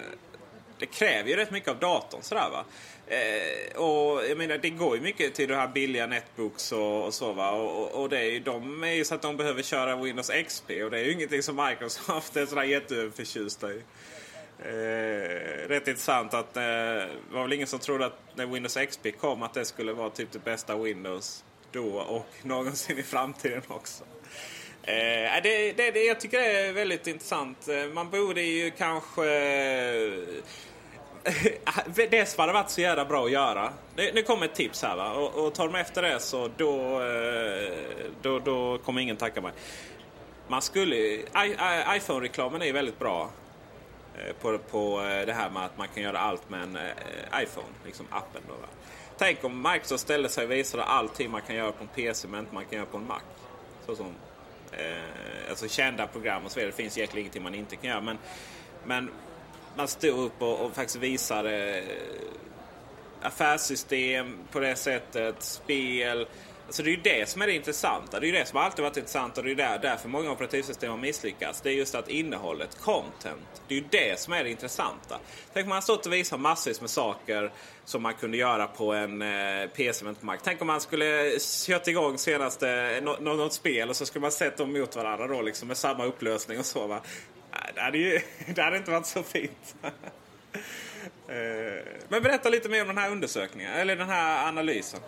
Det 0.79 0.85
kräver 0.85 1.29
ju 1.29 1.35
rätt 1.35 1.51
mycket 1.51 1.69
av 1.69 1.79
datorn 1.79 2.21
sådär 2.21 2.49
va. 2.51 2.65
Eh, 3.07 3.81
och 3.81 4.25
jag 4.29 4.37
menar 4.37 4.57
det 4.57 4.69
går 4.69 4.95
ju 4.95 5.01
mycket 5.01 5.33
till 5.33 5.49
det 5.49 5.55
här 5.55 5.67
billiga 5.67 6.07
netbooks 6.07 6.71
och, 6.71 7.05
och 7.05 7.13
så 7.13 7.33
va. 7.33 7.51
Och, 7.51 8.01
och 8.01 8.09
det 8.09 8.19
är 8.19 8.31
ju, 8.31 8.39
de 8.39 8.83
är 8.83 8.91
ju 8.91 9.05
så 9.05 9.15
att 9.15 9.21
de 9.21 9.37
behöver 9.37 9.63
köra 9.63 9.95
Windows 9.95 10.31
XP 10.47 10.69
och 10.69 10.91
det 10.91 10.99
är 10.99 11.03
ju 11.03 11.11
ingenting 11.11 11.43
som 11.43 11.55
Microsoft 11.55 12.35
är 12.37 12.45
sådär 12.45 12.63
jätteförtjusta 12.63 13.73
i. 13.73 13.81
Eh, 14.59 15.67
rätt 15.67 15.87
intressant 15.87 16.33
att 16.33 16.57
eh, 16.57 16.63
det 16.63 17.09
var 17.31 17.41
väl 17.41 17.53
ingen 17.53 17.67
som 17.67 17.79
trodde 17.79 18.05
att 18.05 18.19
när 18.35 18.45
Windows 18.45 18.77
XP 18.89 19.07
kom 19.19 19.43
att 19.43 19.53
det 19.53 19.65
skulle 19.65 19.93
vara 19.93 20.09
typ 20.09 20.31
det 20.31 20.43
bästa 20.43 20.75
Windows 20.75 21.43
då 21.71 21.97
och 21.97 22.25
någonsin 22.43 22.97
i 22.97 23.03
framtiden 23.03 23.61
också. 23.67 24.03
Eh, 24.83 25.41
det, 25.43 25.73
det, 25.77 25.91
det, 25.91 26.03
jag 26.03 26.19
tycker 26.19 26.39
det 26.39 26.59
är 26.59 26.73
väldigt 26.73 27.07
intressant. 27.07 27.67
Eh, 27.67 27.93
man 27.93 28.09
borde 28.09 28.41
ju 28.41 28.71
kanske... 28.71 29.23
Eh, 29.23 30.13
det 32.09 32.37
hade 32.37 32.53
varit 32.53 32.69
så 32.69 32.81
jävla 32.81 33.05
bra 33.05 33.25
att 33.25 33.31
göra. 33.31 33.73
Nu 33.95 34.21
kommer 34.21 34.45
ett 34.45 34.55
tips 34.55 34.81
här 34.81 34.95
va. 34.95 35.13
Och, 35.13 35.45
och 35.45 35.53
tar 35.53 35.67
de 35.67 35.75
efter 35.75 36.01
det 36.01 36.19
så 36.19 36.49
då, 36.57 37.01
eh, 37.01 37.73
då, 38.21 38.39
då 38.39 38.77
kommer 38.77 39.01
ingen 39.01 39.17
tacka 39.17 39.41
mig. 39.41 39.51
Man 40.47 40.61
skulle... 40.61 40.95
iPhone-reklamen 41.97 42.61
är 42.61 42.65
ju 42.65 42.71
väldigt 42.71 42.99
bra. 42.99 43.29
Eh, 44.17 44.33
på, 44.41 44.57
på 44.57 45.01
eh, 45.01 45.25
det 45.25 45.33
här 45.33 45.49
med 45.49 45.65
att 45.65 45.77
man 45.77 45.87
kan 45.87 46.03
göra 46.03 46.19
allt 46.19 46.49
med 46.49 46.63
en 46.63 46.75
eh, 46.75 47.43
iPhone, 47.43 47.67
liksom 47.85 48.05
appen. 48.09 48.41
Då, 48.47 48.53
va? 48.53 48.67
Tänk 49.17 49.43
om 49.43 49.61
Microsoft 49.71 50.03
ställde 50.03 50.29
sig 50.29 50.45
och 50.45 50.51
visade 50.51 50.83
allting 50.83 51.31
man 51.31 51.41
kan 51.41 51.55
göra 51.55 51.71
på 51.71 51.83
en 51.83 51.87
PC 51.87 52.27
men 52.27 52.39
inte 52.39 52.53
man 52.53 52.65
kan 52.65 52.77
göra 52.77 52.85
på 52.85 52.97
en 52.97 53.07
Mac. 53.07 53.19
Så 53.85 53.95
som, 53.95 54.15
eh, 54.71 55.49
alltså 55.49 55.67
kända 55.67 56.07
program 56.07 56.45
och 56.45 56.51
så 56.51 56.59
vidare. 56.59 56.71
Det 56.71 56.77
finns 56.77 56.97
egentligen 56.97 57.21
ingenting 57.21 57.43
man 57.43 57.55
inte 57.55 57.75
kan 57.75 57.89
göra. 57.89 58.01
Men, 58.01 58.17
men 58.85 59.11
man 59.75 59.87
stod 59.87 60.19
upp 60.19 60.41
och, 60.41 60.65
och 60.65 60.73
faktiskt 60.73 60.95
visade 60.95 61.79
eh, 61.79 61.83
affärssystem 63.21 64.37
på 64.51 64.59
det 64.59 64.75
sättet, 64.75 65.43
spel. 65.43 66.27
Alltså 66.65 66.83
det 66.83 66.89
är 66.89 66.91
ju 66.91 67.01
det 67.01 67.29
som 67.29 67.41
är 67.41 67.47
det 67.47 67.53
intressanta. 67.53 68.19
Det 68.19 68.25
är 68.25 68.31
ju 68.31 68.37
det 68.37 68.45
som 68.45 68.59
alltid 68.59 68.83
varit 68.83 68.97
intressant 68.97 69.37
och 69.37 69.43
det 69.43 69.51
är 69.51 69.55
där, 69.55 69.79
därför 69.79 70.09
många 70.09 70.31
operativsystem 70.31 70.91
har 70.91 70.97
misslyckats. 70.97 71.61
Det 71.61 71.69
är 71.69 71.73
just 71.73 71.95
att 71.95 72.09
innehållet, 72.09 72.77
content, 72.81 73.61
det 73.67 73.75
är 73.75 73.79
ju 73.79 73.85
det 73.89 74.19
som 74.19 74.33
är 74.33 74.43
det 74.43 74.49
intressanta. 74.49 75.19
Tänk 75.53 75.65
om 75.65 75.69
man 75.69 75.81
stått 75.81 76.05
och 76.05 76.13
visat 76.13 76.39
massvis 76.39 76.81
med 76.81 76.89
saker 76.89 77.51
som 77.85 78.01
man 78.01 78.13
kunde 78.13 78.37
göra 78.37 78.67
på 78.67 78.93
en 78.93 79.21
eh, 79.21 79.67
PC 79.69 80.05
med 80.05 80.15
Mac. 80.21 80.37
Tänk 80.43 80.61
om 80.61 80.67
man 80.67 80.81
skulle 80.81 81.39
kört 81.39 81.87
igång 81.87 82.17
senaste 82.17 82.99
no, 83.01 83.35
något 83.35 83.53
spel 83.53 83.89
och 83.89 83.95
så 83.95 84.05
skulle 84.05 84.21
man 84.21 84.31
sett 84.31 84.57
dem 84.57 84.73
mot 84.73 84.95
varandra 84.95 85.27
då 85.27 85.41
liksom 85.41 85.67
med 85.67 85.77
samma 85.77 86.05
upplösning 86.05 86.59
och 86.59 86.65
så 86.65 86.87
va. 86.87 87.01
Äh, 87.51 87.75
det 87.75 87.81
hade, 87.81 87.97
ju, 87.97 88.19
det 88.55 88.61
hade 88.61 88.77
inte 88.77 88.91
varit 88.91 89.07
så 89.07 89.23
fint. 89.23 89.75
Eh, 91.27 91.83
men 92.09 92.23
berätta 92.23 92.49
lite 92.49 92.69
mer 92.69 92.81
om 92.81 92.87
den 92.87 92.97
här 92.97 93.11
undersökningen, 93.11 93.73
eller 93.73 93.95
den 93.95 94.09
här 94.09 94.47
analysen. 94.47 94.99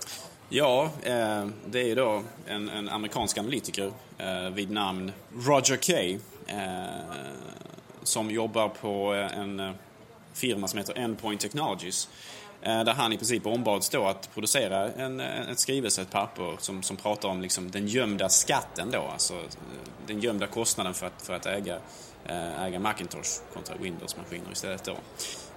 Ja, 0.50 0.90
eh, 1.04 1.48
det 1.66 1.80
är 1.82 1.86
ju 1.86 1.96
då 1.96 2.24
en, 2.46 2.70
en 2.70 2.90
amerikansk 2.90 3.38
analytiker 3.38 3.92
eh, 4.18 4.50
vid 4.50 4.72
namn 4.72 5.12
Roger 5.36 5.78
Kay 5.78 6.20
eh, 6.48 6.86
som 8.04 8.32
jobbar 8.32 8.70
på 8.70 9.14
eh, 9.14 9.40
en 9.40 9.60
eh, 9.60 9.72
firma 10.34 10.68
som 10.68 10.78
heter 10.78 10.98
Endpoint 10.98 11.42
Technologies. 11.42 12.10
Eh, 12.62 12.84
där 12.84 12.94
han 12.94 13.14
i 13.14 13.18
princip 13.18 13.46
ombads 13.46 13.90
då 13.90 14.06
att 14.06 14.34
producera 14.34 14.92
en, 14.92 15.20
eh, 15.20 15.50
en 15.50 15.56
skrivelse, 15.56 16.02
ett 16.02 16.12
papper 16.12 16.56
som, 16.60 16.84
som 16.84 16.98
pratar 16.98 17.30
om 17.30 17.42
liksom 17.42 17.72
den 17.72 17.88
gömda 17.88 18.30
skatten 18.30 18.92
då, 18.92 19.02
alltså 19.02 19.34
eh, 19.34 19.42
den 20.08 20.20
gömda 20.20 20.48
kostnaden 20.48 20.94
för 20.94 21.08
att, 21.08 21.22
för 21.22 21.34
att 21.34 21.46
äga, 21.46 21.78
äga 22.60 22.80
Macintosh 22.80 23.42
kontra 23.54 23.76
Windows-maskiner 23.76 24.52
istället 24.52 24.84
då. 24.84 24.96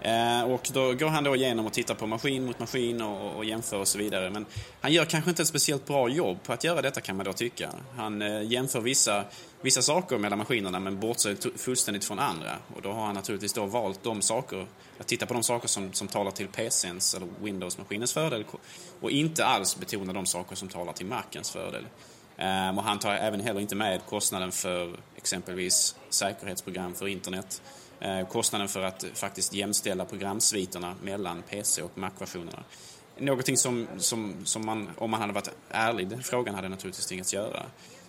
Eh, 0.00 0.42
och 0.42 0.70
då 0.72 0.94
går 0.94 1.08
han 1.08 1.24
då 1.24 1.36
igenom 1.36 1.66
och 1.66 1.72
tittar 1.72 1.94
på 1.94 2.06
maskin 2.06 2.44
mot 2.44 2.58
maskin 2.58 3.02
och, 3.02 3.36
och 3.36 3.44
jämför 3.44 3.78
och 3.78 3.88
så 3.88 3.98
vidare. 3.98 4.30
Men 4.30 4.46
han 4.80 4.92
gör 4.92 5.04
kanske 5.04 5.30
inte 5.30 5.42
ett 5.42 5.48
speciellt 5.48 5.86
bra 5.86 6.08
jobb 6.08 6.42
på 6.42 6.52
att 6.52 6.64
göra 6.64 6.82
detta 6.82 7.00
kan 7.00 7.16
man 7.16 7.26
då 7.26 7.32
tycka. 7.32 7.70
Han 7.96 8.22
eh, 8.22 8.42
jämför 8.42 8.80
vissa, 8.80 9.24
vissa 9.60 9.82
saker 9.82 10.18
mellan 10.18 10.38
maskinerna 10.38 10.80
men 10.80 11.00
bortser 11.00 11.58
fullständigt 11.58 12.04
från 12.04 12.18
andra. 12.18 12.56
Och 12.74 12.82
då 12.82 12.92
har 12.92 13.06
han 13.06 13.14
naturligtvis 13.14 13.52
då 13.52 13.66
valt 13.66 14.02
de 14.02 14.22
saker, 14.22 14.66
att 14.98 15.06
titta 15.06 15.26
på 15.26 15.34
de 15.34 15.42
saker 15.42 15.68
som, 15.68 15.92
som 15.92 16.08
talar 16.08 16.30
till 16.30 16.48
PCns 16.48 17.14
eller 17.14 17.28
Windows-maskinens 17.42 18.12
fördel 18.12 18.44
och 19.00 19.10
inte 19.10 19.44
alls 19.44 19.76
betona 19.76 20.12
de 20.12 20.26
saker 20.26 20.56
som 20.56 20.68
talar 20.68 20.92
till 20.92 21.06
Macens 21.06 21.50
fördel. 21.50 21.86
Eh, 22.36 22.78
och 22.78 22.82
han 22.82 22.98
tar 22.98 23.14
även 23.14 23.40
heller 23.40 23.60
inte 23.60 23.74
med 23.74 24.00
kostnaden 24.08 24.52
för 24.52 24.96
exempelvis 25.16 25.96
säkerhetsprogram 26.10 26.94
för 26.94 27.08
internet 27.08 27.62
Eh, 28.00 28.26
kostnaden 28.26 28.68
för 28.68 28.82
att 28.82 29.04
faktiskt 29.14 29.52
jämställa 29.52 30.04
programsviterna 30.04 30.94
mellan 31.02 31.42
PC 31.42 31.82
och 31.82 31.98
Mac-versionerna. 31.98 32.64
Någonting 33.18 33.56
som, 33.56 33.86
som, 33.98 34.34
som 34.44 34.66
man, 34.66 34.90
om 34.96 35.10
man 35.10 35.20
hade 35.20 35.32
varit 35.32 35.50
ärlig 35.70 36.08
den 36.08 36.22
frågan, 36.22 36.54
hade 36.54 36.68
naturligtvis 36.68 37.06
tvingats 37.06 37.34
göra. 37.34 37.62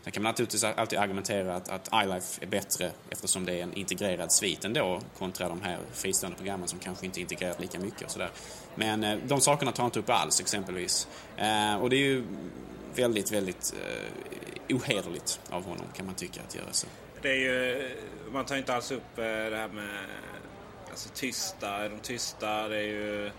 Sen 0.04 0.12
kan 0.12 0.24
man 0.24 0.30
naturligtvis 0.30 0.64
alltid 0.64 1.00
argumentera 1.00 1.56
att, 1.56 1.70
att 1.70 1.90
iLife 2.04 2.44
är 2.44 2.48
bättre 2.48 2.92
eftersom 3.10 3.46
det 3.46 3.54
är 3.54 3.64
en 3.64 3.74
integrerad 3.74 4.32
svit 4.32 4.66
ändå 4.66 5.02
kontra 5.18 5.50
de 5.50 5.62
här 5.62 5.80
fristående 5.94 6.38
programmen 6.38 6.68
som 6.68 6.80
kanske 6.80 7.06
inte 7.06 7.20
är 7.20 7.22
integrerat 7.22 7.62
lika 7.62 7.80
mycket 7.80 8.02
och 8.02 8.12
sådär. 8.12 8.30
Men 8.76 9.04
eh, 9.04 9.18
de 9.28 9.42
sakerna 9.42 9.72
tar 9.72 9.84
han 9.84 9.88
inte 9.88 10.00
upp 10.00 10.10
alls 10.10 10.40
exempelvis. 10.40 11.08
Eh, 11.38 11.76
och 11.76 11.90
det 11.90 11.96
är 11.96 12.06
ju 12.06 12.24
väldigt, 12.96 13.32
väldigt 13.32 13.74
eh, 14.70 14.76
ohederligt 14.76 15.40
av 15.50 15.64
honom 15.64 15.86
kan 15.96 16.06
man 16.06 16.16
tycka 16.16 16.42
att 16.48 16.56
göra 16.56 16.72
så. 16.74 16.88
Det 17.22 17.30
är 17.30 17.36
ju, 17.36 17.90
man 18.32 18.46
tar 18.46 18.58
inte 18.58 18.76
alls 18.76 18.92
upp 18.92 19.18
eh, 19.18 19.24
det 19.24 19.58
här 19.58 19.68
med 19.68 20.06
alltså, 20.90 21.10
tysta, 21.14 21.90
de 21.90 22.00
tysta, 22.00 22.68
det 22.68 22.78
är 22.78 22.88
ju 22.88 23.32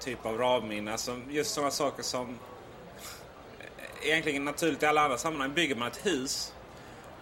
typ 0.00 0.26
av 0.26 0.38
ramminne. 0.38 0.92
Alltså, 0.92 1.20
just 1.30 1.50
sådana 1.50 1.70
saker 1.70 2.02
som 2.02 2.38
eh, 3.58 4.08
egentligen 4.08 4.44
naturligt 4.44 4.82
i 4.82 4.86
alla 4.86 5.00
andra 5.00 5.18
sammanhang. 5.18 5.54
Bygger 5.54 5.76
man 5.76 5.88
ett 5.88 6.06
hus, 6.06 6.54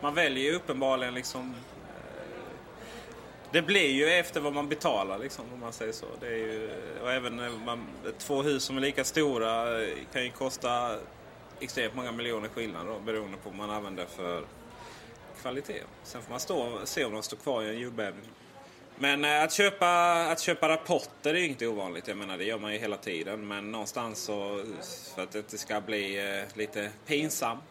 man 0.00 0.14
väljer 0.14 0.44
ju 0.44 0.56
uppenbarligen 0.56 1.14
liksom 1.14 1.54
eh, 1.88 2.42
det 3.52 3.62
blir 3.62 3.90
ju 3.90 4.10
efter 4.10 4.40
vad 4.40 4.52
man 4.52 4.68
betalar 4.68 5.18
liksom, 5.18 5.44
om 5.54 5.60
man 5.60 5.72
säger 5.72 5.92
så. 5.92 6.06
Det 6.20 6.26
är 6.26 6.36
ju, 6.36 6.70
och 7.02 7.12
även 7.12 7.64
man, 7.64 7.86
två 8.18 8.42
hus 8.42 8.62
som 8.62 8.76
är 8.76 8.80
lika 8.80 9.04
stora 9.04 9.66
kan 10.12 10.24
ju 10.24 10.30
kosta 10.30 10.96
extremt 11.60 11.94
många 11.94 12.12
miljoner 12.12 12.48
skillnad 12.48 12.86
då, 12.86 12.98
beroende 12.98 13.36
på 13.36 13.50
vad 13.50 13.58
man 13.58 13.70
använder 13.70 14.06
för 14.06 14.44
kvalitet. 15.42 15.82
Sen 16.04 16.22
får 16.22 16.30
man 16.30 16.40
stå, 16.40 16.78
se 16.84 17.04
om 17.04 17.12
de 17.12 17.22
står 17.22 17.36
kvar 17.36 17.62
i 17.62 17.68
en 17.68 17.78
jordbävning. 17.78 18.30
Men 18.98 19.24
eh, 19.24 19.42
att, 19.42 19.52
köpa, 19.52 20.12
att 20.30 20.40
köpa 20.40 20.68
rapporter 20.68 21.34
är 21.34 21.38
ju 21.38 21.48
inte 21.48 21.66
ovanligt. 21.66 22.08
Jag 22.08 22.16
menar, 22.16 22.38
det 22.38 22.44
gör 22.44 22.58
man 22.58 22.72
ju 22.72 22.78
hela 22.78 22.96
tiden. 22.96 23.48
Men 23.48 23.72
någonstans 23.72 24.18
så, 24.18 24.64
för 25.14 25.22
att 25.22 25.30
det 25.30 25.38
inte 25.38 25.58
ska 25.58 25.80
bli 25.80 26.18
eh, 26.38 26.56
lite 26.58 26.90
pinsamt. 27.06 27.62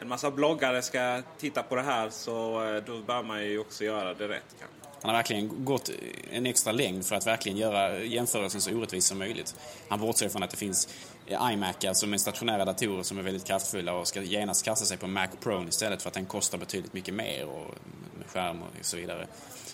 En 0.00 0.08
massa 0.08 0.30
bloggare 0.30 0.82
ska 0.82 1.22
titta 1.38 1.62
på 1.62 1.76
det 1.76 1.82
här 1.82 2.10
så 2.10 2.64
eh, 2.64 2.82
då 2.84 2.98
bör 2.98 3.22
man 3.22 3.44
ju 3.44 3.58
också 3.58 3.84
göra 3.84 4.14
det 4.14 4.28
rätt. 4.28 4.56
Kanske. 4.58 4.80
Han 5.02 5.10
har 5.10 5.16
verkligen 5.16 5.64
gått 5.64 5.90
en 6.30 6.46
extra 6.46 6.72
längd 6.72 7.06
för 7.06 7.16
att 7.16 7.26
verkligen 7.26 7.58
göra 7.58 7.98
jämförelsen 7.98 8.60
så 8.60 8.70
orättvis 8.70 9.06
som 9.06 9.18
möjligt. 9.18 9.54
Han 9.88 10.00
bortser 10.00 10.28
från 10.28 10.42
att 10.42 10.50
det 10.50 10.56
finns 10.56 10.88
Eh, 11.30 11.52
iMacar 11.52 11.88
alltså 11.88 12.00
som 12.00 12.14
är 12.14 12.18
stationära 12.18 12.64
datorer 12.64 13.02
som 13.02 13.18
är 13.18 13.22
väldigt 13.22 13.44
kraftfulla 13.44 13.92
och 13.92 14.08
ska 14.08 14.22
genast 14.22 14.64
kasta 14.64 14.86
sig 14.86 14.96
på 14.96 15.06
Mac 15.06 15.28
Pro 15.40 15.68
istället 15.68 16.02
för 16.02 16.08
att 16.08 16.14
den 16.14 16.26
kostar 16.26 16.58
betydligt 16.58 16.92
mycket 16.92 17.14
mer 17.14 17.46
och 17.46 17.74
med 18.18 18.26
skärm 18.26 18.62
och 18.62 18.68
så 18.80 18.96
vidare. 18.96 19.26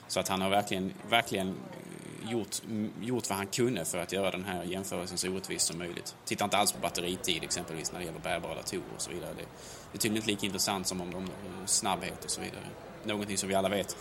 Så 0.08 0.20
att 0.20 0.28
han 0.28 0.40
har 0.40 0.50
verkligen, 0.50 0.94
verkligen 1.10 1.54
gjort, 2.30 2.62
gjort 3.00 3.28
vad 3.28 3.38
han 3.38 3.46
kunde 3.46 3.84
för 3.84 3.98
att 3.98 4.12
göra 4.12 4.30
den 4.30 4.44
här 4.44 4.64
jämförelsen 4.64 5.18
så 5.18 5.28
orättvis 5.28 5.62
som 5.62 5.78
möjligt. 5.78 6.16
Tittar 6.24 6.44
inte 6.44 6.56
alls 6.56 6.72
på 6.72 6.78
batteritid 6.78 7.44
exempelvis 7.44 7.92
när 7.92 7.98
det 7.98 8.04
gäller 8.06 8.20
bärbara 8.20 8.54
datorer 8.54 8.94
och 8.94 9.02
så 9.02 9.10
vidare. 9.10 9.30
Det, 9.36 9.42
det 9.92 9.98
är 9.98 9.98
tydligen 9.98 10.16
inte 10.16 10.30
lika 10.30 10.46
intressant 10.46 10.86
som 10.86 11.00
om 11.00 11.10
de 11.10 11.28
snabbhet 11.66 12.24
och 12.24 12.30
så 12.30 12.40
vidare. 12.40 12.64
Någonting 13.04 13.38
som 13.38 13.48
vi 13.48 13.54
alla 13.54 13.68
vet 13.68 13.96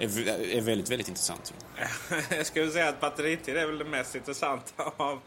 är, 0.00 0.28
är 0.56 0.60
väldigt, 0.60 0.90
väldigt 0.90 1.08
intressant. 1.08 1.54
Jag 2.30 2.46
skulle 2.46 2.70
säga 2.70 2.88
att 2.88 3.00
batteritid 3.00 3.56
är 3.56 3.66
väl 3.66 3.78
det 3.78 3.84
mest 3.84 4.14
intressanta 4.14 4.92
av, 4.96 5.20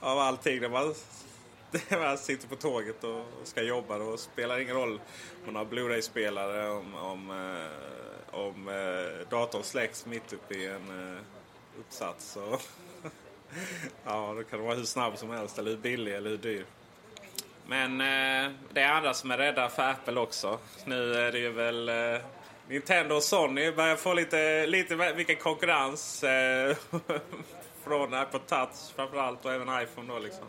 av 0.00 0.18
allting. 0.18 0.60
När 0.60 0.68
man, 0.68 0.94
när 1.88 1.98
man 1.98 2.18
sitter 2.18 2.48
på 2.48 2.56
tåget 2.56 3.04
och 3.04 3.24
ska 3.44 3.62
jobba. 3.62 3.98
Då 3.98 4.16
spelar 4.16 4.58
ingen 4.58 4.76
roll 4.76 4.92
om 4.92 5.46
man 5.46 5.56
har 5.56 5.64
Blu-ray-spelare, 5.64 6.70
om, 6.70 6.94
om, 6.94 7.30
eh, 7.30 8.38
om 8.40 8.68
eh, 8.68 9.28
datorn 9.30 9.62
släcks 9.62 10.06
mitt 10.06 10.32
uppe 10.32 10.54
i 10.54 10.66
en 10.66 11.14
eh, 11.14 11.20
uppsats. 11.78 12.36
Och 12.36 12.62
ja, 14.04 14.34
då 14.36 14.42
kan 14.44 14.58
det 14.58 14.64
vara 14.64 14.76
hur 14.76 14.84
snabb 14.84 15.18
som 15.18 15.30
helst, 15.30 15.58
eller 15.58 15.70
hur 15.70 15.78
billig 15.78 16.14
eller 16.14 16.30
hur 16.30 16.38
dyr. 16.38 16.64
Men 17.66 18.00
eh, 18.00 18.52
det 18.72 18.80
är 18.80 18.92
andra 18.92 19.14
som 19.14 19.30
är 19.30 19.38
rädda 19.38 19.68
för 19.68 19.82
Apple 19.82 20.20
också. 20.20 20.58
Nu 20.84 21.14
är 21.14 21.32
det 21.32 21.38
ju 21.38 21.50
väl 21.50 21.88
eh, 21.88 22.20
Nintendo 22.70 23.14
och 23.14 23.22
Sony 23.22 23.72
börjar 23.72 23.96
få 23.96 24.14
lite, 24.14 24.66
lite 24.66 25.12
vilken 25.16 25.36
konkurrens 25.36 26.24
eh, 26.24 26.76
från 27.84 28.14
Apple 28.14 28.40
Touch 28.46 28.94
framförallt 28.96 29.44
och 29.44 29.52
även 29.52 29.82
iPhone. 29.82 30.12
Då, 30.12 30.18
liksom. 30.18 30.44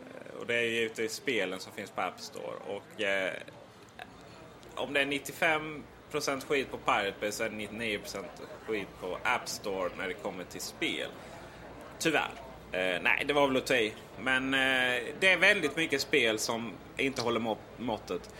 Eh, 0.00 0.40
och 0.40 0.46
det 0.46 0.54
är 0.54 0.62
ju 0.62 0.80
ute 0.80 1.02
i 1.02 1.08
spelen 1.08 1.60
som 1.60 1.72
finns 1.72 1.90
på 1.90 2.00
App 2.00 2.20
Store. 2.20 2.56
Och, 2.66 3.02
eh, 3.02 3.32
om 4.74 4.92
det 4.92 5.00
är 5.00 5.06
95% 5.06 6.44
skit 6.48 6.70
på 6.70 6.76
Pirate 6.76 7.14
Bay 7.20 7.32
så 7.32 7.44
är 7.44 7.48
det 7.48 7.56
99% 7.56 8.24
skit 8.66 8.88
på 9.00 9.18
App 9.22 9.48
Store 9.48 9.90
när 9.98 10.08
det 10.08 10.14
kommer 10.14 10.44
till 10.44 10.60
spel. 10.60 11.08
Tyvärr. 11.98 12.30
Eh, 12.72 13.02
nej, 13.02 13.24
det 13.26 13.32
var 13.32 13.46
väl 13.46 13.56
att 13.56 13.66
ta 13.66 13.74
i. 13.74 13.92
Men 14.20 14.54
eh, 14.54 15.02
det 15.20 15.32
är 15.32 15.36
väldigt 15.36 15.76
mycket 15.76 16.00
spel 16.00 16.38
som 16.38 16.72
inte 16.96 17.22
håller 17.22 17.56
måttet. 17.76 18.30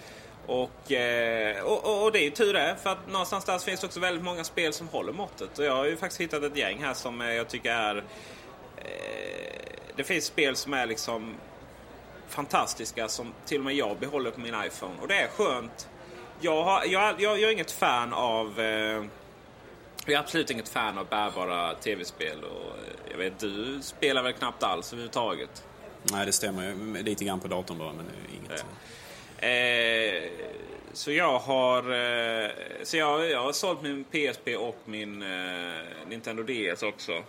Och, 0.51 0.93
eh, 0.93 1.63
och, 1.63 2.05
och, 2.05 2.13
det 2.13 2.19
är 2.19 2.25
ju 2.25 2.31
tur 2.31 2.53
det. 2.53 2.77
För 2.83 2.91
att 2.91 3.09
någonstans 3.09 3.45
där 3.45 3.59
finns 3.59 3.81
det 3.81 3.87
också 3.87 4.01
väldigt 4.01 4.25
många 4.25 4.45
spel 4.45 4.73
som 4.73 4.89
håller 4.89 5.13
måttet. 5.13 5.59
Och 5.59 5.65
jag 5.65 5.77
har 5.77 5.85
ju 5.85 5.97
faktiskt 5.97 6.21
hittat 6.21 6.43
ett 6.43 6.57
gäng 6.57 6.83
här 6.83 6.95
som 6.95 7.21
jag 7.21 7.49
tycker 7.49 7.71
är... 7.71 7.97
Eh, 8.77 9.63
det 9.97 10.05
finns 10.05 10.25
spel 10.25 10.57
som 10.57 10.75
är 10.75 10.87
liksom 10.87 11.35
fantastiska 12.29 13.09
som 13.09 13.33
till 13.47 13.59
och 13.59 13.65
med 13.65 13.75
jag 13.75 13.99
behåller 13.99 14.31
på 14.31 14.41
min 14.41 14.55
iPhone. 14.67 14.95
Och 15.01 15.09
det 15.09 15.15
är 15.15 15.29
skönt. 15.29 15.89
Jag, 16.41 16.65
har, 16.65 16.85
jag, 16.85 17.21
jag, 17.21 17.41
jag 17.41 17.49
är 17.49 17.53
inget 17.53 17.73
fan 17.73 18.13
av... 18.13 18.61
Eh, 18.61 19.05
jag 20.07 20.15
är 20.15 20.19
absolut 20.19 20.51
inget 20.51 20.69
fan 20.69 20.99
av 20.99 21.07
bärbara 21.09 21.75
tv-spel. 21.75 22.45
Och 22.45 22.77
jag 23.11 23.19
vet, 23.19 23.39
du 23.39 23.81
spelar 23.83 24.23
väl 24.23 24.33
knappt 24.33 24.63
alls 24.63 24.93
överhuvudtaget? 24.93 25.65
Nej, 26.03 26.27
det 26.27 26.33
stämmer. 26.33 27.03
Lite 27.03 27.25
grann 27.25 27.41
på 27.41 27.49
datorn 27.49 27.79
bara, 27.79 27.93
men 27.93 28.07
inget. 28.35 28.65
Ja. 28.69 28.77
Eh, 29.41 30.31
så 30.93 31.13
jag 31.13 31.39
har, 31.39 31.79
eh, 31.79 32.51
så 32.83 32.97
jag, 32.97 33.31
jag 33.31 33.43
har 33.43 33.53
sålt 33.53 33.83
min 33.83 34.05
PSP 34.05 34.57
och 34.57 34.77
min 34.85 35.23
eh, 35.23 35.83
Nintendo 36.09 36.43
DS 36.43 36.83
också. 36.83 37.23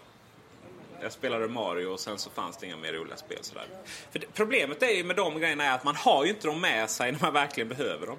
Jag 1.01 1.11
spelade 1.11 1.47
Mario 1.47 1.87
och 1.87 1.99
sen 1.99 2.17
så 2.17 2.29
fanns 2.29 2.57
det 2.57 2.65
inga 2.65 2.77
mer 2.77 2.93
roliga 2.93 3.17
spel. 3.17 3.37
Sådär. 3.41 3.65
För 4.11 4.19
det, 4.19 4.25
problemet 4.33 4.83
är 4.83 4.89
ju 4.89 5.03
med 5.03 5.15
de 5.15 5.39
grejerna 5.39 5.63
är 5.63 5.75
att 5.75 5.83
man 5.83 5.95
har 5.95 6.23
ju 6.25 6.29
inte 6.29 6.47
dem 6.47 6.61
med 6.61 6.89
sig 6.89 7.11
när 7.11 7.19
man 7.19 7.33
verkligen 7.33 7.69
behöver 7.69 8.07
dem. 8.07 8.17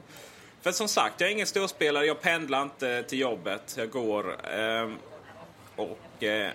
För 0.63 0.73
som 0.73 0.89
sagt, 0.89 1.21
jag 1.21 1.29
är 1.29 1.33
ingen 1.33 1.47
storspelare. 1.47 2.07
Jag 2.07 2.21
pendlar 2.21 2.63
inte 2.63 3.03
till 3.03 3.19
jobbet. 3.19 3.75
Jag 3.79 3.91
går. 3.91 4.47
Ehm, 4.47 4.99
och, 5.77 6.23
eh, 6.23 6.51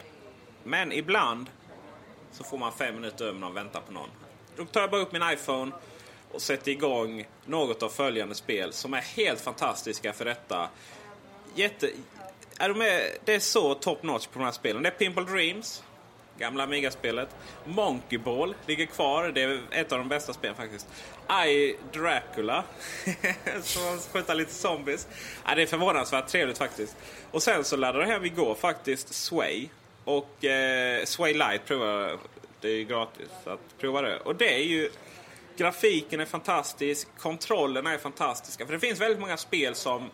men 0.64 0.92
ibland 0.92 1.46
så 2.32 2.44
får 2.44 2.58
man 2.58 2.72
fem 2.72 2.96
minuter 2.96 3.26
över 3.26 3.34
när 3.34 3.40
man 3.40 3.54
väntar 3.54 3.82
på 3.82 3.94
någon. 3.94 4.10
Då 4.56 4.66
tar 4.66 4.82
jag 4.82 4.92
bara 4.92 5.02
upp 5.02 5.12
min 5.12 5.24
iPhone 5.34 5.72
och 6.38 6.42
sätter 6.42 6.72
igång 6.72 7.28
något 7.46 7.84
av 7.84 7.90
följande 7.90 8.36
spel 8.36 8.74
som 8.74 8.94
är 8.94 9.02
helt 9.02 9.42
fantastiska 9.42 10.14
för 10.14 10.26
detta. 10.26 10.70
Jätte, 11.56 11.90
är 12.58 12.70
de 12.70 12.82
är, 12.82 13.02
det 13.26 13.34
är 13.34 13.40
så 13.40 13.74
top 13.74 14.04
notch 14.04 14.28
på 14.28 14.40
de 14.40 14.46
här 14.46 14.52
spelen. 14.52 14.84
Det 14.84 14.90
är 14.90 14.92
Pimple 14.92 15.24
Dreams, 15.24 15.84
gamla 16.38 16.64
Amiga-spelet. 16.64 17.30
Monkey 17.66 18.18
Ball 18.18 18.56
ligger 18.66 18.86
kvar. 18.86 19.32
Det 19.36 19.42
är 19.42 19.62
ett 19.72 19.92
av 19.92 19.98
de 19.98 20.08
bästa 20.08 20.34
spelen 20.34 20.56
faktiskt. 20.56 20.88
I 21.48 21.76
Dracula, 21.94 22.64
som 23.62 24.00
skjuter 24.14 24.36
lite 24.36 24.54
zombies. 24.54 25.08
Ja, 25.46 25.56
det 25.56 25.62
är 25.62 25.68
förvånansvärt 25.68 26.28
trevligt 26.28 26.58
faktiskt. 26.58 26.96
Och 27.32 27.44
sen 27.44 27.64
så 27.64 27.76
laddade 27.76 28.06
jag 28.06 28.12
hem 28.12 28.26
igår 28.26 28.56
faktiskt 28.56 29.14
Sway. 29.14 29.68
Och 30.04 30.46
eh, 30.46 31.06
Sway 31.06 31.34
Light 31.34 31.66
provar 31.66 32.18
Det 32.62 32.68
är 32.68 32.76
ju 32.76 32.84
gratis 32.84 33.30
att 33.46 33.78
prova 33.80 34.02
det. 34.02 34.20
Och 34.20 34.36
det 34.36 34.54
är 34.54 34.64
ju 34.64 34.90
Grafiken 35.58 36.20
är 36.20 36.26
fantastisk, 36.26 37.08
kontrollerna 37.18 37.94
är 37.94 37.98
fantastiska. 37.98 38.66
För 38.66 38.74
det 38.74 38.80
finns 38.80 39.02
väldigt 39.02 39.20
många 39.20 39.38
spel 39.38 39.76
som 39.76 40.10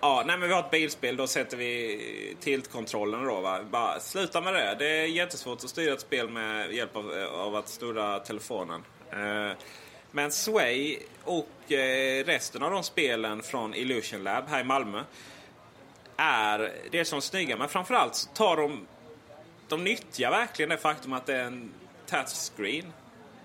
Ja, 0.00 0.22
nej 0.26 0.38
men 0.38 0.48
vi 0.48 0.54
har 0.54 0.62
ett 0.62 0.70
bilspel, 0.70 1.16
då 1.16 1.26
sätter 1.26 1.56
vi 1.56 2.36
tiltkontrollen 2.40 3.24
då. 3.24 3.40
Va? 3.40 3.60
Bara 3.70 4.00
sluta 4.00 4.40
med 4.40 4.54
det. 4.54 4.76
Det 4.78 4.88
är 4.88 5.06
jättesvårt 5.06 5.64
att 5.64 5.70
styra 5.70 5.92
ett 5.92 6.00
spel 6.00 6.28
med 6.28 6.72
hjälp 6.72 6.96
av, 6.96 7.12
av 7.34 7.56
att 7.56 7.68
snurra 7.68 8.18
telefonen. 8.18 8.82
Eh, 9.10 9.56
men 10.10 10.32
Sway 10.32 10.98
och 11.24 11.72
eh, 11.72 12.24
resten 12.24 12.62
av 12.62 12.70
de 12.70 12.82
spelen 12.82 13.42
från 13.42 13.74
Illusion 13.74 14.22
Lab 14.22 14.44
här 14.48 14.60
i 14.60 14.64
Malmö 14.64 15.02
är 16.16 16.72
det 16.90 17.04
som 17.04 17.16
är 17.16 17.20
snygga. 17.20 17.56
Men 17.56 17.68
framförallt 17.68 18.14
så 18.14 18.28
tar 18.28 18.56
de 18.56 18.86
de 19.68 19.84
nyttjar 19.84 20.30
verkligen 20.30 20.68
det 20.68 20.76
faktum 20.76 21.12
att 21.12 21.26
det 21.26 21.36
är 21.36 21.44
en 21.44 21.72
touchscreen. 22.06 22.92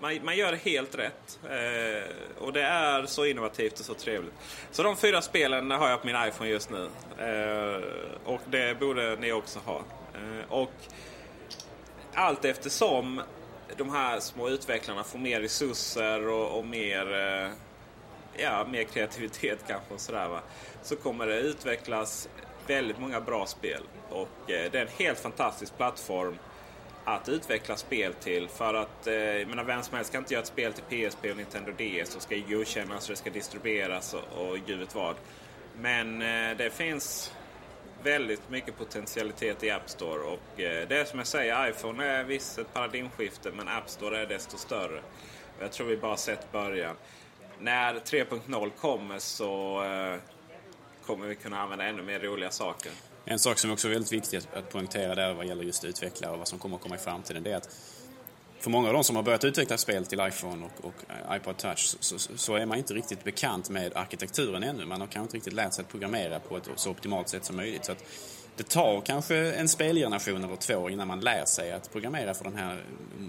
Man, 0.02 0.24
man 0.24 0.36
gör 0.36 0.52
helt 0.52 0.94
rätt. 0.94 1.40
Eh, 1.44 2.42
och 2.42 2.52
det 2.52 2.62
är 2.62 3.06
så 3.06 3.24
innovativt 3.24 3.80
och 3.80 3.86
så 3.86 3.94
trevligt. 3.94 4.34
Så 4.70 4.82
de 4.82 4.96
fyra 4.96 5.22
spelen 5.22 5.70
har 5.70 5.90
jag 5.90 6.00
på 6.00 6.06
min 6.06 6.16
iPhone 6.28 6.50
just 6.50 6.70
nu. 6.70 6.88
Eh, 7.18 7.82
och 8.24 8.40
det 8.50 8.78
borde 8.80 9.16
ni 9.16 9.32
också 9.32 9.58
ha. 9.58 9.82
Eh, 10.14 10.52
och 10.52 10.72
allt 12.14 12.44
eftersom 12.44 13.22
de 13.76 13.90
här 13.90 14.20
små 14.20 14.48
utvecklarna 14.48 15.04
får 15.04 15.18
mer 15.18 15.40
resurser 15.40 16.28
och, 16.28 16.58
och 16.58 16.66
mer, 16.66 17.12
eh, 17.12 17.50
ja, 18.42 18.66
mer 18.70 18.84
kreativitet 18.84 19.58
kanske 19.68 19.94
och 19.94 20.00
sådär 20.00 20.28
va. 20.28 20.40
Så 20.82 20.96
kommer 20.96 21.26
det 21.26 21.40
utvecklas 21.40 22.28
väldigt 22.66 22.98
många 22.98 23.20
bra 23.20 23.46
spel. 23.46 23.82
Och 24.10 24.50
eh, 24.50 24.70
det 24.72 24.78
är 24.78 24.82
en 24.82 24.92
helt 24.98 25.18
fantastisk 25.18 25.76
plattform 25.76 26.38
att 27.04 27.28
utveckla 27.28 27.76
spel 27.76 28.14
till. 28.14 28.48
För 28.48 28.74
att 28.74 29.06
eh, 29.06 29.14
jag 29.14 29.48
menar, 29.48 29.64
vem 29.64 29.82
som 29.82 29.96
helst 29.96 30.12
kan 30.12 30.18
inte 30.18 30.34
göra 30.34 30.42
ett 30.42 30.48
spel 30.48 30.72
till 30.72 31.10
PSP 31.10 31.30
och 31.30 31.36
Nintendo 31.36 31.72
DS. 31.72 32.16
Och 32.16 32.22
ska 32.22 32.36
godkännas 32.48 33.08
och 33.08 33.12
det 33.12 33.16
ska 33.16 33.30
distribueras 33.30 34.14
och, 34.14 34.48
och 34.48 34.58
givet 34.58 34.94
vad. 34.94 35.16
Men 35.80 36.22
eh, 36.22 36.56
det 36.56 36.70
finns 36.70 37.32
väldigt 38.02 38.50
mycket 38.50 38.78
potentialitet 38.78 39.64
i 39.64 39.70
App 39.70 39.90
Store. 39.90 40.20
Och 40.20 40.60
eh, 40.60 40.88
det 40.88 40.96
är 40.96 41.04
som 41.04 41.18
jag 41.18 41.28
säger, 41.28 41.68
iPhone 41.68 42.06
är 42.06 42.24
visst 42.24 42.58
ett 42.58 42.74
paradigmskifte 42.74 43.50
men 43.56 43.68
App 43.68 43.88
Store 43.90 44.18
är 44.18 44.26
desto 44.26 44.56
större. 44.56 44.98
Och 45.56 45.62
jag 45.62 45.72
tror 45.72 45.86
vi 45.86 45.96
bara 45.96 46.16
sett 46.16 46.52
början. 46.52 46.96
När 47.58 47.94
3.0 47.94 48.70
kommer 48.70 49.18
så 49.18 49.82
eh, 49.84 50.16
kommer 51.06 51.26
vi 51.26 51.34
kunna 51.34 51.60
använda 51.60 51.84
ännu 51.84 52.02
mer 52.02 52.20
roliga 52.20 52.50
saker. 52.50 52.92
En 53.24 53.38
sak 53.38 53.58
som 53.58 53.70
också 53.70 53.88
är 53.88 53.92
väldigt 53.92 54.12
viktig 54.12 54.40
att 54.52 54.70
poängtera 54.70 55.14
där 55.14 55.34
vad 55.34 55.46
gäller 55.46 55.64
just 55.64 55.84
utvecklare 55.84 56.32
och 56.32 56.38
vad 56.38 56.48
som 56.48 56.58
kommer 56.58 56.76
att 56.76 56.82
komma 56.82 56.94
i 56.94 56.98
framtiden 56.98 57.42
det 57.42 57.52
är 57.52 57.56
att 57.56 57.68
för 58.60 58.70
många 58.70 58.88
av 58.88 58.94
de 58.94 59.04
som 59.04 59.16
har 59.16 59.22
börjat 59.22 59.44
utveckla 59.44 59.78
spel 59.78 60.06
till 60.06 60.20
iPhone 60.20 60.66
och, 60.66 60.84
och 60.84 60.94
eh, 61.08 61.36
iPod 61.36 61.56
Touch 61.56 61.96
så, 62.00 62.18
så, 62.18 62.54
är 62.54 62.66
man 62.66 62.78
inte 62.78 62.94
riktigt 62.94 63.24
bekant 63.24 63.70
med 63.70 63.96
arkitekturen 63.96 64.62
ännu. 64.62 64.86
Man 64.86 65.00
har 65.00 65.08
kanske 65.08 65.20
inte 65.22 65.36
riktigt 65.36 65.52
lärt 65.52 65.74
sig 65.74 65.82
att 65.82 65.88
programmera 65.88 66.40
på 66.40 66.56
ett 66.56 66.68
så 66.76 66.90
optimalt 66.90 67.28
sätt 67.28 67.44
som 67.44 67.56
möjligt. 67.56 67.84
Så 67.84 67.92
att 67.92 68.04
det 68.56 68.68
tar 68.68 69.00
kanske 69.00 69.36
en 69.36 69.68
spelgeneration 69.68 70.44
eller 70.44 70.56
två 70.56 70.90
innan 70.90 71.08
man 71.08 71.20
lär 71.20 71.44
sig 71.44 71.72
att 71.72 71.92
programmera 71.92 72.34
för 72.34 72.44
den 72.44 72.56
här 72.56 72.84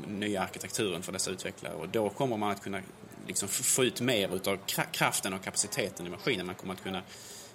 nya 0.08 0.42
arkitekturen 0.42 1.04
för 1.04 1.12
dessa 1.12 1.32
utvecklare. 1.32 1.74
Och 1.74 1.90
då 1.90 2.10
kommer 2.10 2.38
man 2.38 2.52
att 2.52 2.64
kunna 2.64 2.82
liksom 3.28 3.50
få 3.50 3.84
ut 3.84 4.02
mer 4.02 4.36
utav 4.36 4.58
kraften 4.92 5.34
och 5.34 5.44
kapaciteten 5.44 6.08
i 6.08 6.10
maskinen. 6.10 6.46
Man 6.46 6.56
kommer 6.56 6.74
att 6.74 6.84
kunna 6.84 7.02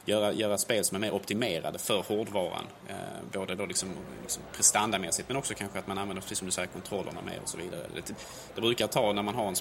göra, 0.08 0.32
göra 0.32 0.58
spel 0.58 0.84
som 0.84 0.94
är 0.94 0.98
mer 0.98 1.14
optimerade 1.14 1.78
för 1.78 2.02
hårdvaran. 2.02 2.66
Eh, 2.88 2.96
både 3.32 3.54
då 3.54 3.66
liksom, 3.66 3.88
liksom 4.22 4.42
prestandamässigt 4.52 5.28
men 5.28 5.36
också 5.36 5.54
kanske 5.54 5.78
att 5.78 5.86
man 5.86 5.98
använder, 5.98 6.22
precis 6.22 6.38
som 6.38 6.46
du 6.46 6.52
säger, 6.52 6.68
kontrollerna 6.68 7.22
mer 7.22 7.40
och 7.42 7.48
så 7.48 7.58
vidare. 7.58 7.86
Det, 7.94 8.14
det 8.54 8.60
brukar 8.60 8.86
ta, 8.86 9.12
när 9.12 9.22
man 9.22 9.34
har 9.34 9.48
en, 9.48 9.54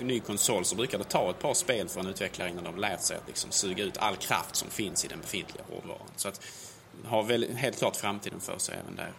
en, 0.00 0.06
ny 0.06 0.20
konsol, 0.20 0.64
så 0.64 0.76
brukar 0.76 0.98
det 0.98 1.04
ta 1.04 1.30
ett 1.30 1.38
par 1.38 1.54
spel 1.54 1.88
för 1.88 2.00
en 2.00 2.06
utvecklare 2.06 2.50
innan 2.50 2.64
de 2.64 2.76
lärt 2.76 3.00
sig 3.00 3.16
att 3.16 3.28
liksom 3.28 3.50
suga 3.50 3.84
ut 3.84 3.96
all 3.98 4.16
kraft 4.16 4.56
som 4.56 4.70
finns 4.70 5.04
i 5.04 5.08
den 5.08 5.20
befintliga 5.20 5.64
hårdvaran. 5.74 6.06
Så 6.16 6.28
att 6.28 6.46
har 7.04 7.22
väl 7.22 7.56
helt 7.56 7.78
klart 7.78 7.96
framtiden 7.96 8.40
för 8.40 8.58
sig 8.58 8.76
även 8.84 8.96
där. 8.96 9.12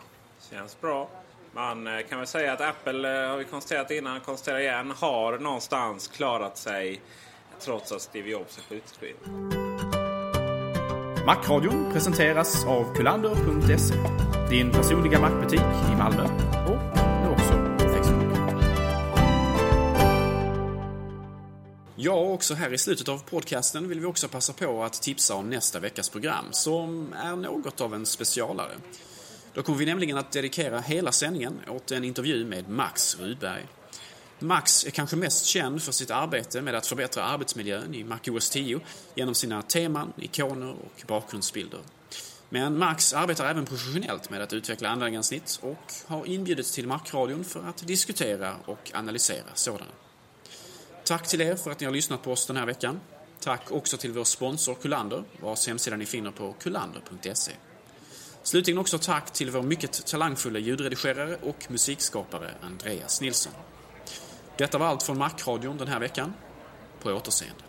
Känns 0.52 0.82
bra. 0.82 1.10
Man 1.54 1.88
eh, 1.88 2.02
kan 2.02 2.18
väl 2.18 2.28
säga 2.28 2.54
att 2.54 2.62
Apple, 2.62 3.24
eh, 3.24 3.30
har 3.30 3.38
vi 3.38 3.46
konstaterat 3.46 3.92
innan, 3.92 4.20
konstaterar 4.20 4.60
igen, 4.60 4.92
har 4.92 5.38
någonstans 5.38 6.08
klarat 6.08 6.58
sig 6.58 7.02
trots 7.60 7.92
att 7.92 8.02
Steve 8.02 8.30
Jobs 8.30 8.58
är 8.58 8.62
sjukskriven. 8.62 9.67
Macradion 11.28 11.92
presenteras 11.94 12.66
av 12.66 12.96
kulander.se. 12.96 13.96
Din 14.50 14.72
personliga 14.72 15.20
mackbutik 15.20 15.60
i 15.60 15.96
Malmö 15.98 16.24
och 16.68 16.98
nu 17.24 17.30
också 17.30 17.52
på 17.78 17.94
Facebook. 17.94 18.38
Ja, 21.96 22.14
och 22.14 22.34
också 22.34 22.54
här 22.54 22.74
i 22.74 22.78
slutet 22.78 23.10
av 23.10 23.24
podcasten 23.30 23.90
vill 23.90 24.00
vi 24.00 24.06
också 24.06 24.28
passa 24.28 24.54
på 24.54 24.84
att 24.84 25.02
tipsa 25.02 25.36
om 25.36 25.50
nästa 25.50 25.80
veckas 25.80 26.10
program 26.10 26.46
som 26.52 27.14
är 27.24 27.36
något 27.36 27.82
av 27.82 27.94
en 27.94 28.06
specialare. 28.06 28.74
Då 29.54 29.64
kommer 29.64 29.80
vi 29.80 29.86
nämligen 29.86 30.18
att 30.18 30.32
dedikera 30.32 30.80
hela 30.80 31.12
sändningen 31.12 31.60
åt 31.68 31.92
en 31.92 32.04
intervju 32.04 32.46
med 32.46 32.70
Max 32.70 33.20
Rudberg. 33.20 33.66
Max 34.40 34.86
är 34.86 34.92
kanske 34.92 35.16
mest 35.16 35.46
känd 35.46 35.84
för 35.84 35.92
sitt 35.92 36.12
arbete 36.12 36.62
med 36.62 36.76
att 36.76 36.88
förbättra 36.88 37.24
arbetsmiljön 37.24 37.96
i 37.96 38.04
MacOS 38.04 38.50
10 38.50 38.80
genom 39.16 39.36
sina 39.36 39.62
teman, 39.62 40.14
ikoner 40.18 40.72
och 40.72 41.04
bakgrundsbilder. 41.08 41.80
Men 42.50 42.78
Max 42.78 43.14
arbetar 43.14 43.50
även 43.50 43.66
professionellt 43.66 44.30
med 44.30 44.42
att 44.42 44.54
utveckla 44.54 44.90
användargränssnitt 44.90 45.60
och 45.62 45.94
har 46.06 46.26
inbjudits 46.26 46.72
till 46.72 46.88
Macradion 46.88 47.44
för 47.44 47.64
att 47.70 47.88
diskutera 47.88 48.56
och 48.66 48.92
analysera 48.94 49.46
sådana. 49.54 49.92
Tack 51.04 51.28
till 51.28 51.42
er 51.42 51.56
för 51.56 51.72
att 51.72 51.80
ni 51.80 51.86
har 51.86 51.94
lyssnat 51.94 52.24
på 52.24 52.32
oss 52.32 52.46
den 52.46 52.58
här 52.58 52.66
veckan. 52.66 53.00
Tack 53.40 53.72
också 53.72 53.98
till 53.98 54.12
vår 54.12 54.24
sponsor 54.24 54.76
Kullander, 54.76 55.24
vars 55.42 55.68
hemsida 55.68 55.98
ni 55.98 56.06
finner 56.06 56.32
på 56.32 56.54
kullander.se. 56.54 57.52
Slutligen 58.44 58.78
också 58.78 58.98
tack 58.98 59.34
till 59.34 59.52
vår 59.52 59.62
mycket 59.62 60.06
talangfulla 60.06 60.60
ljudredigerare 60.60 61.38
och 61.44 61.66
musikskapare 61.68 62.52
Andreas 62.62 63.22
Nilsson. 63.22 63.54
Detta 64.58 64.78
var 64.78 64.88
allt 64.88 65.04
från 65.04 65.18
Macradion 65.18 65.78
den 65.78 65.88
här 65.88 66.00
veckan. 66.00 66.34
På 67.00 67.10
återseende. 67.10 67.67